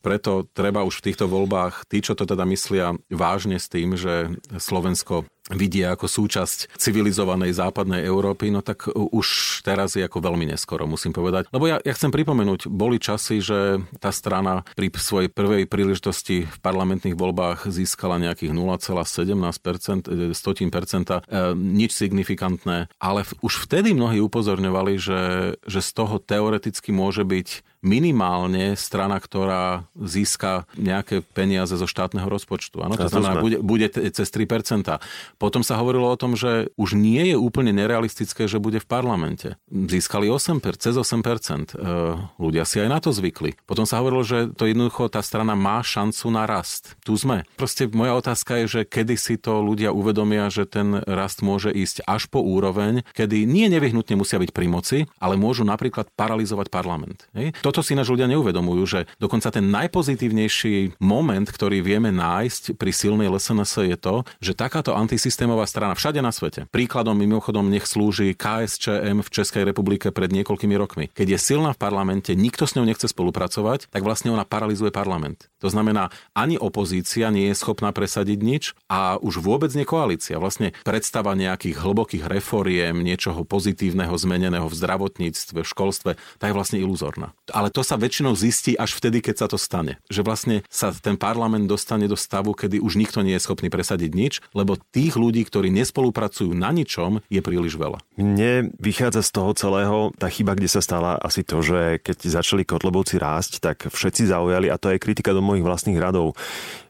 preto 0.00 0.46
treba 0.54 0.85
už 0.86 1.02
v 1.02 1.12
týchto 1.12 1.26
voľbách, 1.26 1.90
tí, 1.90 2.00
čo 2.00 2.14
to 2.14 2.24
teda 2.24 2.46
myslia 2.46 2.94
vážne 3.10 3.58
s 3.58 3.66
tým, 3.66 3.98
že 3.98 4.38
Slovensko 4.56 5.26
vidia 5.54 5.94
ako 5.94 6.10
súčasť 6.10 6.74
civilizovanej 6.74 7.54
západnej 7.54 8.02
Európy, 8.02 8.50
no 8.50 8.66
tak 8.66 8.90
už 8.90 9.60
teraz 9.62 9.94
je 9.94 10.02
ako 10.02 10.18
veľmi 10.18 10.50
neskoro, 10.50 10.90
musím 10.90 11.14
povedať. 11.14 11.46
Lebo 11.54 11.70
ja, 11.70 11.78
ja 11.86 11.94
chcem 11.94 12.10
pripomenúť, 12.10 12.66
boli 12.66 12.98
časy, 12.98 13.38
že 13.38 13.78
tá 14.02 14.10
strana 14.10 14.66
pri 14.74 14.90
svojej 14.90 15.30
prvej 15.30 15.70
príležitosti 15.70 16.50
v 16.50 16.58
parlamentných 16.58 17.14
voľbách 17.14 17.70
získala 17.70 18.18
nejakých 18.18 18.50
0,17%, 18.50 20.10
e, 20.10 21.54
nič 21.54 21.90
signifikantné, 21.94 22.90
ale 22.98 23.20
už 23.38 23.70
vtedy 23.70 23.94
mnohí 23.94 24.18
upozorňovali, 24.18 24.94
že, 24.98 25.22
že 25.62 25.80
z 25.82 25.90
toho 25.94 26.18
teoreticky 26.18 26.90
môže 26.90 27.22
byť 27.22 27.75
minimálne 27.86 28.74
strana, 28.74 29.22
ktorá 29.22 29.86
získa 29.94 30.66
nejaké 30.74 31.22
peniaze 31.22 31.78
zo 31.78 31.86
štátneho 31.86 32.26
rozpočtu. 32.26 32.82
Ano, 32.82 32.98
to 32.98 33.06
znamená, 33.06 33.38
bude, 33.38 33.62
bude 33.62 33.86
cez 33.90 34.26
3%. 34.26 34.98
Potom 35.38 35.62
sa 35.62 35.78
hovorilo 35.78 36.10
o 36.10 36.18
tom, 36.18 36.34
že 36.34 36.74
už 36.74 36.98
nie 36.98 37.30
je 37.30 37.36
úplne 37.38 37.70
nerealistické, 37.70 38.50
že 38.50 38.58
bude 38.58 38.82
v 38.82 38.88
parlamente. 38.90 39.54
Získali 39.70 40.26
8%, 40.26 40.58
cez 40.82 40.94
8%. 40.98 41.72
E, 41.72 41.86
ľudia 42.42 42.66
si 42.66 42.82
aj 42.82 42.88
na 42.90 42.98
to 42.98 43.14
zvykli. 43.14 43.54
Potom 43.64 43.86
sa 43.86 44.02
hovorilo, 44.02 44.26
že 44.26 44.50
to 44.58 44.66
jednoducho 44.66 45.06
tá 45.06 45.22
strana 45.22 45.54
má 45.54 45.78
šancu 45.80 46.26
na 46.34 46.44
rast. 46.44 46.98
Tu 47.06 47.14
sme. 47.14 47.46
Proste 47.54 47.86
moja 47.86 48.18
otázka 48.18 48.64
je, 48.64 48.66
že 48.66 48.80
kedy 48.82 49.14
si 49.14 49.38
to 49.38 49.62
ľudia 49.62 49.94
uvedomia, 49.94 50.50
že 50.50 50.66
ten 50.66 50.98
rast 51.06 51.46
môže 51.46 51.70
ísť 51.70 52.02
až 52.08 52.26
po 52.26 52.42
úroveň, 52.42 53.06
kedy 53.14 53.46
nie 53.46 53.70
nevyhnutne 53.70 54.18
musia 54.18 54.42
byť 54.42 54.50
pri 54.50 54.66
moci, 54.66 54.98
ale 55.22 55.38
môžu 55.38 55.62
napríklad 55.62 56.10
paralizovať 56.16 56.72
parlament. 56.72 57.28
Hej? 57.36 57.54
Toto 57.60 57.75
toto 57.76 57.92
si 57.92 57.92
náš 57.92 58.08
ľudia 58.08 58.24
neuvedomujú, 58.32 58.82
že 58.88 59.00
dokonca 59.20 59.52
ten 59.52 59.68
najpozitívnejší 59.68 60.96
moment, 60.96 61.44
ktorý 61.44 61.84
vieme 61.84 62.08
nájsť 62.08 62.72
pri 62.72 62.88
silnej 62.88 63.28
LSNS 63.28 63.84
je 63.84 63.98
to, 64.00 64.24
že 64.40 64.56
takáto 64.56 64.96
antisystémová 64.96 65.68
strana 65.68 65.92
všade 65.92 66.24
na 66.24 66.32
svete, 66.32 66.64
príkladom 66.72 67.12
mimochodom 67.12 67.68
nech 67.68 67.84
slúži 67.84 68.32
KSČM 68.32 69.20
v 69.20 69.28
Českej 69.28 69.68
republike 69.68 70.08
pred 70.08 70.32
niekoľkými 70.32 70.72
rokmi. 70.72 71.12
Keď 71.12 71.36
je 71.36 71.38
silná 71.52 71.76
v 71.76 71.82
parlamente, 71.84 72.32
nikto 72.32 72.64
s 72.64 72.80
ňou 72.80 72.88
nechce 72.88 73.12
spolupracovať, 73.12 73.92
tak 73.92 74.00
vlastne 74.00 74.32
ona 74.32 74.48
paralizuje 74.48 74.88
parlament. 74.88 75.52
To 75.60 75.68
znamená, 75.68 76.08
ani 76.32 76.56
opozícia 76.56 77.28
nie 77.28 77.52
je 77.52 77.60
schopná 77.60 77.92
presadiť 77.92 78.38
nič 78.40 78.64
a 78.88 79.20
už 79.20 79.44
vôbec 79.44 79.68
nie 79.76 79.84
koalícia. 79.84 80.40
Vlastne 80.40 80.72
predstava 80.80 81.36
nejakých 81.36 81.76
hlbokých 81.76 82.24
reforiem, 82.24 83.04
niečoho 83.04 83.44
pozitívneho, 83.44 84.16
zmeneného 84.16 84.64
v 84.64 84.78
zdravotníctve, 84.80 85.60
v 85.60 85.68
školstve, 85.68 86.10
tá 86.40 86.44
je 86.48 86.56
vlastne 86.56 86.80
iluzórna. 86.80 87.36
Ale 87.56 87.72
to 87.72 87.80
sa 87.80 87.96
väčšinou 87.96 88.36
zistí 88.36 88.76
až 88.76 88.92
vtedy, 89.00 89.24
keď 89.24 89.34
sa 89.40 89.46
to 89.48 89.56
stane. 89.56 89.96
Že 90.12 90.20
vlastne 90.28 90.56
sa 90.68 90.92
ten 90.92 91.16
parlament 91.16 91.64
dostane 91.64 92.04
do 92.04 92.12
stavu, 92.12 92.52
kedy 92.52 92.84
už 92.84 93.00
nikto 93.00 93.24
nie 93.24 93.32
je 93.32 93.48
schopný 93.48 93.72
presadiť 93.72 94.10
nič, 94.12 94.44
lebo 94.52 94.76
tých 94.92 95.16
ľudí, 95.16 95.40
ktorí 95.48 95.72
nespolupracujú 95.72 96.52
na 96.52 96.68
ničom, 96.68 97.24
je 97.32 97.40
príliš 97.40 97.80
veľa. 97.80 98.04
Mne 98.20 98.76
vychádza 98.76 99.24
z 99.24 99.30
toho 99.32 99.56
celého 99.56 99.96
tá 100.20 100.28
chyba, 100.28 100.52
kde 100.52 100.68
sa 100.68 100.84
stala 100.84 101.16
asi 101.16 101.40
to, 101.40 101.64
že 101.64 102.04
keď 102.04 102.28
začali 102.28 102.68
kotlebovci 102.68 103.16
rásť, 103.16 103.64
tak 103.64 103.88
všetci 103.88 104.28
zaujali, 104.28 104.68
a 104.68 104.76
to 104.76 104.92
je 104.92 105.00
kritika 105.00 105.32
do 105.32 105.40
mojich 105.40 105.64
vlastných 105.64 105.96
radov, 105.96 106.36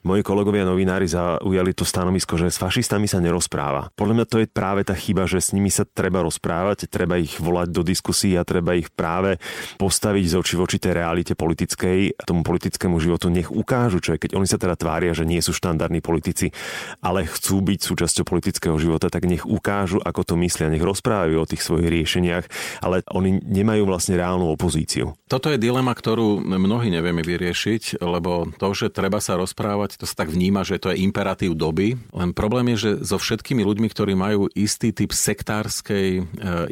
moji 0.07 0.23
kolegovia 0.23 0.62
novinári 0.62 1.11
zaujali 1.11 1.75
to 1.75 1.83
stanovisko, 1.83 2.38
že 2.38 2.55
s 2.55 2.62
fašistami 2.62 3.11
sa 3.11 3.19
nerozpráva. 3.19 3.90
Podľa 3.99 4.14
mňa 4.23 4.27
to 4.31 4.37
je 4.38 4.47
práve 4.47 4.87
tá 4.87 4.95
chyba, 4.95 5.27
že 5.27 5.42
s 5.42 5.51
nimi 5.51 5.69
sa 5.69 5.83
treba 5.83 6.23
rozprávať, 6.23 6.87
treba 6.87 7.19
ich 7.19 7.42
volať 7.42 7.75
do 7.75 7.83
diskusí 7.83 8.38
a 8.38 8.47
treba 8.47 8.79
ich 8.79 8.95
práve 8.95 9.42
postaviť 9.83 10.25
z 10.31 10.35
oči 10.38 10.55
voči 10.55 10.77
tej 10.79 10.95
realite 10.95 11.35
politickej, 11.35 12.23
tomu 12.23 12.47
politickému 12.47 13.03
životu. 13.03 13.27
Nech 13.27 13.51
ukážu, 13.51 13.99
čo 13.99 14.14
je, 14.14 14.23
keď 14.23 14.38
oni 14.38 14.47
sa 14.47 14.62
teda 14.62 14.79
tvária, 14.79 15.11
že 15.11 15.27
nie 15.27 15.42
sú 15.42 15.51
štandardní 15.51 15.99
politici, 15.99 16.55
ale 17.03 17.27
chcú 17.27 17.59
byť 17.66 17.81
súčasťou 17.83 18.23
politického 18.23 18.79
života, 18.79 19.11
tak 19.11 19.27
nech 19.27 19.42
ukážu, 19.42 19.99
ako 19.99 20.23
to 20.23 20.35
myslia, 20.38 20.71
nech 20.71 20.87
rozprávajú 20.87 21.42
o 21.42 21.51
tých 21.51 21.66
svojich 21.66 21.90
riešeniach, 21.90 22.45
ale 22.87 23.03
oni 23.11 23.42
nemajú 23.42 23.83
vlastne 23.90 24.14
reálnu 24.14 24.55
opozíciu. 24.55 25.19
Toto 25.27 25.51
je 25.51 25.59
dilema, 25.59 25.90
ktorú 25.90 26.38
mnohí 26.38 26.95
nevieme 26.95 27.27
vyriešiť, 27.27 27.99
lebo 27.99 28.55
to, 28.55 28.69
že 28.71 28.95
treba 28.95 29.19
sa 29.19 29.35
rozprávať, 29.35 29.96
to 29.97 30.05
sa 30.05 30.25
tak 30.25 30.29
vníma, 30.33 30.63
že 30.63 30.77
to 30.77 30.93
je 30.93 31.01
imperatív 31.01 31.57
doby. 31.57 31.97
Len 32.13 32.31
problém 32.37 32.77
je, 32.77 32.77
že 32.77 32.91
so 33.09 33.17
všetkými 33.17 33.65
ľuďmi, 33.65 33.89
ktorí 33.89 34.13
majú 34.13 34.49
istý 34.53 34.93
typ 34.93 35.11
sektárskej 35.13 36.09
e, 36.21 36.23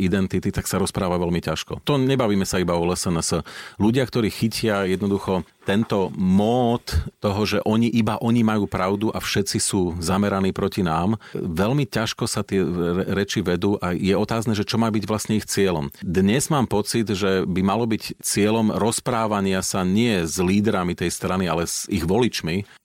identity, 0.00 0.52
tak 0.52 0.68
sa 0.68 0.76
rozpráva 0.76 1.16
veľmi 1.16 1.40
ťažko. 1.40 1.84
To 1.88 1.96
nebavíme 1.96 2.44
sa 2.44 2.60
iba 2.60 2.76
o 2.76 2.84
LSNS. 2.84 3.44
ľudia, 3.80 4.04
ktorí 4.04 4.28
chytia 4.28 4.84
jednoducho 4.84 5.48
tento 5.64 6.12
mód 6.14 6.84
toho, 7.24 7.42
že 7.48 7.58
oni 7.64 7.88
iba 7.88 8.20
oni 8.20 8.44
majú 8.44 8.68
pravdu 8.68 9.08
a 9.10 9.18
všetci 9.18 9.58
sú 9.58 9.96
zameraní 9.98 10.52
proti 10.52 10.84
nám, 10.84 11.16
veľmi 11.32 11.88
ťažko 11.88 12.28
sa 12.28 12.44
tie 12.44 12.60
reči 13.08 13.40
vedú 13.40 13.80
a 13.80 13.96
je 13.96 14.12
otázne, 14.12 14.52
že 14.52 14.68
čo 14.68 14.76
má 14.76 14.92
byť 14.92 15.04
vlastne 15.08 15.40
ich 15.40 15.48
cieľom. 15.48 15.88
Dnes 16.04 16.52
mám 16.52 16.68
pocit, 16.68 17.08
že 17.08 17.48
by 17.48 17.60
malo 17.64 17.88
byť 17.88 18.20
cieľom 18.20 18.76
rozprávania 18.76 19.64
sa 19.64 19.82
nie 19.82 20.28
s 20.28 20.36
lídrami 20.36 20.92
tej 20.92 21.08
strany, 21.08 21.48
ale 21.48 21.64
s 21.64 21.88
ich 21.88 22.04
voličmi. 22.04 22.84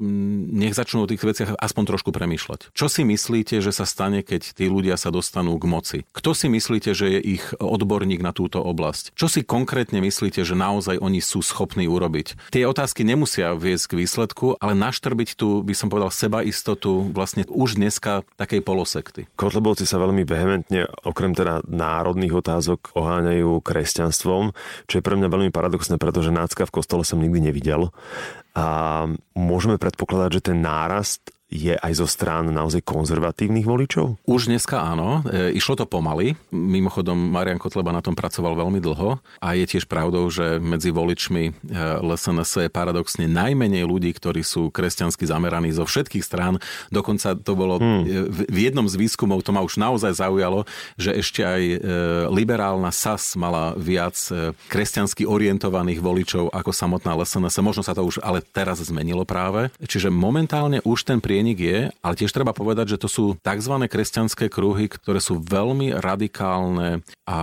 Nech 0.56 0.78
začnú 0.78 1.04
o 1.04 1.10
tých 1.12 1.20
veciach 1.20 1.60
aspoň 1.60 1.84
trošku 1.96 2.16
premýšľať. 2.16 2.72
Čo 2.72 2.88
si 2.88 3.04
myslíte, 3.04 3.60
že 3.60 3.76
sa 3.76 3.84
stane, 3.84 4.24
keď 4.24 4.56
tí 4.56 4.72
ľudia 4.72 4.96
sa 4.96 5.12
dostanú 5.12 5.60
k 5.60 5.66
moci? 5.68 5.98
Kto 6.16 6.32
si 6.32 6.48
myslíte, 6.48 6.96
že 6.96 7.20
je 7.20 7.40
ich 7.40 7.44
odborník 7.60 8.24
na 8.24 8.32
túto 8.32 8.64
oblasť? 8.64 9.18
Čo 9.18 9.28
si 9.28 9.44
konkrétne 9.44 10.00
myslíte, 10.00 10.46
že 10.46 10.56
naozaj 10.56 11.02
oni 11.02 11.20
sú 11.20 11.44
schopní 11.44 11.90
urobiť? 11.90 12.54
Tie 12.54 12.69
otázky 12.70 13.02
nemusia 13.02 13.58
viesť 13.58 13.92
k 13.92 13.98
výsledku, 14.06 14.56
ale 14.62 14.78
naštrbiť 14.78 15.36
tu, 15.36 15.66
by 15.66 15.74
som 15.74 15.90
povedal, 15.90 16.14
seba 16.14 16.46
istotu 16.46 17.10
vlastne 17.10 17.44
už 17.50 17.82
dneska 17.82 18.22
takej 18.38 18.62
polosekty. 18.62 19.26
Kotlebovci 19.34 19.90
sa 19.90 19.98
veľmi 19.98 20.24
vehementne, 20.24 20.86
okrem 21.02 21.34
teda 21.34 21.66
národných 21.66 22.38
otázok, 22.38 22.94
oháňajú 22.94 23.60
kresťanstvom, 23.66 24.54
čo 24.86 24.94
je 24.94 25.06
pre 25.06 25.18
mňa 25.18 25.28
veľmi 25.28 25.52
paradoxné, 25.52 25.98
pretože 25.98 26.30
nácka 26.30 26.70
v 26.70 26.74
kostole 26.78 27.02
som 27.02 27.18
nikdy 27.18 27.50
nevidel. 27.50 27.90
A 28.54 29.06
môžeme 29.34 29.82
predpokladať, 29.82 30.30
že 30.38 30.46
ten 30.54 30.62
nárast 30.62 31.34
je 31.50 31.74
aj 31.74 31.94
zo 31.98 32.06
strán 32.06 32.46
naozaj 32.54 32.86
konzervatívnych 32.86 33.66
voličov? 33.66 34.22
Už 34.30 34.54
dneska 34.54 34.86
áno. 34.86 35.26
E, 35.26 35.58
išlo 35.58 35.74
to 35.74 35.90
pomaly. 35.90 36.38
Mimochodom, 36.54 37.18
Marian 37.18 37.58
Kotleba 37.58 37.90
na 37.90 38.06
tom 38.06 38.14
pracoval 38.14 38.54
veľmi 38.54 38.78
dlho 38.78 39.18
a 39.42 39.48
je 39.58 39.66
tiež 39.66 39.90
pravdou, 39.90 40.30
že 40.30 40.62
medzi 40.62 40.94
voličmi 40.94 41.44
e, 41.50 41.52
LSNS 42.06 42.70
je 42.70 42.70
paradoxne 42.70 43.26
najmenej 43.26 43.82
ľudí, 43.82 44.14
ktorí 44.14 44.46
sú 44.46 44.70
kresťansky 44.70 45.26
zameraní 45.26 45.74
zo 45.74 45.90
všetkých 45.90 46.22
strán. 46.22 46.62
Dokonca 46.94 47.34
to 47.34 47.58
bolo 47.58 47.82
hmm. 47.82 48.02
E, 48.06 48.30
v 48.30 48.58
jednom 48.70 48.86
z 48.86 49.02
výskumov, 49.02 49.42
to 49.42 49.50
ma 49.50 49.66
už 49.66 49.82
naozaj 49.82 50.22
zaujalo, 50.22 50.70
že 51.02 51.18
ešte 51.18 51.42
aj 51.42 51.62
e, 51.66 51.78
liberálna 52.30 52.94
SAS 52.94 53.34
mala 53.34 53.74
viac 53.74 54.14
e, 54.30 54.54
kresťansky 54.70 55.26
orientovaných 55.26 55.98
voličov 55.98 56.54
ako 56.54 56.70
samotná 56.70 57.18
LSNS. 57.18 57.58
Možno 57.66 57.82
sa 57.82 57.98
to 57.98 58.06
už 58.06 58.22
ale 58.22 58.46
teraz 58.46 58.86
zmenilo 58.86 59.26
práve. 59.26 59.74
Čiže 59.82 60.14
momentálne 60.14 60.86
už 60.86 61.10
ten 61.10 61.18
prie 61.18 61.39
prienik 61.40 61.64
je, 61.64 61.80
ale 62.04 62.20
tiež 62.20 62.36
treba 62.36 62.52
povedať, 62.52 63.00
že 63.00 63.00
to 63.00 63.08
sú 63.08 63.40
tzv. 63.40 63.74
kresťanské 63.88 64.52
kruhy, 64.52 64.92
ktoré 64.92 65.24
sú 65.24 65.40
veľmi 65.40 65.96
radikálne 65.96 67.00
a 67.24 67.38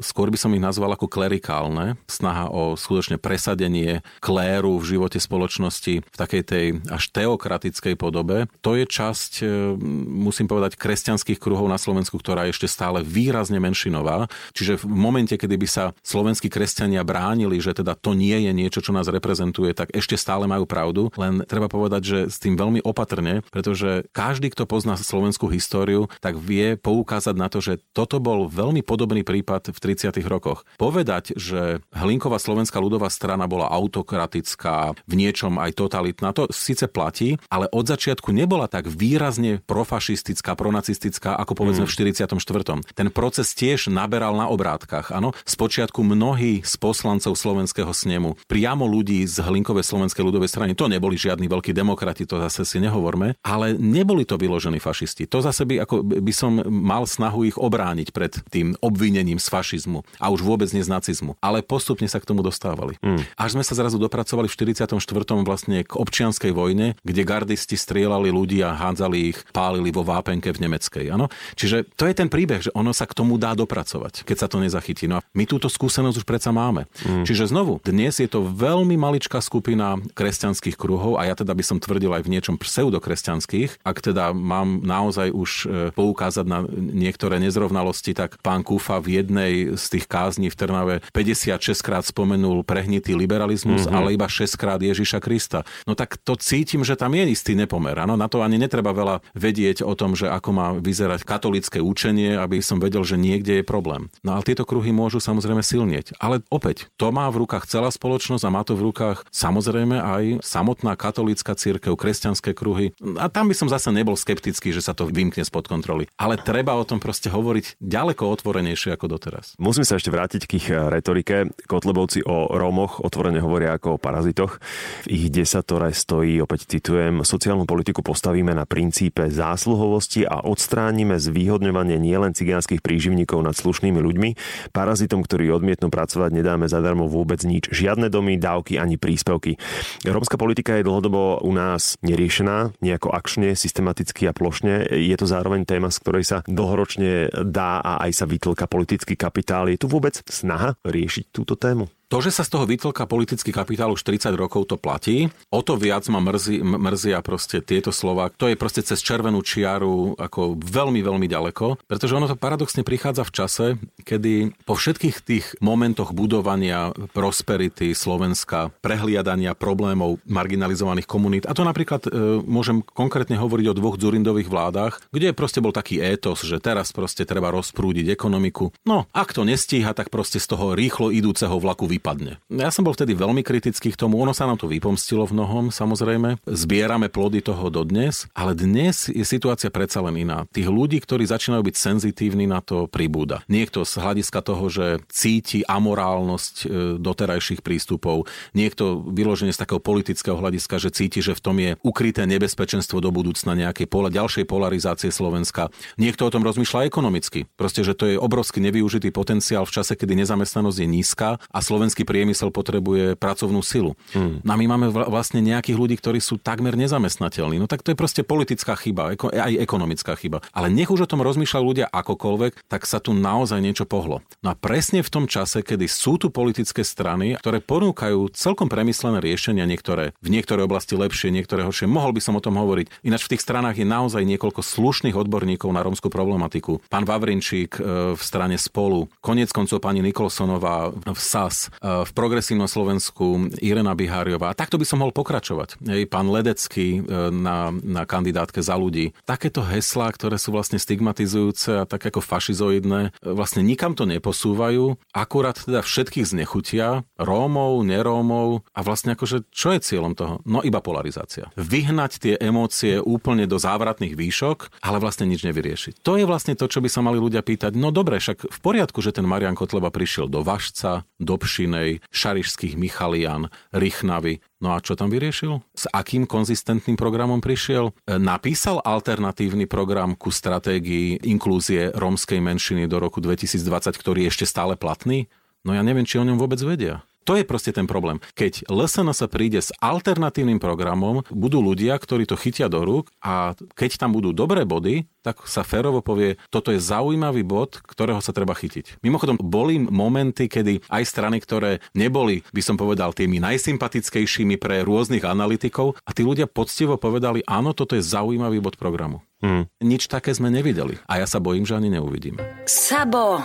skôr 0.00 0.32
by 0.32 0.40
som 0.40 0.56
ich 0.56 0.64
nazval 0.64 0.96
ako 0.96 1.12
klerikálne. 1.12 2.00
Snaha 2.08 2.48
o 2.48 2.72
skutočne 2.72 3.20
presadenie 3.20 4.00
kléru 4.24 4.80
v 4.80 4.96
živote 4.96 5.20
spoločnosti 5.20 6.00
v 6.00 6.16
takej 6.16 6.42
tej 6.48 6.66
až 6.88 7.12
teokratickej 7.12 8.00
podobe. 8.00 8.48
To 8.64 8.80
je 8.80 8.88
časť, 8.88 9.32
e, 9.44 9.76
musím 10.08 10.48
povedať, 10.48 10.80
kresťanských 10.80 11.36
kruhov 11.36 11.68
na 11.68 11.76
Slovensku, 11.76 12.16
ktorá 12.16 12.48
je 12.48 12.56
ešte 12.56 12.72
stále 12.72 13.04
výrazne 13.04 13.60
menšinová. 13.60 14.32
Čiže 14.56 14.80
v 14.80 14.88
momente, 14.88 15.36
kedy 15.36 15.60
by 15.60 15.68
sa 15.68 15.84
slovenskí 16.00 16.48
kresťania 16.48 17.04
bránili, 17.04 17.60
že 17.60 17.76
teda 17.76 17.92
to 17.92 18.16
nie 18.16 18.48
je 18.48 18.56
niečo, 18.56 18.80
čo 18.80 18.96
nás 18.96 19.12
reprezentuje, 19.12 19.76
tak 19.76 19.92
ešte 19.92 20.16
stále 20.16 20.48
majú 20.48 20.64
pravdu. 20.64 21.12
Len 21.20 21.44
treba 21.44 21.68
povedať, 21.68 22.02
že 22.08 22.18
s 22.32 22.40
tým 22.40 22.56
veľmi 22.56 22.80
opatrne 22.86 23.33
pretože 23.48 24.04
každý, 24.12 24.52
kto 24.52 24.68
pozná 24.68 24.94
slovenskú 25.00 25.48
históriu, 25.50 26.06
tak 26.20 26.36
vie 26.38 26.76
poukázať 26.76 27.34
na 27.34 27.48
to, 27.48 27.64
že 27.64 27.80
toto 27.96 28.20
bol 28.20 28.46
veľmi 28.46 28.84
podobný 28.84 29.24
prípad 29.24 29.72
v 29.72 29.78
30. 29.80 30.14
rokoch. 30.28 30.68
Povedať, 30.76 31.34
že 31.34 31.80
Hlinková 31.96 32.36
slovenská 32.36 32.76
ľudová 32.78 33.08
strana 33.08 33.48
bola 33.48 33.72
autokratická, 33.72 34.92
v 35.08 35.14
niečom 35.16 35.56
aj 35.56 35.80
totalitná, 35.80 36.36
to 36.36 36.52
síce 36.52 36.84
platí, 36.92 37.40
ale 37.48 37.70
od 37.72 37.88
začiatku 37.88 38.34
nebola 38.34 38.68
tak 38.68 38.90
výrazne 38.90 39.64
profašistická, 39.64 40.52
pronacistická, 40.58 41.32
ako 41.38 41.56
povedzme 41.56 41.86
mm. 41.86 41.90
v 41.90 41.94
44. 42.36 42.92
Ten 42.92 43.08
proces 43.08 43.56
tiež 43.56 43.88
naberal 43.88 44.36
na 44.36 44.52
obrátkach. 44.52 45.08
Áno, 45.14 45.32
spočiatku 45.48 46.04
mnohí 46.04 46.60
z 46.60 46.74
poslancov 46.76 47.32
slovenského 47.38 47.94
snemu, 47.94 48.36
priamo 48.44 48.84
ľudí 48.84 49.24
z 49.24 49.40
Hlinkovej 49.40 49.88
slovenskej 49.88 50.20
ľudovej 50.20 50.52
strany, 50.52 50.76
to 50.76 50.90
neboli 50.90 51.16
žiadni 51.16 51.48
veľkí 51.48 51.72
demokrati, 51.72 52.28
to 52.28 52.36
zase 52.44 52.68
si 52.68 52.78
nehovorme, 52.82 53.23
samozrejme, 53.24 53.40
ale 53.44 53.66
neboli 53.76 54.28
to 54.28 54.36
vyložení 54.36 54.78
fašisti. 54.80 55.24
To 55.32 55.40
zase 55.40 55.64
by, 55.64 55.84
ako 55.84 56.04
by 56.04 56.32
som 56.34 56.60
mal 56.68 57.08
snahu 57.08 57.48
ich 57.48 57.56
obrániť 57.56 58.12
pred 58.12 58.32
tým 58.52 58.76
obvinením 58.84 59.40
z 59.40 59.48
fašizmu 59.48 60.04
a 60.20 60.28
už 60.28 60.44
vôbec 60.44 60.68
nie 60.76 60.84
z 60.84 60.90
nacizmu. 60.92 61.36
Ale 61.40 61.64
postupne 61.64 62.06
sa 62.10 62.20
k 62.20 62.28
tomu 62.28 62.44
dostávali. 62.44 63.00
Mm. 63.00 63.24
Až 63.38 63.56
sme 63.56 63.64
sa 63.64 63.74
zrazu 63.78 63.96
dopracovali 63.96 64.50
v 64.50 64.54
44. 64.76 65.00
vlastne 65.46 65.86
k 65.86 65.92
občianskej 65.96 66.52
vojne, 66.52 66.98
kde 67.06 67.22
gardisti 67.24 67.76
strieľali 67.78 68.28
ľudí 68.28 68.60
a 68.60 68.76
hádzali 68.76 69.16
ich, 69.32 69.38
pálili 69.54 69.94
vo 69.94 70.04
vápenke 70.04 70.52
v 70.52 70.68
nemeckej. 70.68 71.06
Ano? 71.14 71.30
Čiže 71.56 71.88
to 71.96 72.04
je 72.04 72.14
ten 72.14 72.28
príbeh, 72.28 72.60
že 72.60 72.70
ono 72.74 72.92
sa 72.92 73.08
k 73.08 73.16
tomu 73.16 73.38
dá 73.40 73.54
dopracovať, 73.56 74.26
keď 74.26 74.36
sa 74.36 74.46
to 74.50 74.60
nezachytí. 74.60 75.06
No 75.06 75.20
a 75.20 75.24
my 75.32 75.44
túto 75.46 75.70
skúsenosť 75.70 76.24
už 76.24 76.26
predsa 76.26 76.50
máme. 76.50 76.90
Mm. 77.06 77.24
Čiže 77.24 77.50
znovu, 77.54 77.78
dnes 77.84 78.18
je 78.18 78.28
to 78.28 78.44
veľmi 78.44 78.98
maličká 78.98 79.38
skupina 79.38 79.96
kresťanských 80.16 80.76
kruhov 80.76 81.16
a 81.20 81.28
ja 81.28 81.34
teda 81.38 81.54
by 81.54 81.64
som 81.64 81.78
tvrdil 81.78 82.10
aj 82.10 82.22
v 82.26 82.32
niečom 82.34 82.56
pseudokresťanských 82.58 83.13
kresťanských. 83.14 83.86
Ak 83.86 84.02
teda 84.02 84.34
mám 84.34 84.82
naozaj 84.82 85.30
už 85.30 85.50
e, 85.50 85.66
poukázať 85.94 86.42
na 86.50 86.66
niektoré 86.74 87.38
nezrovnalosti, 87.38 88.10
tak 88.10 88.42
pán 88.42 88.66
Kúfa 88.66 88.98
v 88.98 89.22
jednej 89.22 89.52
z 89.78 89.84
tých 89.94 90.10
kázní 90.10 90.50
v 90.50 90.58
Trnave 90.58 90.94
56 91.14 91.78
krát 91.86 92.02
spomenul 92.02 92.66
prehnitý 92.66 93.14
liberalizmus, 93.14 93.86
mm-hmm. 93.86 93.94
ale 93.94 94.18
iba 94.18 94.26
6 94.26 94.58
krát 94.58 94.82
Ježiša 94.82 95.22
Krista. 95.22 95.62
No 95.86 95.94
tak 95.94 96.18
to 96.18 96.34
cítim, 96.34 96.82
že 96.82 96.98
tam 96.98 97.14
je 97.14 97.30
istý 97.30 97.54
nepomer. 97.54 97.94
Ano? 97.94 98.18
Na 98.18 98.26
to 98.26 98.42
ani 98.42 98.58
netreba 98.58 98.90
veľa 98.90 99.22
vedieť 99.38 99.86
o 99.86 99.94
tom, 99.94 100.18
že 100.18 100.26
ako 100.26 100.50
má 100.50 100.68
vyzerať 100.74 101.22
katolické 101.22 101.78
učenie, 101.78 102.34
aby 102.34 102.58
som 102.58 102.82
vedel, 102.82 103.06
že 103.06 103.14
niekde 103.14 103.62
je 103.62 103.64
problém. 103.64 104.10
No 104.26 104.34
ale 104.34 104.42
tieto 104.42 104.66
kruhy 104.66 104.90
môžu 104.90 105.22
samozrejme 105.22 105.62
silnieť. 105.62 106.18
Ale 106.18 106.42
opäť, 106.50 106.90
to 106.98 107.14
má 107.14 107.30
v 107.30 107.46
rukách 107.46 107.70
celá 107.70 107.94
spoločnosť 107.94 108.42
a 108.42 108.50
má 108.50 108.66
to 108.66 108.74
v 108.74 108.90
rukách 108.90 109.22
samozrejme 109.30 110.02
aj 110.02 110.24
samotná 110.42 110.98
katolícka 110.98 111.54
církev, 111.54 111.94
kresťanské 111.94 112.56
kruhy. 112.56 112.96
A 113.20 113.28
tam 113.28 113.52
by 113.52 113.54
som 113.54 113.68
zase 113.68 113.92
nebol 113.92 114.16
skeptický, 114.16 114.72
že 114.72 114.80
sa 114.80 114.96
to 114.96 115.04
vymkne 115.04 115.44
spod 115.44 115.68
kontroly. 115.68 116.08
Ale 116.16 116.40
treba 116.40 116.72
o 116.72 116.88
tom 116.88 116.96
proste 116.96 117.28
hovoriť 117.28 117.76
ďaleko 117.76 118.24
otvorenejšie 118.24 118.96
ako 118.96 119.06
doteraz. 119.12 119.54
Musíme 119.60 119.84
sa 119.84 120.00
ešte 120.00 120.08
vrátiť 120.08 120.42
k 120.48 120.52
ich 120.56 120.68
eh, 120.72 120.88
retorike. 120.88 121.52
Kotlebovci 121.68 122.24
o 122.24 122.48
Rómoch 122.56 123.04
otvorene 123.04 123.44
hovoria 123.44 123.76
ako 123.76 123.96
o 123.96 124.00
parazitoch. 124.00 124.56
Ich 125.04 125.28
desatore 125.28 125.92
stojí, 125.92 126.40
opäť 126.40 126.80
citujem, 126.80 127.20
sociálnu 127.20 127.68
politiku 127.68 128.00
postavíme 128.00 128.56
na 128.56 128.64
princípe 128.64 129.28
zásluhovosti 129.28 130.24
a 130.24 130.40
odstránime 130.40 131.20
zvýhodňovanie 131.20 132.00
nielen 132.00 132.32
cigánskych 132.32 132.80
príživníkov 132.80 133.44
nad 133.44 133.52
slušnými 133.52 134.00
ľuďmi. 134.00 134.30
Parazitom, 134.72 135.20
ktorí 135.20 135.52
odmietnú 135.52 135.92
pracovať, 135.92 136.30
nedáme 136.32 136.66
zadarmo 136.70 137.04
vôbec 137.10 137.44
nič. 137.44 137.68
Žiadne 137.68 138.08
domy, 138.08 138.40
dávky 138.40 138.80
ani 138.80 138.96
príspevky. 138.96 139.60
Rómska 140.06 140.40
politika 140.40 140.80
je 140.80 140.86
dlhodobo 140.86 141.42
u 141.44 141.52
nás 141.52 142.00
neriešená, 142.00 142.76
nejako 142.84 143.16
akčne, 143.16 143.56
systematicky 143.56 144.28
a 144.28 144.36
plošne. 144.36 144.92
Je 144.92 145.16
to 145.16 145.24
zároveň 145.24 145.64
téma, 145.64 145.88
z 145.88 146.00
ktorej 146.04 146.24
sa 146.28 146.38
dlhoročne 146.44 147.32
dá 147.48 147.80
a 147.80 148.04
aj 148.04 148.12
sa 148.12 148.24
vytlka 148.28 148.68
politický 148.68 149.16
kapitál. 149.16 149.72
Je 149.72 149.80
tu 149.80 149.88
vôbec 149.88 150.20
snaha 150.28 150.76
riešiť 150.84 151.32
túto 151.32 151.56
tému? 151.56 151.88
To, 152.12 152.20
že 152.20 152.30
sa 152.30 152.44
z 152.44 152.52
toho 152.52 152.68
vytlka 152.68 153.08
politický 153.08 153.50
kapitál 153.50 153.90
už 153.90 154.04
30 154.04 154.36
rokov, 154.36 154.68
to 154.68 154.76
platí. 154.76 155.32
O 155.48 155.64
to 155.64 155.80
viac 155.80 156.04
ma 156.12 156.20
mrzí, 156.20 156.60
mrzia 156.60 157.24
proste 157.24 157.64
tieto 157.64 157.90
slova. 157.90 158.28
To 158.36 158.46
je 158.46 158.60
proste 158.60 158.84
cez 158.84 159.00
červenú 159.00 159.40
čiaru 159.40 160.14
ako 160.20 160.60
veľmi, 160.60 161.00
veľmi 161.00 161.26
ďaleko, 161.26 161.88
pretože 161.88 162.12
ono 162.12 162.28
to 162.28 162.36
paradoxne 162.36 162.84
prichádza 162.84 163.24
v 163.24 163.34
čase, 163.34 163.66
kedy 164.04 164.52
po 164.68 164.76
všetkých 164.76 165.16
tých 165.24 165.46
momentoch 165.64 166.12
budovania 166.12 166.92
prosperity 167.16 167.96
Slovenska, 167.96 168.68
prehliadania 168.84 169.56
problémov 169.56 170.20
marginalizovaných 170.28 171.08
komunít, 171.08 171.48
a 171.48 171.56
to 171.56 171.64
napríklad 171.64 172.04
e, 172.06 172.44
môžem 172.44 172.84
konkrétne 172.84 173.40
hovoriť 173.40 173.66
o 173.72 173.76
dvoch 173.76 173.96
Dzurindových 173.96 174.52
vládach, 174.52 175.00
kde 175.08 175.32
proste 175.32 175.64
bol 175.64 175.72
taký 175.72 176.04
étos, 176.04 176.44
že 176.44 176.60
teraz 176.60 176.92
proste 176.92 177.24
treba 177.24 177.48
rozprúdiť 177.54 178.12
ekonomiku. 178.12 178.70
No, 178.84 179.08
ak 179.16 179.32
to 179.32 179.48
nestíha, 179.48 179.96
tak 179.96 180.12
proste 180.12 180.36
z 180.36 180.46
toho 180.52 180.76
rýchlo 180.76 181.08
idúceho 181.08 181.56
vlaku 181.56 181.93
vypadne. 181.94 182.42
Ja 182.50 182.74
som 182.74 182.82
bol 182.82 182.92
vtedy 182.94 183.14
veľmi 183.14 183.46
kritický 183.46 183.94
k 183.94 184.00
tomu, 184.00 184.18
ono 184.18 184.34
sa 184.34 184.50
nám 184.50 184.58
to 184.58 184.66
vypomstilo 184.66 185.24
v 185.30 185.38
mnohom, 185.38 185.64
samozrejme. 185.70 186.42
Zbierame 186.44 187.06
plody 187.06 187.40
toho 187.40 187.70
dodnes, 187.70 188.26
ale 188.34 188.58
dnes 188.58 189.06
je 189.06 189.22
situácia 189.22 189.70
predsa 189.70 190.02
len 190.02 190.26
iná. 190.26 190.46
Tých 190.50 190.66
ľudí, 190.66 190.98
ktorí 190.98 191.24
začínajú 191.24 191.62
byť 191.62 191.76
senzitívni 191.76 192.50
na 192.50 192.58
to, 192.58 192.90
pribúda. 192.90 193.46
Niekto 193.46 193.86
z 193.86 194.00
hľadiska 194.00 194.40
toho, 194.42 194.64
že 194.68 194.86
cíti 195.08 195.62
amorálnosť 195.64 196.54
e, 196.62 196.66
doterajších 196.98 197.60
prístupov, 197.62 198.26
niekto 198.56 199.04
vyloženie 199.06 199.54
z 199.54 199.60
takého 199.60 199.78
politického 199.78 200.36
hľadiska, 200.36 200.80
že 200.82 200.90
cíti, 200.90 201.20
že 201.20 201.36
v 201.36 201.42
tom 201.44 201.56
je 201.60 201.70
ukryté 201.84 202.26
nebezpečenstvo 202.26 202.98
do 202.98 203.10
budúcna 203.14 203.54
nejakej 203.54 203.86
pola, 203.86 204.08
ďalšej 204.10 204.44
polarizácie 204.48 205.10
Slovenska. 205.14 205.70
Niekto 206.00 206.26
o 206.26 206.32
tom 206.32 206.42
rozmýšľa 206.42 206.88
ekonomicky. 206.88 207.46
Proste, 207.54 207.86
že 207.86 207.94
to 207.94 208.10
je 208.10 208.16
obrovský 208.18 208.58
nevyužitý 208.64 209.12
potenciál 209.14 209.68
v 209.68 209.74
čase, 209.76 209.94
kedy 209.94 210.24
nezamestnanosť 210.24 210.78
je 210.80 210.88
nízka 210.88 211.28
a 211.38 211.58
Slovensko 211.60 211.83
slovenský 211.84 212.08
priemysel 212.08 212.48
potrebuje 212.48 213.20
pracovnú 213.20 213.60
silu. 213.60 213.92
Hmm. 214.16 214.40
No 214.40 214.50
a 214.52 214.56
my 214.56 214.64
máme 214.64 214.88
vlastne 214.88 215.44
nejakých 215.44 215.76
ľudí, 215.76 216.00
ktorí 216.00 216.16
sú 216.16 216.40
takmer 216.40 216.80
nezamestnateľní. 216.80 217.60
No 217.60 217.68
tak 217.68 217.84
to 217.84 217.92
je 217.92 218.00
proste 218.00 218.24
politická 218.24 218.72
chyba, 218.72 219.12
aj 219.12 219.52
ekonomická 219.60 220.16
chyba. 220.16 220.40
Ale 220.56 220.72
nech 220.72 220.88
už 220.88 221.04
o 221.04 221.10
tom 221.10 221.20
rozmýšľajú 221.20 221.60
ľudia 221.60 221.86
akokoľvek, 221.92 222.64
tak 222.72 222.88
sa 222.88 223.04
tu 223.04 223.12
naozaj 223.12 223.60
niečo 223.60 223.84
pohlo. 223.84 224.24
No 224.40 224.48
a 224.48 224.54
presne 224.56 225.04
v 225.04 225.12
tom 225.12 225.28
čase, 225.28 225.60
kedy 225.60 225.84
sú 225.84 226.16
tu 226.16 226.32
politické 226.32 226.80
strany, 226.80 227.36
ktoré 227.36 227.60
ponúkajú 227.60 228.32
celkom 228.32 228.72
premyslené 228.72 229.20
riešenia, 229.20 229.68
niektoré 229.68 230.16
v 230.24 230.32
niektorej 230.32 230.64
oblasti 230.64 230.96
lepšie, 230.96 231.28
niektoré 231.28 231.68
horšie. 231.68 231.84
Mohol 231.84 232.16
by 232.16 232.20
som 232.24 232.34
o 232.40 232.40
tom 232.40 232.56
hovoriť. 232.56 233.04
Ináč 233.04 233.28
v 233.28 233.36
tých 233.36 233.44
stranách 233.44 233.76
je 233.76 233.84
naozaj 233.84 234.24
niekoľko 234.24 234.64
slušných 234.64 235.20
odborníkov 235.20 235.68
na 235.68 235.84
rómskú 235.84 236.08
problematiku. 236.08 236.80
Pán 236.88 237.04
Vavrinčík 237.04 237.76
e, 237.76 238.16
v 238.16 238.22
strane 238.24 238.56
Spolu, 238.56 239.12
konec 239.20 239.52
koncov 239.52 239.84
pani 239.84 240.00
Nikolsonová 240.00 240.94
v 240.94 241.20
SAS, 241.20 241.73
v 241.80 242.10
Progresívnom 242.14 242.68
Slovensku 242.68 243.50
Irena 243.58 243.96
Biháriová. 243.96 244.52
A 244.52 244.58
takto 244.58 244.76
by 244.76 244.86
som 244.86 245.00
mohol 245.00 245.14
pokračovať. 245.14 245.80
Hej, 245.82 246.10
pán 246.10 246.28
Ledecký 246.28 247.00
e, 247.00 247.30
na, 247.32 247.72
na 247.72 248.02
kandidátke 248.04 248.60
za 248.60 248.76
ľudí. 248.78 249.16
Takéto 249.24 249.64
heslá, 249.64 250.10
ktoré 250.12 250.36
sú 250.36 250.54
vlastne 250.54 250.78
stigmatizujúce 250.78 251.82
a 251.82 251.88
tak 251.88 252.06
ako 252.10 252.20
fašizoidné, 252.20 253.14
vlastne 253.24 253.64
nikam 253.64 253.96
to 253.96 254.04
neposúvajú, 254.04 254.98
akurát 255.14 255.58
teda 255.58 255.80
všetkých 255.80 256.26
znechutia, 256.28 257.06
Rómov, 257.16 257.86
nerómov 257.86 258.66
a 258.74 258.80
vlastne 258.82 259.14
akože 259.14 259.48
čo 259.50 259.74
je 259.74 259.80
cieľom 259.80 260.12
toho? 260.18 260.34
No 260.44 260.60
iba 260.60 260.82
polarizácia. 260.82 261.50
Vyhnať 261.54 262.12
tie 262.20 262.34
emócie 262.38 262.98
úplne 262.98 263.46
do 263.46 263.56
závratných 263.56 264.18
výšok, 264.18 264.82
ale 264.82 264.98
vlastne 264.98 265.30
nič 265.30 265.46
nevyriešiť. 265.46 266.02
To 266.02 266.18
je 266.18 266.26
vlastne 266.26 266.58
to, 266.58 266.66
čo 266.66 266.82
by 266.82 266.88
sa 266.90 267.00
mali 267.00 267.22
ľudia 267.22 267.40
pýtať. 267.40 267.76
No 267.78 267.94
dobre, 267.94 268.18
však 268.18 268.50
v 268.50 268.58
poriadku, 268.60 269.00
že 269.00 269.14
ten 269.14 269.24
Marian 269.24 269.56
Kotleba 269.56 269.88
prišiel 269.94 270.26
do 270.26 270.42
Vašca, 270.42 271.06
do 271.20 271.34
Pšinej, 271.64 272.04
Šarišských 272.12 272.76
Michalian, 272.76 273.48
Rychnavy. 273.72 274.44
No 274.60 274.76
a 274.76 274.84
čo 274.84 275.00
tam 275.00 275.08
vyriešil? 275.08 275.64
S 275.72 275.88
akým 275.88 276.28
konzistentným 276.28 276.92
programom 276.92 277.40
prišiel? 277.40 277.96
E, 278.04 278.20
napísal 278.20 278.84
alternatívny 278.84 279.64
program 279.64 280.12
ku 280.12 280.28
stratégii 280.28 281.24
inklúzie 281.24 281.88
rómskej 281.96 282.44
menšiny 282.44 282.84
do 282.84 283.00
roku 283.00 283.24
2020, 283.24 283.96
ktorý 283.96 284.28
je 284.28 284.30
ešte 284.36 284.44
stále 284.44 284.76
platný? 284.76 285.32
No 285.64 285.72
ja 285.72 285.80
neviem, 285.80 286.04
či 286.04 286.20
o 286.20 286.26
ňom 286.28 286.36
vôbec 286.36 286.60
vedia. 286.60 287.00
To 287.24 287.40
je 287.40 287.44
proste 287.44 287.72
ten 287.72 287.88
problém. 287.88 288.20
Keď 288.36 288.68
LSN 288.68 289.08
sa 289.16 289.26
príde 289.26 289.60
s 289.60 289.72
alternatívnym 289.80 290.60
programom, 290.60 291.24
budú 291.32 291.64
ľudia, 291.64 291.96
ktorí 291.96 292.28
to 292.28 292.36
chytia 292.36 292.68
do 292.68 292.84
rúk 292.84 293.08
a 293.24 293.56
keď 293.76 293.96
tam 293.96 294.12
budú 294.12 294.36
dobré 294.36 294.68
body, 294.68 295.08
tak 295.24 295.48
sa 295.48 295.64
férovo 295.64 296.04
povie, 296.04 296.36
toto 296.52 296.68
je 296.68 296.76
zaujímavý 296.76 297.40
bod, 297.48 297.80
ktorého 297.80 298.20
sa 298.20 298.36
treba 298.36 298.52
chytiť. 298.52 299.00
Mimochodom, 299.00 299.40
boli 299.40 299.80
momenty, 299.80 300.52
kedy 300.52 300.84
aj 300.92 301.02
strany, 301.08 301.40
ktoré 301.40 301.80
neboli, 301.96 302.44
by 302.52 302.60
som 302.60 302.76
povedal, 302.76 303.16
tými 303.16 303.40
najsympatickejšími 303.40 304.60
pre 304.60 304.84
rôznych 304.84 305.24
analytikov 305.24 305.96
a 306.04 306.12
tí 306.12 306.20
ľudia 306.20 306.44
poctivo 306.44 307.00
povedali, 307.00 307.40
áno, 307.48 307.72
toto 307.72 307.96
je 307.96 308.04
zaujímavý 308.04 308.60
bod 308.60 308.76
programu. 308.76 309.24
Hmm. 309.40 309.64
Nič 309.80 310.12
také 310.12 310.36
sme 310.36 310.52
nevideli 310.52 311.00
a 311.08 311.24
ja 311.24 311.26
sa 311.28 311.40
bojím, 311.40 311.64
že 311.64 311.76
ani 311.76 311.88
neuvidíme. 311.88 312.68
Sabo 312.68 313.40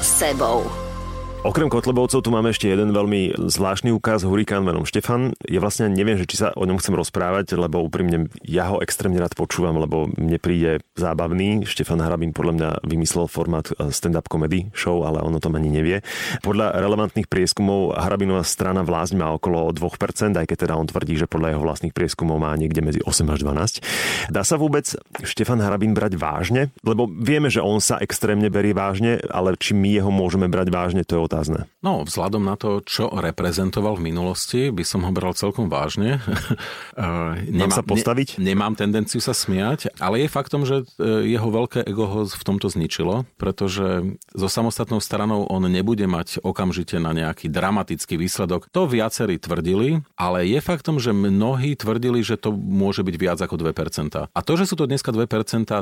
sebou. 0.00 0.68
Okrem 1.46 1.70
Kotlebovcov 1.70 2.26
tu 2.26 2.34
máme 2.34 2.50
ešte 2.50 2.66
jeden 2.66 2.90
veľmi 2.90 3.38
zvláštny 3.38 3.94
úkaz, 3.94 4.26
hurikán 4.26 4.66
menom 4.66 4.82
Štefan. 4.82 5.38
Ja 5.46 5.62
vlastne 5.62 5.86
neviem, 5.86 6.18
že 6.18 6.26
či 6.26 6.34
sa 6.34 6.50
o 6.58 6.66
ňom 6.66 6.82
chcem 6.82 6.98
rozprávať, 6.98 7.54
lebo 7.54 7.78
úprimne 7.78 8.26
ja 8.42 8.66
ho 8.74 8.82
extrémne 8.82 9.22
rád 9.22 9.38
počúvam, 9.38 9.78
lebo 9.78 10.10
mne 10.18 10.34
príde 10.42 10.82
zábavný. 10.98 11.62
Štefan 11.62 12.02
Harabín 12.02 12.34
podľa 12.34 12.52
mňa 12.58 12.68
vymyslel 12.90 13.30
formát 13.30 13.70
eh, 13.70 13.94
stand-up 13.94 14.26
comedy 14.26 14.74
show, 14.74 15.06
ale 15.06 15.22
ono 15.22 15.38
to 15.38 15.46
ani 15.54 15.70
nevie. 15.70 16.02
Podľa 16.42 16.74
relevantných 16.74 17.30
prieskumov 17.30 17.94
Harabinová 17.94 18.42
strana 18.42 18.82
vlásť 18.82 19.14
má 19.14 19.30
okolo 19.30 19.70
2%, 19.70 20.34
aj 20.34 20.42
keď 20.42 20.58
teda 20.66 20.74
on 20.74 20.90
tvrdí, 20.90 21.22
že 21.22 21.30
podľa 21.30 21.54
jeho 21.54 21.62
vlastných 21.62 21.94
prieskumov 21.94 22.42
má 22.42 22.50
niekde 22.58 22.82
medzi 22.82 22.98
8 23.06 23.14
až 23.30 23.46
12. 23.46 24.34
Dá 24.34 24.42
sa 24.42 24.58
vôbec 24.58 24.90
Štefan 25.22 25.62
Harabín 25.62 25.94
brať 25.94 26.18
vážne? 26.18 26.74
Lebo 26.82 27.06
vieme, 27.06 27.46
že 27.46 27.62
on 27.62 27.78
sa 27.78 28.02
extrémne 28.02 28.50
berie 28.50 28.74
vážne, 28.74 29.22
ale 29.30 29.54
či 29.54 29.78
my 29.78 30.02
jeho 30.02 30.10
môžeme 30.10 30.50
brať 30.50 30.74
vážne, 30.74 31.06
to 31.06 31.14
je 31.14 31.27
otázne. 31.28 31.68
No, 31.84 32.02
vzhľadom 32.08 32.42
na 32.42 32.56
to, 32.56 32.80
čo 32.82 33.12
reprezentoval 33.12 34.00
v 34.00 34.08
minulosti, 34.08 34.72
by 34.72 34.82
som 34.82 35.04
ho 35.04 35.12
bral 35.12 35.36
celkom 35.36 35.68
vážne. 35.68 36.24
Nemám 37.52 37.70
sa 37.70 37.84
postaviť? 37.84 38.40
Ne, 38.40 38.56
nemám 38.56 38.72
tendenciu 38.74 39.20
sa 39.20 39.36
smiať, 39.36 39.92
ale 40.00 40.24
je 40.24 40.28
faktom, 40.32 40.64
že 40.64 40.88
e, 40.96 41.28
jeho 41.28 41.48
veľké 41.52 41.84
ego 41.84 42.08
ho 42.08 42.20
v 42.24 42.42
tomto 42.42 42.72
zničilo, 42.72 43.28
pretože 43.36 44.16
so 44.32 44.48
samostatnou 44.48 44.98
stranou 44.98 45.44
on 45.46 45.68
nebude 45.68 46.08
mať 46.08 46.40
okamžite 46.40 46.96
na 46.96 47.12
nejaký 47.12 47.52
dramatický 47.52 48.16
výsledok. 48.16 48.72
To 48.72 48.88
viacerí 48.88 49.36
tvrdili, 49.36 50.00
ale 50.16 50.48
je 50.48 50.58
faktom, 50.64 50.96
že 50.96 51.12
mnohí 51.12 51.76
tvrdili, 51.76 52.24
že 52.24 52.40
to 52.40 52.50
môže 52.56 53.04
byť 53.04 53.16
viac 53.20 53.38
ako 53.38 53.60
2%. 53.60 54.30
A 54.32 54.40
to, 54.40 54.52
že 54.56 54.64
sú 54.70 54.74
to 54.74 54.88
dneska 54.88 55.12
2%, 55.12 55.28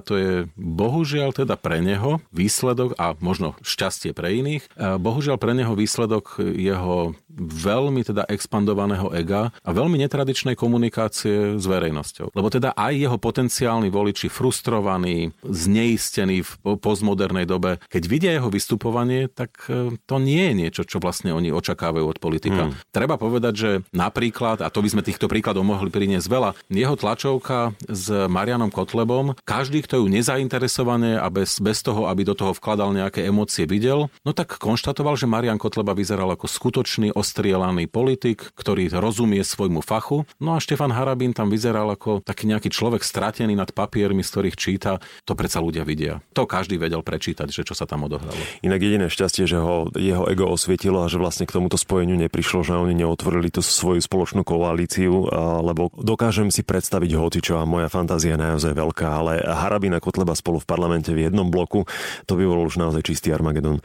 to 0.02 0.14
je 0.18 0.32
bohužiaľ 0.56 1.36
teda 1.36 1.54
pre 1.54 1.78
neho 1.78 2.18
výsledok 2.34 2.98
a 2.98 3.14
možno 3.22 3.54
šťastie 3.62 4.16
pre 4.16 4.36
iných. 4.40 4.64
E, 4.74 4.98
bohužiaľ 4.98 5.35
bohužiaľ 5.36 5.44
pre 5.44 5.52
neho 5.52 5.74
výsledok 5.76 6.40
jeho 6.40 7.12
veľmi 7.36 8.00
teda 8.00 8.24
expandovaného 8.32 9.12
ega 9.12 9.52
a 9.60 9.70
veľmi 9.70 10.00
netradičnej 10.00 10.56
komunikácie 10.56 11.60
s 11.60 11.64
verejnosťou. 11.68 12.32
Lebo 12.32 12.48
teda 12.48 12.72
aj 12.72 12.92
jeho 12.96 13.18
potenciálni 13.20 13.92
voliči 13.92 14.32
frustrovaní, 14.32 15.36
zneistení 15.44 16.40
v 16.40 16.80
postmodernej 16.80 17.44
dobe, 17.44 17.76
keď 17.92 18.02
vidia 18.08 18.32
jeho 18.32 18.48
vystupovanie, 18.48 19.28
tak 19.28 19.68
e, 19.68 20.00
to 20.08 20.16
nie 20.16 20.48
je 20.48 20.54
niečo, 20.56 20.82
čo 20.88 20.96
vlastne 20.96 21.36
oni 21.36 21.52
očakávajú 21.52 22.06
od 22.08 22.18
politika. 22.18 22.72
Hmm. 22.72 22.74
Treba 22.88 23.20
povedať, 23.20 23.54
že 23.54 23.70
napríklad, 23.92 24.64
a 24.64 24.72
to 24.72 24.80
by 24.80 24.88
sme 24.88 25.04
týchto 25.04 25.28
príkladov 25.28 25.68
mohli 25.68 25.92
priniesť 25.92 26.26
veľa, 26.32 26.50
jeho 26.72 26.96
tlačovka 26.96 27.76
s 27.84 28.08
Marianom 28.08 28.72
Kotlebom, 28.72 29.36
každý, 29.44 29.84
kto 29.84 30.00
ju 30.00 30.06
nezainteresované 30.08 31.20
a 31.20 31.28
bez, 31.28 31.60
bez 31.60 31.84
toho, 31.84 32.08
aby 32.08 32.24
do 32.24 32.32
toho 32.32 32.56
vkladal 32.56 32.96
nejaké 32.96 33.28
emócie 33.28 33.68
videl, 33.68 34.08
no 34.24 34.32
tak 34.32 34.56
konštatoval, 34.56 35.18
že 35.20 35.25
že 35.26 35.34
Marian 35.34 35.58
Kotleba 35.58 35.90
vyzeral 35.90 36.30
ako 36.30 36.46
skutočný 36.46 37.10
ostrielaný 37.10 37.90
politik, 37.90 38.54
ktorý 38.54 38.94
rozumie 38.94 39.42
svojmu 39.42 39.82
fachu. 39.82 40.22
No 40.38 40.54
a 40.54 40.62
Štefan 40.62 40.94
Harabín 40.94 41.34
tam 41.34 41.50
vyzeral 41.50 41.90
ako 41.90 42.22
taký 42.22 42.46
nejaký 42.46 42.70
človek 42.70 43.02
stratený 43.02 43.58
nad 43.58 43.74
papiermi, 43.74 44.22
z 44.22 44.30
ktorých 44.30 44.54
číta. 44.54 45.02
To 45.26 45.34
predsa 45.34 45.58
ľudia 45.58 45.82
vidia. 45.82 46.22
To 46.38 46.46
každý 46.46 46.78
vedel 46.78 47.02
prečítať, 47.02 47.50
že 47.50 47.66
čo 47.66 47.74
sa 47.74 47.90
tam 47.90 48.06
odohralo. 48.06 48.38
Inak 48.62 48.78
jediné 48.78 49.10
šťastie, 49.10 49.50
že 49.50 49.58
ho 49.58 49.90
jeho 49.98 50.30
ego 50.30 50.46
osvietilo 50.46 51.02
a 51.02 51.10
že 51.10 51.18
vlastne 51.18 51.42
k 51.42 51.58
tomuto 51.58 51.74
spojeniu 51.74 52.14
neprišlo, 52.14 52.62
že 52.62 52.78
oni 52.78 52.94
neotvorili 52.94 53.50
tú 53.50 53.66
svoju 53.66 53.98
spoločnú 53.98 54.46
koalíciu, 54.46 55.26
lebo 55.66 55.90
dokážem 55.98 56.54
si 56.54 56.62
predstaviť 56.62 57.18
hocičo 57.18 57.58
a 57.58 57.66
moja 57.66 57.90
fantázia 57.90 58.38
je 58.38 58.46
naozaj 58.46 58.78
veľká, 58.78 59.08
ale 59.10 59.42
Harabín 59.42 59.90
a 59.90 59.98
Kotleba 59.98 60.38
spolu 60.38 60.62
v 60.62 60.70
parlamente 60.70 61.10
v 61.10 61.26
jednom 61.26 61.50
bloku, 61.50 61.82
to 62.30 62.38
by 62.38 62.46
bol 62.46 62.62
už 62.62 62.78
naozaj 62.78 63.02
čistý 63.02 63.34
Armagedon. 63.34 63.82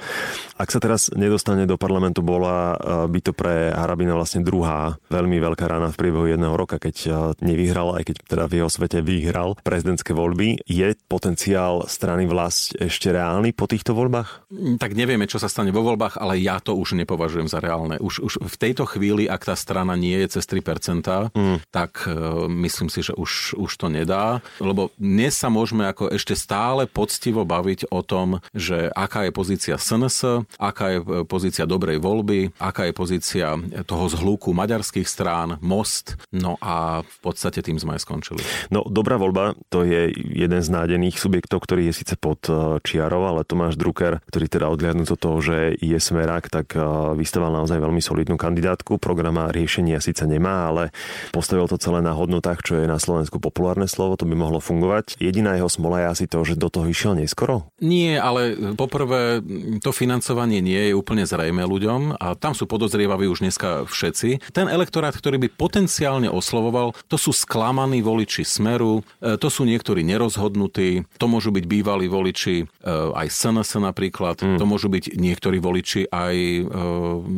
Ak 0.60 0.70
sa 0.70 0.78
teraz 0.78 1.10
nedostane 1.32 1.64
do 1.64 1.80
parlamentu, 1.80 2.20
bola 2.20 2.76
eh, 2.76 3.08
by 3.08 3.20
to 3.24 3.32
pre 3.32 3.72
Harabina 3.72 4.20
vlastne 4.20 4.44
druhá 4.44 5.00
veľmi 5.08 5.40
veľká 5.40 5.64
rana 5.64 5.88
v 5.96 5.96
priebehu 5.96 6.28
jedného 6.28 6.52
roka, 6.60 6.76
keď 6.76 6.96
eh, 7.08 7.14
nevyhral, 7.40 7.96
aj 7.96 8.12
keď 8.12 8.16
teda 8.28 8.46
v 8.52 8.54
jeho 8.60 8.68
svete 8.68 9.00
vyhral 9.00 9.56
prezidentské 9.64 10.12
voľby. 10.12 10.68
Je 10.68 10.92
potenciál 11.08 11.88
strany 11.88 12.28
vlast 12.28 12.76
ešte 12.76 13.16
reálny 13.16 13.56
po 13.56 13.72
týchto 13.72 13.96
voľbách? 13.96 14.52
Tak 14.76 14.92
nevieme, 14.92 15.24
čo 15.24 15.40
sa 15.40 15.48
stane 15.48 15.72
vo 15.72 15.80
voľbách, 15.88 16.20
ale 16.20 16.36
ja 16.44 16.60
to 16.60 16.76
už 16.76 17.00
nepovažujem 17.00 17.48
za 17.48 17.64
reálne. 17.64 17.96
Už, 18.04 18.20
už 18.20 18.34
v 18.44 18.56
tejto 18.60 18.84
chvíli, 18.84 19.32
ak 19.32 19.48
tá 19.48 19.56
strana 19.56 19.96
nie 19.96 20.20
je 20.28 20.36
cez 20.40 20.44
3%, 20.50 21.32
mm. 21.32 21.58
tak 21.72 22.04
uh, 22.10 22.50
myslím 22.50 22.90
si, 22.92 23.06
že 23.06 23.14
už, 23.16 23.56
už 23.56 23.72
to 23.78 23.88
nedá. 23.88 24.44
Lebo 24.60 24.92
dnes 25.00 25.38
sa 25.38 25.48
môžeme 25.48 25.88
ako 25.88 26.12
ešte 26.12 26.36
stále 26.36 26.90
poctivo 26.90 27.46
baviť 27.48 27.94
o 27.94 28.02
tom, 28.02 28.42
že 28.52 28.90
aká 28.92 29.30
je 29.30 29.32
pozícia 29.32 29.76
SNS, 29.78 30.48
aká 30.58 30.98
je 30.98 31.00
pozícia 31.26 31.70
dobrej 31.70 32.00
voľby, 32.00 32.58
aká 32.62 32.90
je 32.90 32.94
pozícia 32.94 33.56
toho 33.86 34.06
zhluku 34.12 34.54
maďarských 34.56 35.08
strán, 35.08 35.58
Most, 35.60 36.18
no 36.32 36.56
a 36.62 37.04
v 37.04 37.18
podstate 37.22 37.60
tým 37.66 37.78
sme 37.78 37.98
aj 37.98 38.06
skončili. 38.08 38.42
No, 38.72 38.86
dobrá 38.88 39.20
voľba, 39.20 39.60
to 39.68 39.84
je 39.84 40.12
jeden 40.16 40.62
z 40.64 40.70
nádených 40.72 41.20
subjektov, 41.20 41.68
ktorý 41.68 41.92
je 41.92 41.98
síce 42.04 42.16
pod 42.16 42.48
e, 42.48 42.80
čiarou, 42.82 43.28
ale 43.28 43.44
Tomáš 43.44 43.76
Drucker, 43.76 44.24
ktorý 44.32 44.46
teda 44.48 44.72
odliadnúť 44.72 45.10
od 45.12 45.20
toho, 45.20 45.38
že 45.44 45.58
je 45.76 46.00
smerák, 46.00 46.48
tak 46.48 46.72
e, 46.74 46.80
vystával 47.20 47.52
naozaj 47.52 47.84
veľmi 47.84 48.00
solidnú 48.00 48.40
kandidátku. 48.40 48.96
Program 48.96 49.36
a 49.44 49.52
riešenia 49.52 50.00
síce 50.00 50.24
nemá, 50.24 50.72
ale 50.72 50.96
postavil 51.36 51.68
to 51.68 51.76
celé 51.76 52.00
na 52.00 52.16
hodnotách, 52.16 52.64
čo 52.64 52.80
je 52.80 52.88
na 52.88 52.96
Slovensku 52.96 53.44
populárne 53.44 53.92
slovo, 53.92 54.16
to 54.16 54.24
by 54.24 54.40
mohlo 54.40 54.64
fungovať. 54.64 55.20
Jediná 55.20 55.60
jeho 55.60 55.68
smola 55.68 56.08
je 56.08 56.08
asi 56.08 56.26
to, 56.32 56.48
že 56.48 56.56
do 56.56 56.72
toho 56.72 56.88
išiel 56.88 57.20
neskoro? 57.20 57.68
Nie, 57.84 58.16
ale 58.16 58.56
poprvé 58.80 59.44
to 59.84 59.92
financovanie 59.92 60.64
nie 60.64 60.90
je 60.90 60.94
úplne 60.96 61.11
úplne 61.12 61.28
zrejme 61.28 61.68
ľuďom 61.68 62.24
a 62.24 62.40
tam 62.40 62.56
sú 62.56 62.64
podozrievaví 62.72 63.28
už 63.28 63.44
dneska 63.44 63.84
všetci. 63.84 64.56
Ten 64.56 64.72
elektorát, 64.72 65.12
ktorý 65.12 65.44
by 65.44 65.60
potenciálne 65.60 66.32
oslovoval, 66.32 66.96
to 67.12 67.20
sú 67.20 67.36
sklamaní 67.36 68.00
voliči 68.00 68.48
Smeru, 68.48 69.04
e, 69.20 69.36
to 69.36 69.52
sú 69.52 69.68
niektorí 69.68 70.08
nerozhodnutí, 70.08 71.04
to 71.20 71.26
môžu 71.28 71.52
byť 71.52 71.68
bývalí 71.68 72.08
voliči 72.08 72.64
e, 72.64 72.66
aj 73.12 73.28
SNS 73.28 73.84
napríklad, 73.84 74.40
mm. 74.40 74.56
to 74.56 74.64
môžu 74.64 74.88
byť 74.88 75.20
niektorí 75.20 75.60
voliči 75.60 76.08
aj 76.08 76.36
e, 76.40 76.62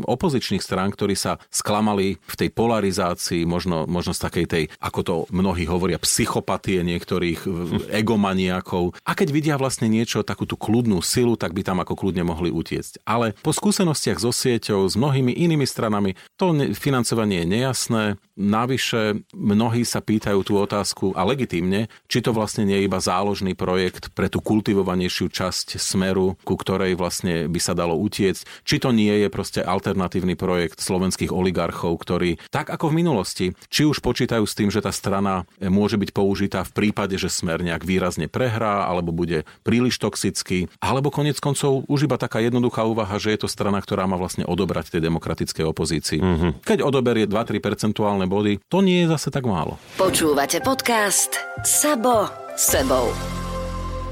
opozičných 0.05 0.61
strán, 0.61 0.93
ktorí 0.93 1.17
sa 1.17 1.41
sklamali 1.49 2.21
v 2.21 2.35
tej 2.37 2.53
polarizácii, 2.53 3.41
možno, 3.49 3.89
možno 3.89 4.13
z 4.13 4.21
takej 4.21 4.45
tej, 4.45 4.63
ako 4.85 4.99
to 5.01 5.15
mnohí 5.33 5.65
hovoria, 5.65 5.97
psychopatie 5.97 6.85
niektorých 6.85 7.49
egomaniakov. 7.89 8.93
A 9.01 9.17
keď 9.17 9.33
vidia 9.33 9.55
vlastne 9.57 9.89
niečo, 9.89 10.21
takú 10.21 10.45
tú 10.45 10.61
kľudnú 10.61 11.01
silu, 11.01 11.33
tak 11.33 11.57
by 11.57 11.65
tam 11.65 11.81
ako 11.81 11.97
kľudne 11.97 12.21
mohli 12.21 12.53
utiecť. 12.53 13.01
Ale 13.09 13.33
po 13.41 13.62
skúsenostiach 13.63 14.19
so 14.19 14.35
sieťou, 14.35 14.83
s 14.83 14.99
mnohými 14.99 15.31
inými 15.31 15.63
stranami, 15.63 16.19
to 16.35 16.51
financovanie 16.75 17.47
je 17.47 17.47
nejasné, 17.47 18.03
Navyše 18.33 19.29
mnohí 19.37 19.85
sa 19.85 20.01
pýtajú 20.01 20.41
tú 20.41 20.57
otázku, 20.57 21.13
a 21.13 21.21
legitímne, 21.21 21.85
či 22.09 22.17
to 22.17 22.33
vlastne 22.33 22.65
nie 22.65 22.81
je 22.81 22.89
iba 22.89 22.97
záložný 22.97 23.53
projekt 23.53 24.09
pre 24.17 24.25
tú 24.25 24.41
kultivovanejšiu 24.41 25.29
časť 25.29 25.77
smeru, 25.77 26.33
ku 26.41 26.57
ktorej 26.57 26.97
vlastne 26.97 27.45
by 27.45 27.59
sa 27.61 27.77
dalo 27.77 27.93
utiecť, 27.93 28.65
či 28.65 28.81
to 28.81 28.89
nie 28.89 29.13
je 29.21 29.29
proste 29.29 29.61
alternatívny 29.61 30.33
projekt 30.33 30.81
slovenských 30.81 31.29
oligarchov, 31.29 31.93
ktorí, 32.01 32.41
tak 32.49 32.73
ako 32.73 32.89
v 32.89 33.05
minulosti, 33.05 33.45
či 33.69 33.85
už 33.85 34.01
počítajú 34.01 34.49
s 34.49 34.57
tým, 34.57 34.73
že 34.73 34.81
tá 34.81 34.89
strana 34.89 35.45
môže 35.61 36.01
byť 36.01 36.09
použitá 36.09 36.65
v 36.65 36.73
prípade, 36.73 37.13
že 37.21 37.29
smer 37.29 37.61
nejak 37.61 37.85
výrazne 37.85 38.25
prehrá, 38.25 38.89
alebo 38.89 39.13
bude 39.13 39.45
príliš 39.61 40.01
toxický, 40.01 40.73
alebo 40.81 41.13
konec 41.13 41.37
koncov 41.37 41.85
už 41.85 42.09
iba 42.09 42.17
taká 42.17 42.41
jednoduchá 42.41 42.81
úvaha, 42.81 43.21
že 43.21 43.37
je 43.37 43.45
to 43.45 43.52
strana, 43.53 43.77
ktorá 43.77 44.09
má 44.09 44.17
vlastne 44.17 44.41
odobrať 44.49 44.97
tej 44.97 45.05
demokratickej 45.05 45.65
opozícii. 45.69 46.17
Mm-hmm. 46.17 46.51
Keď 46.65 46.81
odoberie 46.81 47.29
2-3 47.29 47.61
percentuálne 47.61 48.25
body, 48.25 48.57
to 48.65 48.81
nie 48.81 49.05
je 49.05 49.13
zase 49.13 49.29
tak 49.29 49.45
málo. 49.45 49.77
Počúvate 50.01 50.57
podcast 50.65 51.37
Sabo 51.61 52.25
sebou. 52.57 53.42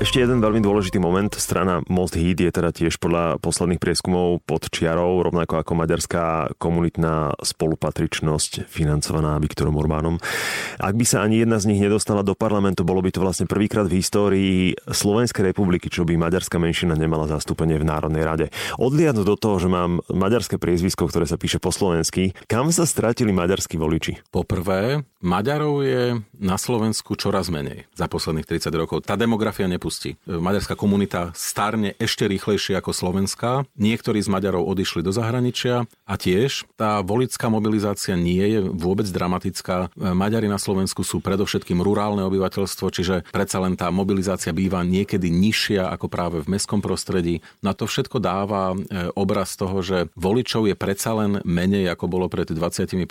Ešte 0.02 0.18
jeden 0.18 0.42
veľmi 0.42 0.66
dôležitý 0.66 0.98
moment. 0.98 1.30
Strana 1.38 1.86
Most 1.86 2.18
Heat 2.18 2.42
je 2.42 2.50
teda 2.50 2.74
tiež 2.74 2.98
podľa 2.98 3.38
posledných 3.38 3.78
prieskumov 3.78 4.42
pod 4.50 4.66
čiarou, 4.74 5.22
rovnako 5.22 5.62
ako 5.62 5.78
maďarská 5.78 6.58
komunitná 6.58 7.38
spolupatričnosť 7.38 8.66
financovaná 8.66 9.38
Viktorom 9.38 9.78
Orbánom. 9.78 10.18
Ak 10.82 10.98
by 10.98 11.06
sa 11.06 11.22
ani 11.22 11.46
jedna 11.46 11.62
z 11.62 11.70
nich 11.70 11.78
nedostala 11.78 12.26
do 12.26 12.34
parlamentu, 12.34 12.82
bolo 12.82 13.06
by 13.06 13.14
to 13.14 13.22
vlastne 13.22 13.46
prvýkrát 13.46 13.86
v 13.86 14.02
histórii 14.02 14.74
Slovenskej 14.90 15.54
republiky, 15.54 15.86
čo 15.94 16.02
by 16.02 16.18
maďarská 16.18 16.58
menšina 16.58 16.98
nemala 16.98 17.30
zastúpenie 17.30 17.78
v 17.78 17.86
Národnej 17.86 18.26
rade. 18.26 18.46
Odliadnúť 18.82 19.28
do 19.30 19.38
toho, 19.38 19.62
že 19.62 19.70
mám 19.70 20.02
maďarské 20.10 20.58
priezvisko, 20.58 21.06
ktoré 21.14 21.30
sa 21.30 21.38
píše 21.38 21.62
po 21.62 21.70
slovensky, 21.70 22.34
kam 22.50 22.74
sa 22.74 22.90
stratili 22.90 23.30
maďarskí 23.30 23.78
voliči? 23.78 24.34
Poprvé, 24.34 25.06
Maďarov 25.22 25.86
je 25.86 26.18
na 26.42 26.58
Slovensku 26.58 27.14
čoraz 27.14 27.54
menej 27.54 27.86
za 27.94 28.10
posledných 28.10 28.50
30 28.58 28.74
rokov. 28.74 29.06
Tá 29.06 29.14
demografia 29.14 29.70
nepustí 29.70 29.91
udalosti. 29.92 30.16
Maďarská 30.24 30.80
komunita 30.80 31.36
starne 31.36 32.00
ešte 32.00 32.24
rýchlejšie 32.24 32.80
ako 32.80 32.96
slovenská. 32.96 33.68
Niektorí 33.76 34.24
z 34.24 34.32
Maďarov 34.32 34.64
odišli 34.64 35.04
do 35.04 35.12
zahraničia 35.12 35.84
a 36.08 36.14
tiež 36.16 36.64
tá 36.80 37.04
volická 37.04 37.52
mobilizácia 37.52 38.16
nie 38.16 38.40
je 38.40 38.60
vôbec 38.64 39.04
dramatická. 39.12 39.92
Maďari 40.00 40.48
na 40.48 40.56
Slovensku 40.56 41.04
sú 41.04 41.20
predovšetkým 41.20 41.84
rurálne 41.84 42.24
obyvateľstvo, 42.24 42.88
čiže 42.88 43.16
predsa 43.36 43.60
len 43.60 43.76
tá 43.76 43.92
mobilizácia 43.92 44.56
býva 44.56 44.88
niekedy 44.88 45.28
nižšia 45.28 45.92
ako 45.92 46.08
práve 46.08 46.38
v 46.40 46.56
mestskom 46.56 46.80
prostredí. 46.80 47.44
Na 47.60 47.76
to 47.76 47.84
všetko 47.84 48.24
dáva 48.24 48.72
e, 48.72 48.76
obraz 49.20 49.60
toho, 49.60 49.84
že 49.84 50.08
voličov 50.16 50.72
je 50.72 50.76
predsa 50.78 51.12
len 51.18 51.44
menej 51.44 51.92
ako 51.92 52.08
bolo 52.08 52.32
pred 52.32 52.48
25-30 52.48 53.04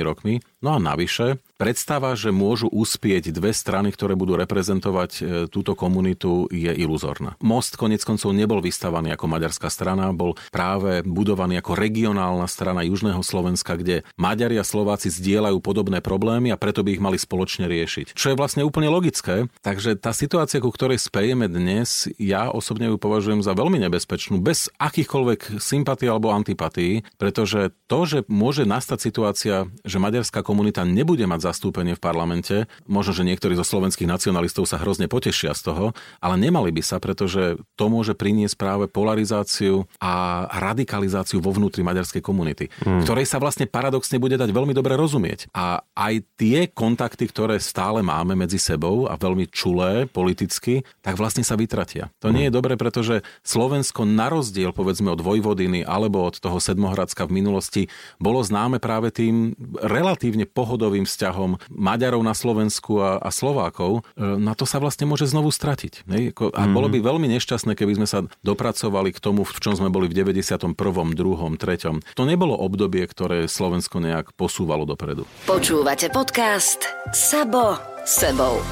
rokmi. 0.00 0.40
No 0.64 0.76
a 0.76 0.78
navyše, 0.80 1.36
predstava, 1.60 2.16
že 2.16 2.32
môžu 2.32 2.72
uspieť 2.72 3.34
dve 3.34 3.52
strany, 3.52 3.92
ktoré 3.92 4.16
budú 4.16 4.38
reprezentovať 4.38 5.10
e, 5.20 5.22
túto 5.50 5.74
komunitu, 5.74 5.89
komunitu 5.90 6.46
je 6.54 6.70
iluzórna. 6.70 7.34
Most 7.42 7.74
konec 7.74 8.06
koncov 8.06 8.30
nebol 8.30 8.62
vystavaný 8.62 9.10
ako 9.18 9.26
maďarská 9.26 9.66
strana, 9.66 10.14
bol 10.14 10.38
práve 10.54 11.02
budovaný 11.02 11.58
ako 11.58 11.74
regionálna 11.74 12.46
strana 12.46 12.86
Južného 12.86 13.18
Slovenska, 13.26 13.74
kde 13.74 14.06
Maďari 14.14 14.54
a 14.54 14.64
Slováci 14.64 15.10
zdieľajú 15.10 15.58
podobné 15.58 15.98
problémy 15.98 16.54
a 16.54 16.60
preto 16.60 16.86
by 16.86 16.94
ich 16.94 17.02
mali 17.02 17.18
spoločne 17.18 17.66
riešiť. 17.66 18.14
Čo 18.14 18.30
je 18.30 18.38
vlastne 18.38 18.62
úplne 18.62 18.86
logické. 18.86 19.50
Takže 19.66 19.98
tá 19.98 20.14
situácia, 20.14 20.62
ku 20.62 20.70
ktorej 20.70 21.02
spejeme 21.02 21.50
dnes, 21.50 22.06
ja 22.22 22.54
osobne 22.54 22.86
ju 22.86 22.94
považujem 22.94 23.42
za 23.42 23.58
veľmi 23.58 23.82
nebezpečnú, 23.82 24.38
bez 24.38 24.70
akýchkoľvek 24.78 25.58
sympatí 25.58 26.06
alebo 26.06 26.30
antipatí, 26.30 27.02
pretože 27.18 27.74
to, 27.90 28.06
že 28.06 28.18
môže 28.30 28.62
nastať 28.62 28.98
situácia, 29.02 29.66
že 29.82 29.98
maďarská 29.98 30.46
komunita 30.46 30.86
nebude 30.86 31.26
mať 31.26 31.50
zastúpenie 31.50 31.98
v 31.98 32.04
parlamente, 32.04 32.70
možno, 32.86 33.10
že 33.10 33.26
niektorí 33.26 33.58
zo 33.58 33.66
slovenských 33.66 34.06
nacionalistov 34.06 34.68
sa 34.68 34.78
hrozne 34.78 35.08
potešia 35.08 35.56
z 35.56 35.62
toho, 35.64 35.69
toho, 35.70 35.86
ale 36.18 36.34
nemali 36.34 36.74
by 36.74 36.82
sa, 36.82 36.98
pretože 36.98 37.54
to 37.78 37.86
môže 37.86 38.18
priniesť 38.18 38.58
práve 38.58 38.84
polarizáciu 38.90 39.86
a 40.02 40.44
radikalizáciu 40.50 41.38
vo 41.38 41.54
vnútri 41.54 41.86
maďarskej 41.86 42.18
komunity, 42.18 42.66
hmm. 42.82 43.06
ktorej 43.06 43.30
sa 43.30 43.38
vlastne 43.38 43.70
paradoxne 43.70 44.18
bude 44.18 44.34
dať 44.34 44.50
veľmi 44.50 44.74
dobre 44.74 44.98
rozumieť. 44.98 45.54
A 45.54 45.86
aj 45.94 46.26
tie 46.34 46.66
kontakty, 46.66 47.30
ktoré 47.30 47.62
stále 47.62 48.02
máme 48.02 48.34
medzi 48.34 48.58
sebou 48.58 49.06
a 49.06 49.14
veľmi 49.14 49.46
čulé 49.46 50.10
politicky, 50.10 50.82
tak 51.06 51.14
vlastne 51.14 51.46
sa 51.46 51.54
vytratia. 51.54 52.10
To 52.18 52.34
nie 52.34 52.50
je 52.50 52.52
hmm. 52.52 52.58
dobre, 52.58 52.74
pretože 52.74 53.22
Slovensko 53.46 54.02
na 54.02 54.26
rozdiel 54.26 54.74
povedzme 54.74 55.14
od 55.14 55.22
Vojvodiny 55.22 55.86
alebo 55.86 56.26
od 56.26 56.42
toho 56.42 56.58
Sedmohradska 56.58 57.30
v 57.30 57.36
minulosti 57.38 57.82
bolo 58.18 58.42
známe 58.42 58.82
práve 58.82 59.14
tým 59.14 59.54
relatívne 59.78 60.48
pohodovým 60.48 61.06
vzťahom 61.06 61.60
Maďarov 61.70 62.22
na 62.24 62.34
Slovensku 62.34 62.98
a, 62.98 63.20
a 63.20 63.30
Slovákov. 63.30 64.02
E, 64.16 64.24
na 64.40 64.56
to 64.56 64.64
sa 64.64 64.80
vlastne 64.80 65.04
môže 65.04 65.28
znovu 65.28 65.52
stratiť. 65.60 66.08
Ne? 66.08 66.32
A 66.32 66.62
bolo 66.72 66.88
by 66.88 67.04
veľmi 67.04 67.28
nešťastné, 67.36 67.76
keby 67.76 68.00
sme 68.00 68.08
sa 68.08 68.24
dopracovali 68.40 69.12
k 69.12 69.20
tomu, 69.20 69.44
v 69.44 69.60
čom 69.60 69.76
sme 69.76 69.92
boli 69.92 70.08
v 70.08 70.24
91., 70.24 70.72
2., 70.72 71.12
3. 71.12 72.16
To 72.16 72.24
nebolo 72.24 72.56
obdobie, 72.56 73.04
ktoré 73.04 73.44
Slovensko 73.44 74.00
nejak 74.00 74.32
posúvalo 74.32 74.88
dopredu. 74.88 75.28
Počúvate 75.44 76.08
podcast 76.08 76.88
Sabo 77.12 77.76
sebou. 78.08 78.64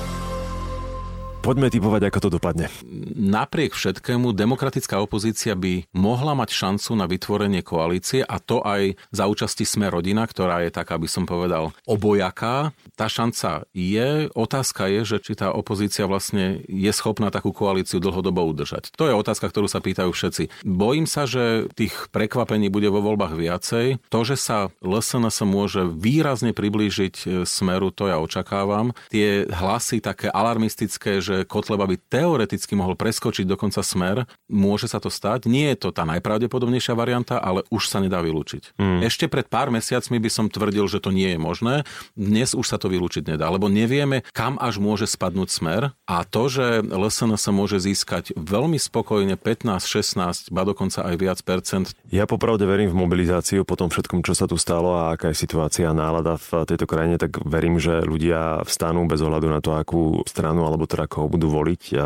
Poďme 1.38 1.70
typovať, 1.70 2.02
ako 2.10 2.18
to 2.18 2.28
dopadne. 2.34 2.66
Napriek 3.14 3.72
všetkému 3.72 4.34
demokratická 4.34 4.98
opozícia 4.98 5.54
by 5.54 5.86
mohla 5.94 6.34
mať 6.34 6.50
šancu 6.50 6.90
na 6.98 7.06
vytvorenie 7.06 7.62
koalície 7.62 8.26
a 8.26 8.42
to 8.42 8.60
aj 8.60 8.98
za 9.14 9.24
účasti 9.30 9.62
Sme 9.62 9.88
rodina, 9.88 10.26
ktorá 10.26 10.66
je 10.66 10.74
taká, 10.74 10.98
by 10.98 11.08
som 11.08 11.24
povedal, 11.24 11.72
obojaká. 11.86 12.74
Tá 12.98 13.06
šanca 13.06 13.64
je. 13.70 14.28
Otázka 14.34 14.90
je, 14.90 15.00
že 15.06 15.16
či 15.22 15.38
tá 15.38 15.54
opozícia 15.54 16.10
vlastne 16.10 16.60
je 16.66 16.90
schopná 16.90 17.30
takú 17.30 17.54
koalíciu 17.54 18.02
dlhodobo 18.02 18.42
udržať. 18.50 18.90
To 18.98 19.06
je 19.06 19.14
otázka, 19.14 19.48
ktorú 19.48 19.70
sa 19.70 19.78
pýtajú 19.78 20.10
všetci. 20.10 20.66
Bojím 20.66 21.06
sa, 21.06 21.24
že 21.24 21.70
tých 21.78 22.10
prekvapení 22.10 22.66
bude 22.66 22.90
vo 22.90 22.98
voľbách 23.00 23.38
viacej. 23.38 24.02
To, 24.10 24.20
že 24.26 24.34
sa 24.34 24.74
LSNS 24.82 25.46
môže 25.46 25.86
výrazne 25.86 26.50
priblížiť 26.50 27.46
Smeru, 27.46 27.94
to 27.94 28.10
ja 28.10 28.18
očakávam. 28.18 28.90
Tie 29.08 29.46
hlasy 29.46 30.02
také 30.02 30.26
alarmistické, 30.28 31.24
že 31.28 31.44
Kotleba 31.44 31.84
by 31.84 32.00
teoreticky 32.08 32.72
mohol 32.72 32.96
preskočiť 32.96 33.44
dokonca 33.44 33.84
smer. 33.84 34.24
Môže 34.48 34.88
sa 34.88 34.96
to 34.96 35.12
stať. 35.12 35.44
Nie 35.44 35.76
je 35.76 35.84
to 35.84 35.88
tá 35.92 36.08
najpravdepodobnejšia 36.08 36.96
varianta, 36.96 37.36
ale 37.36 37.68
už 37.68 37.92
sa 37.92 38.00
nedá 38.00 38.24
vylúčiť. 38.24 38.80
Mm. 38.80 39.04
Ešte 39.04 39.28
pred 39.28 39.44
pár 39.44 39.68
mesiacmi 39.68 40.16
by 40.16 40.30
som 40.32 40.48
tvrdil, 40.48 40.88
že 40.88 41.04
to 41.04 41.12
nie 41.12 41.36
je 41.36 41.38
možné. 41.38 41.84
Dnes 42.16 42.56
už 42.56 42.64
sa 42.64 42.80
to 42.80 42.88
vylúčiť 42.88 43.36
nedá, 43.36 43.52
lebo 43.52 43.68
nevieme, 43.68 44.24
kam 44.32 44.56
až 44.56 44.80
môže 44.80 45.04
spadnúť 45.04 45.48
smer 45.52 45.82
a 46.08 46.16
to, 46.24 46.48
že 46.48 46.80
LSN 46.88 47.36
sa 47.36 47.50
môže 47.52 47.76
získať 47.76 48.32
veľmi 48.38 48.80
spokojne 48.80 49.36
15, 49.36 49.84
16, 49.84 50.48
ba 50.54 50.64
dokonca 50.64 51.04
aj 51.04 51.14
viac 51.20 51.38
percent. 51.44 51.92
Ja 52.08 52.24
popravde 52.24 52.64
verím 52.64 52.88
v 52.88 52.96
mobilizáciu 53.04 53.68
po 53.68 53.76
tom 53.76 53.92
všetkom, 53.92 54.24
čo 54.24 54.32
sa 54.32 54.48
tu 54.48 54.56
stalo 54.56 54.96
a 54.96 55.12
aká 55.12 55.34
je 55.34 55.42
situácia 55.42 55.90
a 55.90 55.96
nálada 55.96 56.38
v 56.38 56.64
tejto 56.64 56.88
krajine, 56.88 57.20
tak 57.20 57.42
verím, 57.44 57.76
že 57.76 58.00
ľudia 58.00 58.64
vstanú 58.64 59.04
bez 59.04 59.20
ohľadu 59.20 59.48
na 59.50 59.60
to, 59.60 59.76
akú 59.76 60.22
stranu 60.24 60.64
alebo 60.64 60.88
teda 60.88 61.10
koho 61.18 61.26
budú 61.26 61.50
voliť, 61.50 61.98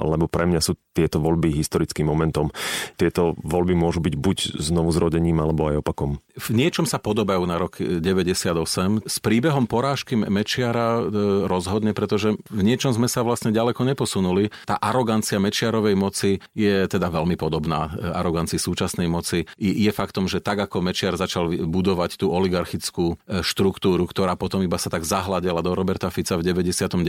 lebo 0.00 0.24
pre 0.24 0.48
mňa 0.48 0.64
sú 0.64 0.80
tieto 0.96 1.20
voľby 1.20 1.52
historickým 1.52 2.08
momentom. 2.08 2.48
Tieto 2.96 3.36
voľby 3.42 3.76
môžu 3.76 4.00
byť 4.00 4.14
buď 4.16 4.38
znovu 4.62 4.94
zrodením, 4.94 5.42
alebo 5.42 5.68
aj 5.68 5.84
opakom. 5.84 6.22
V 6.38 6.48
niečom 6.54 6.86
sa 6.86 7.02
podobajú 7.02 7.44
na 7.44 7.60
rok 7.60 7.76
98. 7.82 9.04
S 9.04 9.18
príbehom 9.18 9.66
porážky 9.66 10.14
Mečiara 10.14 11.02
e, 11.02 11.46
rozhodne, 11.50 11.92
pretože 11.92 12.38
v 12.48 12.62
niečom 12.62 12.94
sme 12.94 13.10
sa 13.10 13.26
vlastne 13.26 13.50
ďaleko 13.50 13.82
neposunuli. 13.82 14.54
Tá 14.64 14.78
arogancia 14.78 15.42
Mečiarovej 15.42 15.98
moci 15.98 16.38
je 16.54 16.86
teda 16.86 17.10
veľmi 17.10 17.34
podobná 17.34 17.90
e, 17.90 18.08
arogancii 18.14 18.62
súčasnej 18.62 19.10
moci. 19.10 19.50
Je 19.58 19.90
faktom, 19.90 20.30
že 20.30 20.38
tak 20.38 20.62
ako 20.62 20.78
Mečiar 20.78 21.18
začal 21.18 21.50
budovať 21.66 22.22
tú 22.22 22.30
oligarchickú 22.30 23.18
e, 23.26 23.42
štruktúru, 23.42 24.06
ktorá 24.06 24.38
potom 24.38 24.62
iba 24.62 24.78
sa 24.78 24.88
tak 24.94 25.02
zahľadila 25.02 25.58
do 25.58 25.74
Roberta 25.74 26.06
Fica 26.14 26.38
v 26.38 26.46
99. 26.46 27.02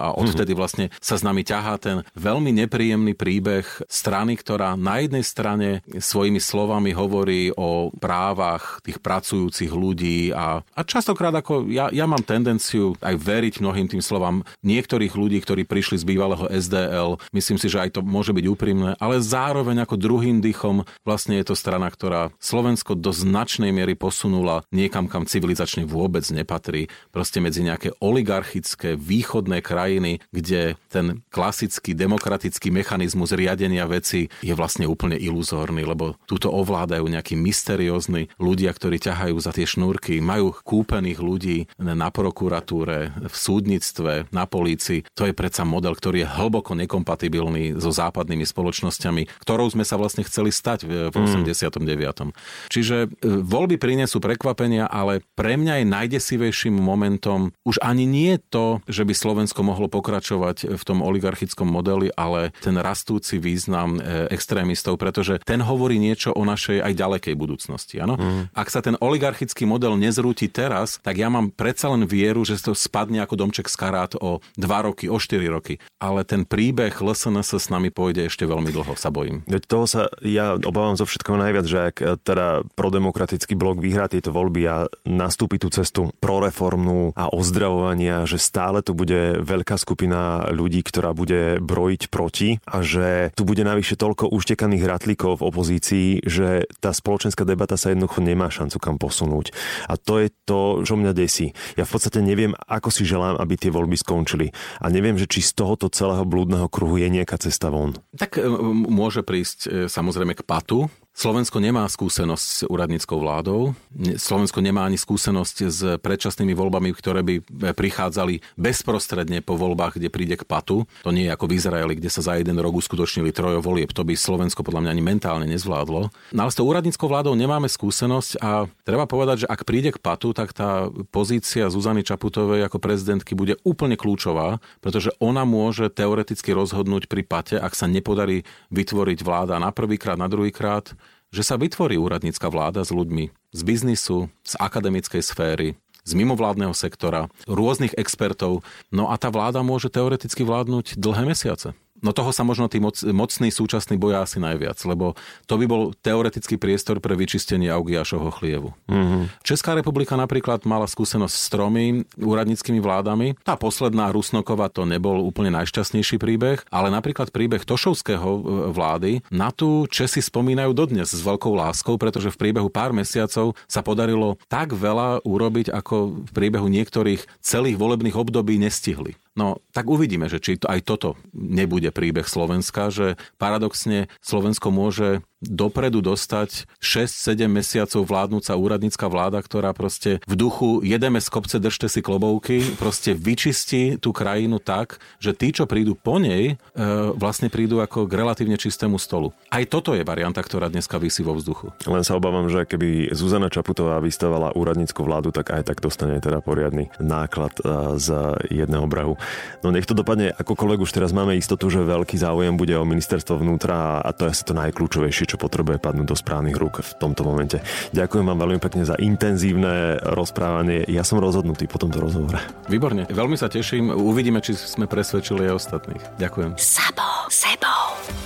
a 0.00 0.16
odvtedy 0.16 0.56
vlastne 0.56 0.88
sa 1.00 1.16
s 1.18 1.22
nami 1.26 1.42
ťahá 1.46 1.78
ten 1.80 2.02
veľmi 2.16 2.52
nepríjemný 2.64 3.14
príbeh 3.16 3.66
strany, 3.86 4.38
ktorá 4.38 4.74
na 4.74 5.02
jednej 5.02 5.24
strane 5.24 5.68
svojimi 5.90 6.38
slovami 6.38 6.92
hovorí 6.96 7.50
o 7.54 7.92
právach 7.96 8.80
tých 8.82 9.00
pracujúcich 9.00 9.72
ľudí 9.72 10.30
a, 10.32 10.62
a 10.62 10.80
častokrát 10.86 11.34
ako 11.34 11.68
ja, 11.70 11.90
ja 11.92 12.06
mám 12.08 12.22
tendenciu 12.22 12.94
aj 13.02 13.14
veriť 13.16 13.60
mnohým 13.60 13.86
tým 13.90 14.02
slovám 14.02 14.42
niektorých 14.62 15.14
ľudí, 15.14 15.38
ktorí 15.42 15.66
prišli 15.66 16.00
z 16.00 16.04
bývalého 16.08 16.46
SDL. 16.50 17.18
Myslím 17.32 17.58
si, 17.58 17.66
že 17.66 17.82
aj 17.82 17.98
to 17.98 18.00
môže 18.02 18.32
byť 18.32 18.46
úprimné, 18.46 18.90
ale 18.98 19.22
zároveň 19.22 19.82
ako 19.82 19.98
druhým 19.98 20.38
dychom 20.40 20.86
vlastne 21.02 21.38
je 21.40 21.46
to 21.46 21.54
strana, 21.58 21.90
ktorá 21.90 22.30
Slovensko 22.38 22.94
do 22.94 23.10
značnej 23.10 23.70
miery 23.74 23.98
posunula 23.98 24.62
niekam, 24.70 25.10
kam 25.10 25.26
civilizačne 25.26 25.84
vôbec 25.86 26.24
nepatrí. 26.30 26.88
Proste 27.10 27.42
medzi 27.42 27.64
nejaké 27.66 27.94
oligarchické 27.98 28.94
východné 28.94 29.60
krajiny, 29.60 30.22
kde 30.30 30.78
ten 30.96 31.20
klasický 31.28 31.92
demokratický 31.92 32.72
mechanizmus 32.72 33.36
riadenia 33.36 33.84
veci 33.84 34.32
je 34.40 34.56
vlastne 34.56 34.88
úplne 34.88 35.20
iluzórny, 35.20 35.84
lebo 35.84 36.16
túto 36.24 36.48
ovládajú 36.48 37.04
nejakí 37.04 37.36
mysteriózni 37.36 38.32
ľudia, 38.40 38.72
ktorí 38.72 38.96
ťahajú 38.96 39.36
za 39.36 39.52
tie 39.52 39.68
šnúrky, 39.68 40.24
majú 40.24 40.56
kúpených 40.64 41.20
ľudí 41.20 41.58
na 41.76 42.08
prokuratúre, 42.08 43.12
v 43.26 43.36
súdnictve, 43.36 44.32
na 44.32 44.48
polícii. 44.48 45.04
To 45.12 45.28
je 45.28 45.36
predsa 45.36 45.68
model, 45.68 45.92
ktorý 45.92 46.24
je 46.24 46.32
hlboko 46.32 46.72
nekompatibilný 46.72 47.76
so 47.76 47.92
západnými 47.92 48.48
spoločnosťami, 48.48 49.28
ktorou 49.44 49.68
sme 49.68 49.84
sa 49.84 50.00
vlastne 50.00 50.24
chceli 50.24 50.48
stať 50.48 50.88
v 50.88 51.12
89. 51.12 51.76
Mm. 51.76 52.32
Čiže 52.72 52.96
e, 53.04 53.08
voľby 53.44 53.76
prinesú 53.76 54.22
prekvapenia, 54.22 54.88
ale 54.88 55.20
pre 55.36 55.60
mňa 55.60 55.82
je 55.82 55.86
najdesivejším 55.92 56.74
momentom 56.78 57.52
už 57.66 57.82
ani 57.82 58.08
nie 58.08 58.38
to, 58.48 58.80
že 58.86 59.02
by 59.02 59.12
Slovensko 59.12 59.60
mohlo 59.66 59.90
pokračovať 59.90 60.78
v 60.78 60.82
tom 60.86 61.02
oligarchickom 61.02 61.66
modeli, 61.66 62.14
ale 62.14 62.54
ten 62.62 62.78
rastúci 62.78 63.42
význam 63.42 63.98
e, 63.98 64.30
extrémistov, 64.30 64.96
pretože 65.02 65.42
ten 65.42 65.58
hovorí 65.58 65.98
niečo 65.98 66.30
o 66.30 66.46
našej 66.46 66.86
aj 66.86 66.92
ďalekej 66.94 67.34
budúcnosti. 67.34 67.98
Ano? 67.98 68.14
Mm. 68.14 68.54
Ak 68.54 68.70
sa 68.70 68.78
ten 68.78 68.94
oligarchický 69.02 69.66
model 69.66 69.98
nezrúti 69.98 70.46
teraz, 70.46 71.02
tak 71.02 71.18
ja 71.18 71.26
mám 71.26 71.50
predsa 71.50 71.90
len 71.90 72.06
vieru, 72.06 72.46
že 72.46 72.62
to 72.62 72.72
spadne 72.78 73.18
ako 73.20 73.34
domček 73.34 73.66
z 73.66 73.76
karát 73.76 74.12
o 74.22 74.38
2 74.54 74.86
roky, 74.86 75.10
o 75.10 75.18
4 75.18 75.42
roky. 75.50 75.82
Ale 75.98 76.22
ten 76.22 76.46
príbeh 76.46 76.94
LSNS 76.94 77.58
s 77.58 77.68
nami 77.68 77.90
pôjde 77.90 78.30
ešte 78.30 78.46
veľmi 78.46 78.70
dlho, 78.70 78.94
sa 78.94 79.10
bojím. 79.10 79.42
Veď 79.50 79.62
toho 79.66 79.86
sa 79.90 80.02
ja 80.22 80.54
obávam 80.60 80.94
zo 80.94 81.08
všetkého 81.08 81.38
najviac, 81.40 81.66
že 81.66 81.78
ak 81.90 81.96
teda 82.22 82.66
prodemokratický 82.76 83.56
blok 83.56 83.80
vyhrá 83.80 84.10
tieto 84.10 84.30
voľby 84.34 84.62
a 84.68 84.76
nastúpi 85.08 85.56
tú 85.56 85.72
cestu 85.72 86.12
proreformnú 86.20 87.16
a 87.16 87.32
ozdravovania, 87.32 88.28
že 88.28 88.36
stále 88.36 88.84
tu 88.84 88.92
bude 88.92 89.40
veľká 89.40 89.78
skupina 89.80 90.50
ľudí, 90.52 90.75
ktorá 90.80 91.12
bude 91.12 91.60
brojiť 91.60 92.02
proti 92.08 92.58
a 92.64 92.80
že 92.80 93.32
tu 93.36 93.44
bude 93.44 93.62
navyše 93.62 93.94
toľko 93.94 94.32
uštekaných 94.32 94.84
ratlíkov 94.84 95.40
v 95.40 95.46
opozícii, 95.48 96.08
že 96.24 96.66
tá 96.80 96.90
spoločenská 96.90 97.44
debata 97.44 97.76
sa 97.76 97.92
jednoducho 97.92 98.24
nemá 98.24 98.48
šancu 98.48 98.76
kam 98.80 98.96
posunúť. 98.96 99.52
A 99.86 100.00
to 100.00 100.20
je 100.24 100.28
to, 100.48 100.82
čo 100.82 100.96
mňa 100.96 101.12
desí. 101.12 101.52
Ja 101.76 101.84
v 101.84 101.92
podstate 101.92 102.20
neviem, 102.24 102.56
ako 102.66 102.88
si 102.90 103.06
želám, 103.06 103.38
aby 103.38 103.54
tie 103.56 103.70
voľby 103.70 103.96
skončili. 104.00 104.50
A 104.80 104.88
neviem, 104.88 105.20
že 105.20 105.28
či 105.28 105.44
z 105.44 105.54
tohoto 105.56 105.92
celého 105.92 106.24
blúdneho 106.26 106.66
kruhu 106.66 106.98
je 106.98 107.08
nejaká 107.12 107.38
cesta 107.40 107.68
von. 107.68 107.96
Tak 108.16 108.40
môže 108.88 109.22
prísť 109.22 109.58
e, 109.66 109.68
samozrejme 109.86 110.34
k 110.34 110.42
patu, 110.42 110.88
Slovensko 111.16 111.64
nemá 111.64 111.88
skúsenosť 111.88 112.44
s 112.44 112.60
úradníckou 112.68 113.16
vládou. 113.16 113.72
Slovensko 114.20 114.60
nemá 114.60 114.84
ani 114.84 115.00
skúsenosť 115.00 115.56
s 115.64 115.80
predčasnými 116.04 116.52
voľbami, 116.52 116.92
ktoré 116.92 117.24
by 117.24 117.34
prichádzali 117.72 118.44
bezprostredne 118.60 119.40
po 119.40 119.56
voľbách, 119.56 119.96
kde 119.96 120.12
príde 120.12 120.36
k 120.36 120.44
patu. 120.44 120.84
To 121.08 121.16
nie 121.16 121.24
je 121.24 121.32
ako 121.32 121.48
v 121.48 121.56
Izraeli, 121.56 121.96
kde 121.96 122.12
sa 122.12 122.20
za 122.20 122.36
jeden 122.36 122.60
rok 122.60 122.76
uskutočnili 122.76 123.32
trojo 123.32 123.64
volieb. 123.64 123.96
To 123.96 124.04
by 124.04 124.12
Slovensko 124.12 124.60
podľa 124.60 124.84
mňa 124.84 124.90
ani 124.92 125.02
mentálne 125.08 125.46
nezvládlo. 125.48 126.12
No 126.36 126.40
ale 126.44 126.52
s 126.52 126.58
tou 126.60 126.68
úradníckou 126.68 127.08
vládou 127.08 127.32
nemáme 127.32 127.72
skúsenosť 127.72 128.36
a 128.44 128.68
treba 128.84 129.08
povedať, 129.08 129.48
že 129.48 129.50
ak 129.50 129.64
príde 129.64 129.96
k 129.96 130.02
patu, 130.04 130.36
tak 130.36 130.52
tá 130.52 130.92
pozícia 131.08 131.72
Zuzany 131.72 132.04
Čaputovej 132.04 132.68
ako 132.68 132.76
prezidentky 132.76 133.32
bude 133.32 133.56
úplne 133.64 133.96
kľúčová, 133.96 134.60
pretože 134.84 135.16
ona 135.16 135.48
môže 135.48 135.88
teoreticky 135.88 136.52
rozhodnúť 136.52 137.08
pri 137.08 137.24
pate, 137.24 137.56
ak 137.56 137.72
sa 137.72 137.88
nepodarí 137.88 138.44
vytvoriť 138.68 139.24
vláda 139.24 139.56
na 139.56 139.72
prvýkrát, 139.72 140.20
na 140.20 140.28
druhýkrát 140.28 140.92
že 141.36 141.44
sa 141.44 141.60
vytvorí 141.60 142.00
úradnícka 142.00 142.48
vláda 142.48 142.80
s 142.80 142.88
ľuďmi 142.88 143.28
z 143.52 143.60
biznisu, 143.60 144.32
z 144.40 144.52
akademickej 144.56 145.20
sféry, 145.20 145.68
z 146.06 146.12
mimovládneho 146.16 146.72
sektora, 146.72 147.28
rôznych 147.44 147.92
expertov. 148.00 148.64
No 148.88 149.12
a 149.12 149.20
tá 149.20 149.28
vláda 149.28 149.60
môže 149.60 149.92
teoreticky 149.92 150.40
vládnuť 150.48 150.96
dlhé 150.96 151.28
mesiace. 151.28 151.76
No 152.04 152.12
toho 152.12 152.30
sa 152.32 152.44
možno 152.44 152.68
tí 152.68 152.82
moc, 152.82 153.00
mocný 153.00 153.48
súčasný 153.48 153.96
boja 153.96 154.24
asi 154.24 154.36
najviac, 154.36 154.76
lebo 154.84 155.16
to 155.48 155.56
by 155.56 155.64
bol 155.64 155.82
teoretický 155.96 156.60
priestor 156.60 157.00
pre 157.00 157.16
vyčistenie 157.16 157.72
Augiašovho 157.72 158.30
chlievu. 158.36 158.76
Mm-hmm. 158.88 159.42
Česká 159.44 159.72
republika 159.72 160.14
napríklad 160.14 160.64
mala 160.68 160.84
skúsenosť 160.84 161.34
s 161.34 161.46
tromi 161.48 162.04
úradníckými 162.20 162.80
vládami. 162.80 163.40
Tá 163.42 163.56
posledná 163.56 164.12
Rusnokova 164.12 164.68
to 164.68 164.84
nebol 164.84 165.24
úplne 165.24 165.52
najšťastnejší 165.56 166.20
príbeh, 166.20 166.60
ale 166.68 166.88
napríklad 166.92 167.32
príbeh 167.32 167.64
Tošovského 167.64 168.28
e, 168.28 168.40
vlády 168.72 169.12
na 169.32 169.50
tú 169.50 169.88
Česi 169.88 170.20
spomínajú 170.20 170.76
dodnes 170.76 171.10
s 171.10 171.20
veľkou 171.24 171.52
láskou, 171.56 171.96
pretože 171.96 172.32
v 172.32 172.40
priebehu 172.40 172.68
pár 172.68 172.92
mesiacov 172.92 173.56
sa 173.64 173.80
podarilo 173.80 174.36
tak 174.46 174.76
veľa 174.76 175.24
urobiť, 175.24 175.72
ako 175.72 176.26
v 176.28 176.30
priebehu 176.32 176.68
niektorých 176.68 177.24
celých 177.40 177.76
volebných 177.80 178.16
období 178.16 178.60
nestihli. 178.60 179.16
No, 179.36 179.60
tak 179.76 179.84
uvidíme, 179.84 180.32
že 180.32 180.40
či 180.40 180.56
to, 180.56 180.66
aj 180.66 180.80
toto 180.88 181.20
nebude 181.36 181.92
príbeh 181.92 182.24
Slovenska, 182.24 182.88
že 182.88 183.20
paradoxne 183.36 184.08
Slovensko 184.24 184.72
môže 184.72 185.20
dopredu 185.44 186.00
dostať 186.00 186.64
6-7 186.80 187.44
mesiacov 187.44 188.02
vládnúca 188.08 188.56
úradnícka 188.56 189.06
vláda, 189.06 189.44
ktorá 189.44 189.76
proste 189.76 190.24
v 190.24 190.34
duchu 190.34 190.80
jedeme 190.80 191.20
z 191.20 191.28
kopce, 191.28 191.60
držte 191.60 191.92
si 191.92 192.00
klobouky, 192.00 192.64
proste 192.80 193.12
vyčistí 193.12 194.00
tú 194.00 194.16
krajinu 194.16 194.56
tak, 194.56 194.96
že 195.20 195.36
tí, 195.36 195.52
čo 195.52 195.68
prídu 195.68 195.92
po 195.92 196.16
nej, 196.16 196.56
e, 196.56 196.84
vlastne 197.14 197.52
prídu 197.52 197.84
ako 197.84 198.08
k 198.08 198.16
relatívne 198.16 198.56
čistému 198.56 198.96
stolu. 198.96 199.36
Aj 199.52 199.62
toto 199.68 199.92
je 199.92 200.08
varianta, 200.08 200.40
ktorá 200.40 200.72
dneska 200.72 200.96
vysí 200.96 201.20
vo 201.20 201.36
vzduchu. 201.36 201.68
Len 201.84 202.02
sa 202.02 202.16
obávam, 202.16 202.48
že 202.48 202.64
keby 202.64 203.12
Zuzana 203.12 203.52
Čaputová 203.52 204.00
vystavala 204.00 204.56
úradnícku 204.56 205.04
vládu, 205.04 205.36
tak 205.36 205.52
aj 205.52 205.68
tak 205.68 205.84
dostane 205.84 206.16
teda 206.18 206.40
poriadny 206.40 206.88
náklad 206.96 207.52
e, 207.60 207.62
z 208.00 208.08
jedného 208.48 208.88
brahu. 208.88 209.20
No 209.64 209.74
nech 209.74 209.88
to 209.88 209.96
dopadne 209.96 210.30
akokoľvek, 210.36 210.78
už 210.82 210.94
teraz 210.94 211.10
máme 211.10 211.34
istotu, 211.34 211.66
že 211.68 211.82
veľký 211.82 212.16
záujem 212.16 212.54
bude 212.54 212.76
o 212.78 212.86
ministerstvo 212.86 213.40
vnútra 213.40 213.98
a 214.00 214.10
to 214.14 214.28
je 214.28 214.32
asi 214.32 214.42
to 214.46 214.54
najkľúčovejšie, 214.54 215.34
čo 215.34 215.36
potrebuje 215.40 215.82
padnúť 215.82 216.06
do 216.06 216.16
správnych 216.16 216.56
rúk 216.56 216.80
v 216.86 216.92
tomto 216.96 217.26
momente. 217.26 217.58
Ďakujem 217.90 218.24
vám 218.26 218.38
veľmi 218.38 218.60
pekne 218.62 218.86
za 218.86 218.94
intenzívne 219.00 219.98
rozprávanie. 220.02 220.86
Ja 220.86 221.02
som 221.02 221.18
rozhodnutý 221.18 221.66
po 221.66 221.82
tomto 221.82 221.98
rozhovore. 221.98 222.38
Výborne, 222.70 223.10
veľmi 223.10 223.34
sa 223.34 223.50
teším. 223.50 223.90
Uvidíme, 223.90 224.38
či 224.38 224.54
sme 224.54 224.86
presvedčili 224.86 225.50
aj 225.50 225.58
ostatných. 225.58 226.02
Ďakujem. 226.22 226.54
Sabo, 226.60 227.26
sebou. 227.26 227.65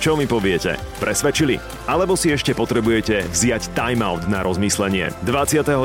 Čo 0.01 0.17
mi 0.17 0.25
poviete? 0.25 0.81
Presvedčili? 0.97 1.61
Alebo 1.85 2.17
si 2.17 2.33
ešte 2.33 2.57
potrebujete 2.57 3.21
vziať 3.29 3.77
timeout 3.77 4.25
na 4.25 4.41
rozmyslenie? 4.41 5.13
29. 5.29 5.77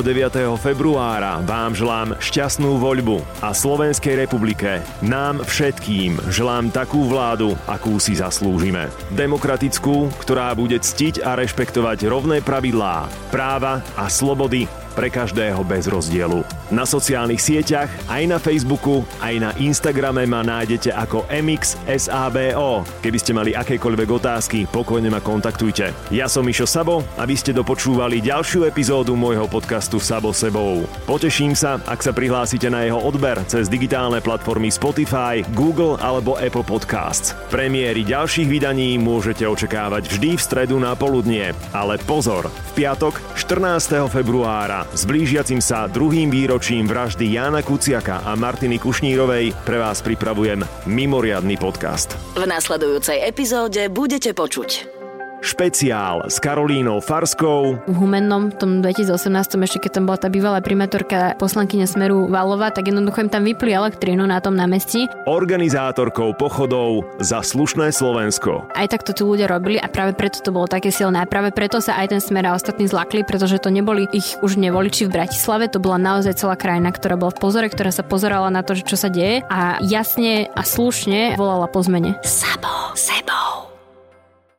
februára 0.56 1.44
vám 1.44 1.76
želám 1.76 2.16
šťastnú 2.16 2.80
voľbu 2.80 3.20
a 3.44 3.52
Slovenskej 3.52 4.16
republike, 4.24 4.80
nám 5.04 5.44
všetkým 5.44 6.32
želám 6.32 6.72
takú 6.72 7.04
vládu, 7.04 7.60
akú 7.68 8.00
si 8.00 8.16
zaslúžime. 8.16 8.88
Demokratickú, 9.12 10.08
ktorá 10.24 10.56
bude 10.56 10.80
ctiť 10.80 11.20
a 11.20 11.36
rešpektovať 11.36 12.08
rovné 12.08 12.40
pravidlá, 12.40 13.12
práva 13.28 13.84
a 14.00 14.08
slobody 14.08 14.64
pre 14.96 15.12
každého 15.12 15.60
bez 15.68 15.84
rozdielu. 15.92 16.40
Na 16.72 16.88
sociálnych 16.88 17.44
sieťach, 17.44 17.92
aj 18.08 18.22
na 18.24 18.40
Facebooku, 18.40 19.04
aj 19.20 19.34
na 19.36 19.50
Instagrame 19.60 20.24
ma 20.24 20.40
nájdete 20.40 20.96
ako 20.96 21.28
MXSABO. 21.28 22.88
Keby 23.04 23.18
ste 23.20 23.36
mali 23.36 23.52
akékoľvek 23.52 24.08
otázky, 24.08 24.64
pokojne 24.64 25.12
ma 25.12 25.20
kontaktujte. 25.20 25.92
Ja 26.08 26.32
som 26.32 26.48
Mišo 26.48 26.64
Sabo 26.64 27.04
a 27.20 27.28
vy 27.28 27.36
ste 27.36 27.52
dopočúvali 27.52 28.24
ďalšiu 28.24 28.64
epizódu 28.64 29.12
môjho 29.12 29.44
podcastu 29.44 30.00
Sabo 30.00 30.32
sebou. 30.32 30.88
Poteším 31.04 31.52
sa, 31.52 31.76
ak 31.84 32.00
sa 32.00 32.16
prihlásite 32.16 32.72
na 32.72 32.88
jeho 32.88 33.02
odber 33.02 33.36
cez 33.50 33.68
digitálne 33.68 34.24
platformy 34.24 34.72
Spotify, 34.72 35.44
Google 35.52 36.00
alebo 36.00 36.40
Apple 36.40 36.64
Podcasts. 36.64 37.36
Premiéry 37.52 38.06
ďalších 38.06 38.48
vydaní 38.48 38.96
môžete 38.96 39.44
očakávať 39.44 40.08
vždy 40.08 40.38
v 40.38 40.42
stredu 40.42 40.80
na 40.80 40.96
poludnie. 40.96 41.50
Ale 41.74 41.98
pozor, 42.06 42.48
v 42.48 42.70
piatok 42.78 43.18
14. 43.34 44.06
februára 44.06 44.85
s 44.94 45.02
blížiacim 45.06 45.58
sa 45.62 45.90
druhým 45.90 46.30
výročím 46.30 46.86
vraždy 46.86 47.34
Jána 47.34 47.62
Kuciaka 47.62 48.22
a 48.22 48.34
Martiny 48.34 48.78
Kušnírovej 48.78 49.54
pre 49.66 49.78
vás 49.82 50.02
pripravujem 50.02 50.62
mimoriadný 50.86 51.58
podcast. 51.58 52.14
V 52.38 52.46
nasledujúcej 52.46 53.22
epizóde 53.26 53.90
budete 53.90 54.34
počuť 54.34 54.95
špeciál 55.46 56.26
s 56.26 56.42
Karolínou 56.42 56.98
Farskou. 56.98 57.78
V 57.86 57.94
Humennom, 57.94 58.50
v 58.50 58.56
tom 58.58 58.70
2018, 58.82 59.62
ešte 59.62 59.78
keď 59.86 59.90
tam 60.02 60.04
bola 60.10 60.18
tá 60.18 60.26
bývalá 60.26 60.58
primátorka 60.58 61.38
poslankyňa 61.38 61.86
Smeru 61.86 62.26
Valova, 62.26 62.74
tak 62.74 62.90
jednoducho 62.90 63.22
im 63.22 63.30
tam 63.30 63.46
vypli 63.46 63.70
elektrínu 63.70 64.26
na 64.26 64.42
tom 64.42 64.58
námestí. 64.58 65.06
Organizátorkou 65.30 66.34
pochodov 66.34 67.06
za 67.22 67.46
slušné 67.46 67.94
Slovensko. 67.94 68.66
Aj 68.74 68.90
tak 68.90 69.06
to 69.06 69.14
tí 69.14 69.22
ľudia 69.22 69.46
robili 69.46 69.78
a 69.78 69.86
práve 69.86 70.18
preto 70.18 70.42
to 70.42 70.50
bolo 70.50 70.66
také 70.66 70.90
silné. 70.90 71.22
A 71.22 71.30
práve 71.30 71.54
preto 71.54 71.78
sa 71.78 71.94
aj 72.02 72.10
ten 72.10 72.20
Smer 72.20 72.50
a 72.50 72.58
ostatní 72.58 72.90
zlakli, 72.90 73.22
pretože 73.22 73.62
to 73.62 73.70
neboli 73.70 74.10
ich 74.10 74.34
už 74.42 74.58
nevoliči 74.58 75.06
v 75.06 75.14
Bratislave, 75.14 75.70
to 75.70 75.78
bola 75.78 76.02
naozaj 76.02 76.34
celá 76.34 76.58
krajina, 76.58 76.90
ktorá 76.90 77.14
bola 77.14 77.30
v 77.30 77.38
pozore, 77.38 77.70
ktorá 77.70 77.94
sa 77.94 78.02
pozerala 78.02 78.50
na 78.50 78.66
to, 78.66 78.74
čo 78.74 78.98
sa 78.98 79.06
deje 79.06 79.46
a 79.46 79.78
jasne 79.84 80.50
a 80.50 80.62
slušne 80.66 81.38
volala 81.38 81.70
po 81.70 81.78
zmene. 81.84 82.18
Sabo, 82.26 82.90
sebo. 82.98 83.65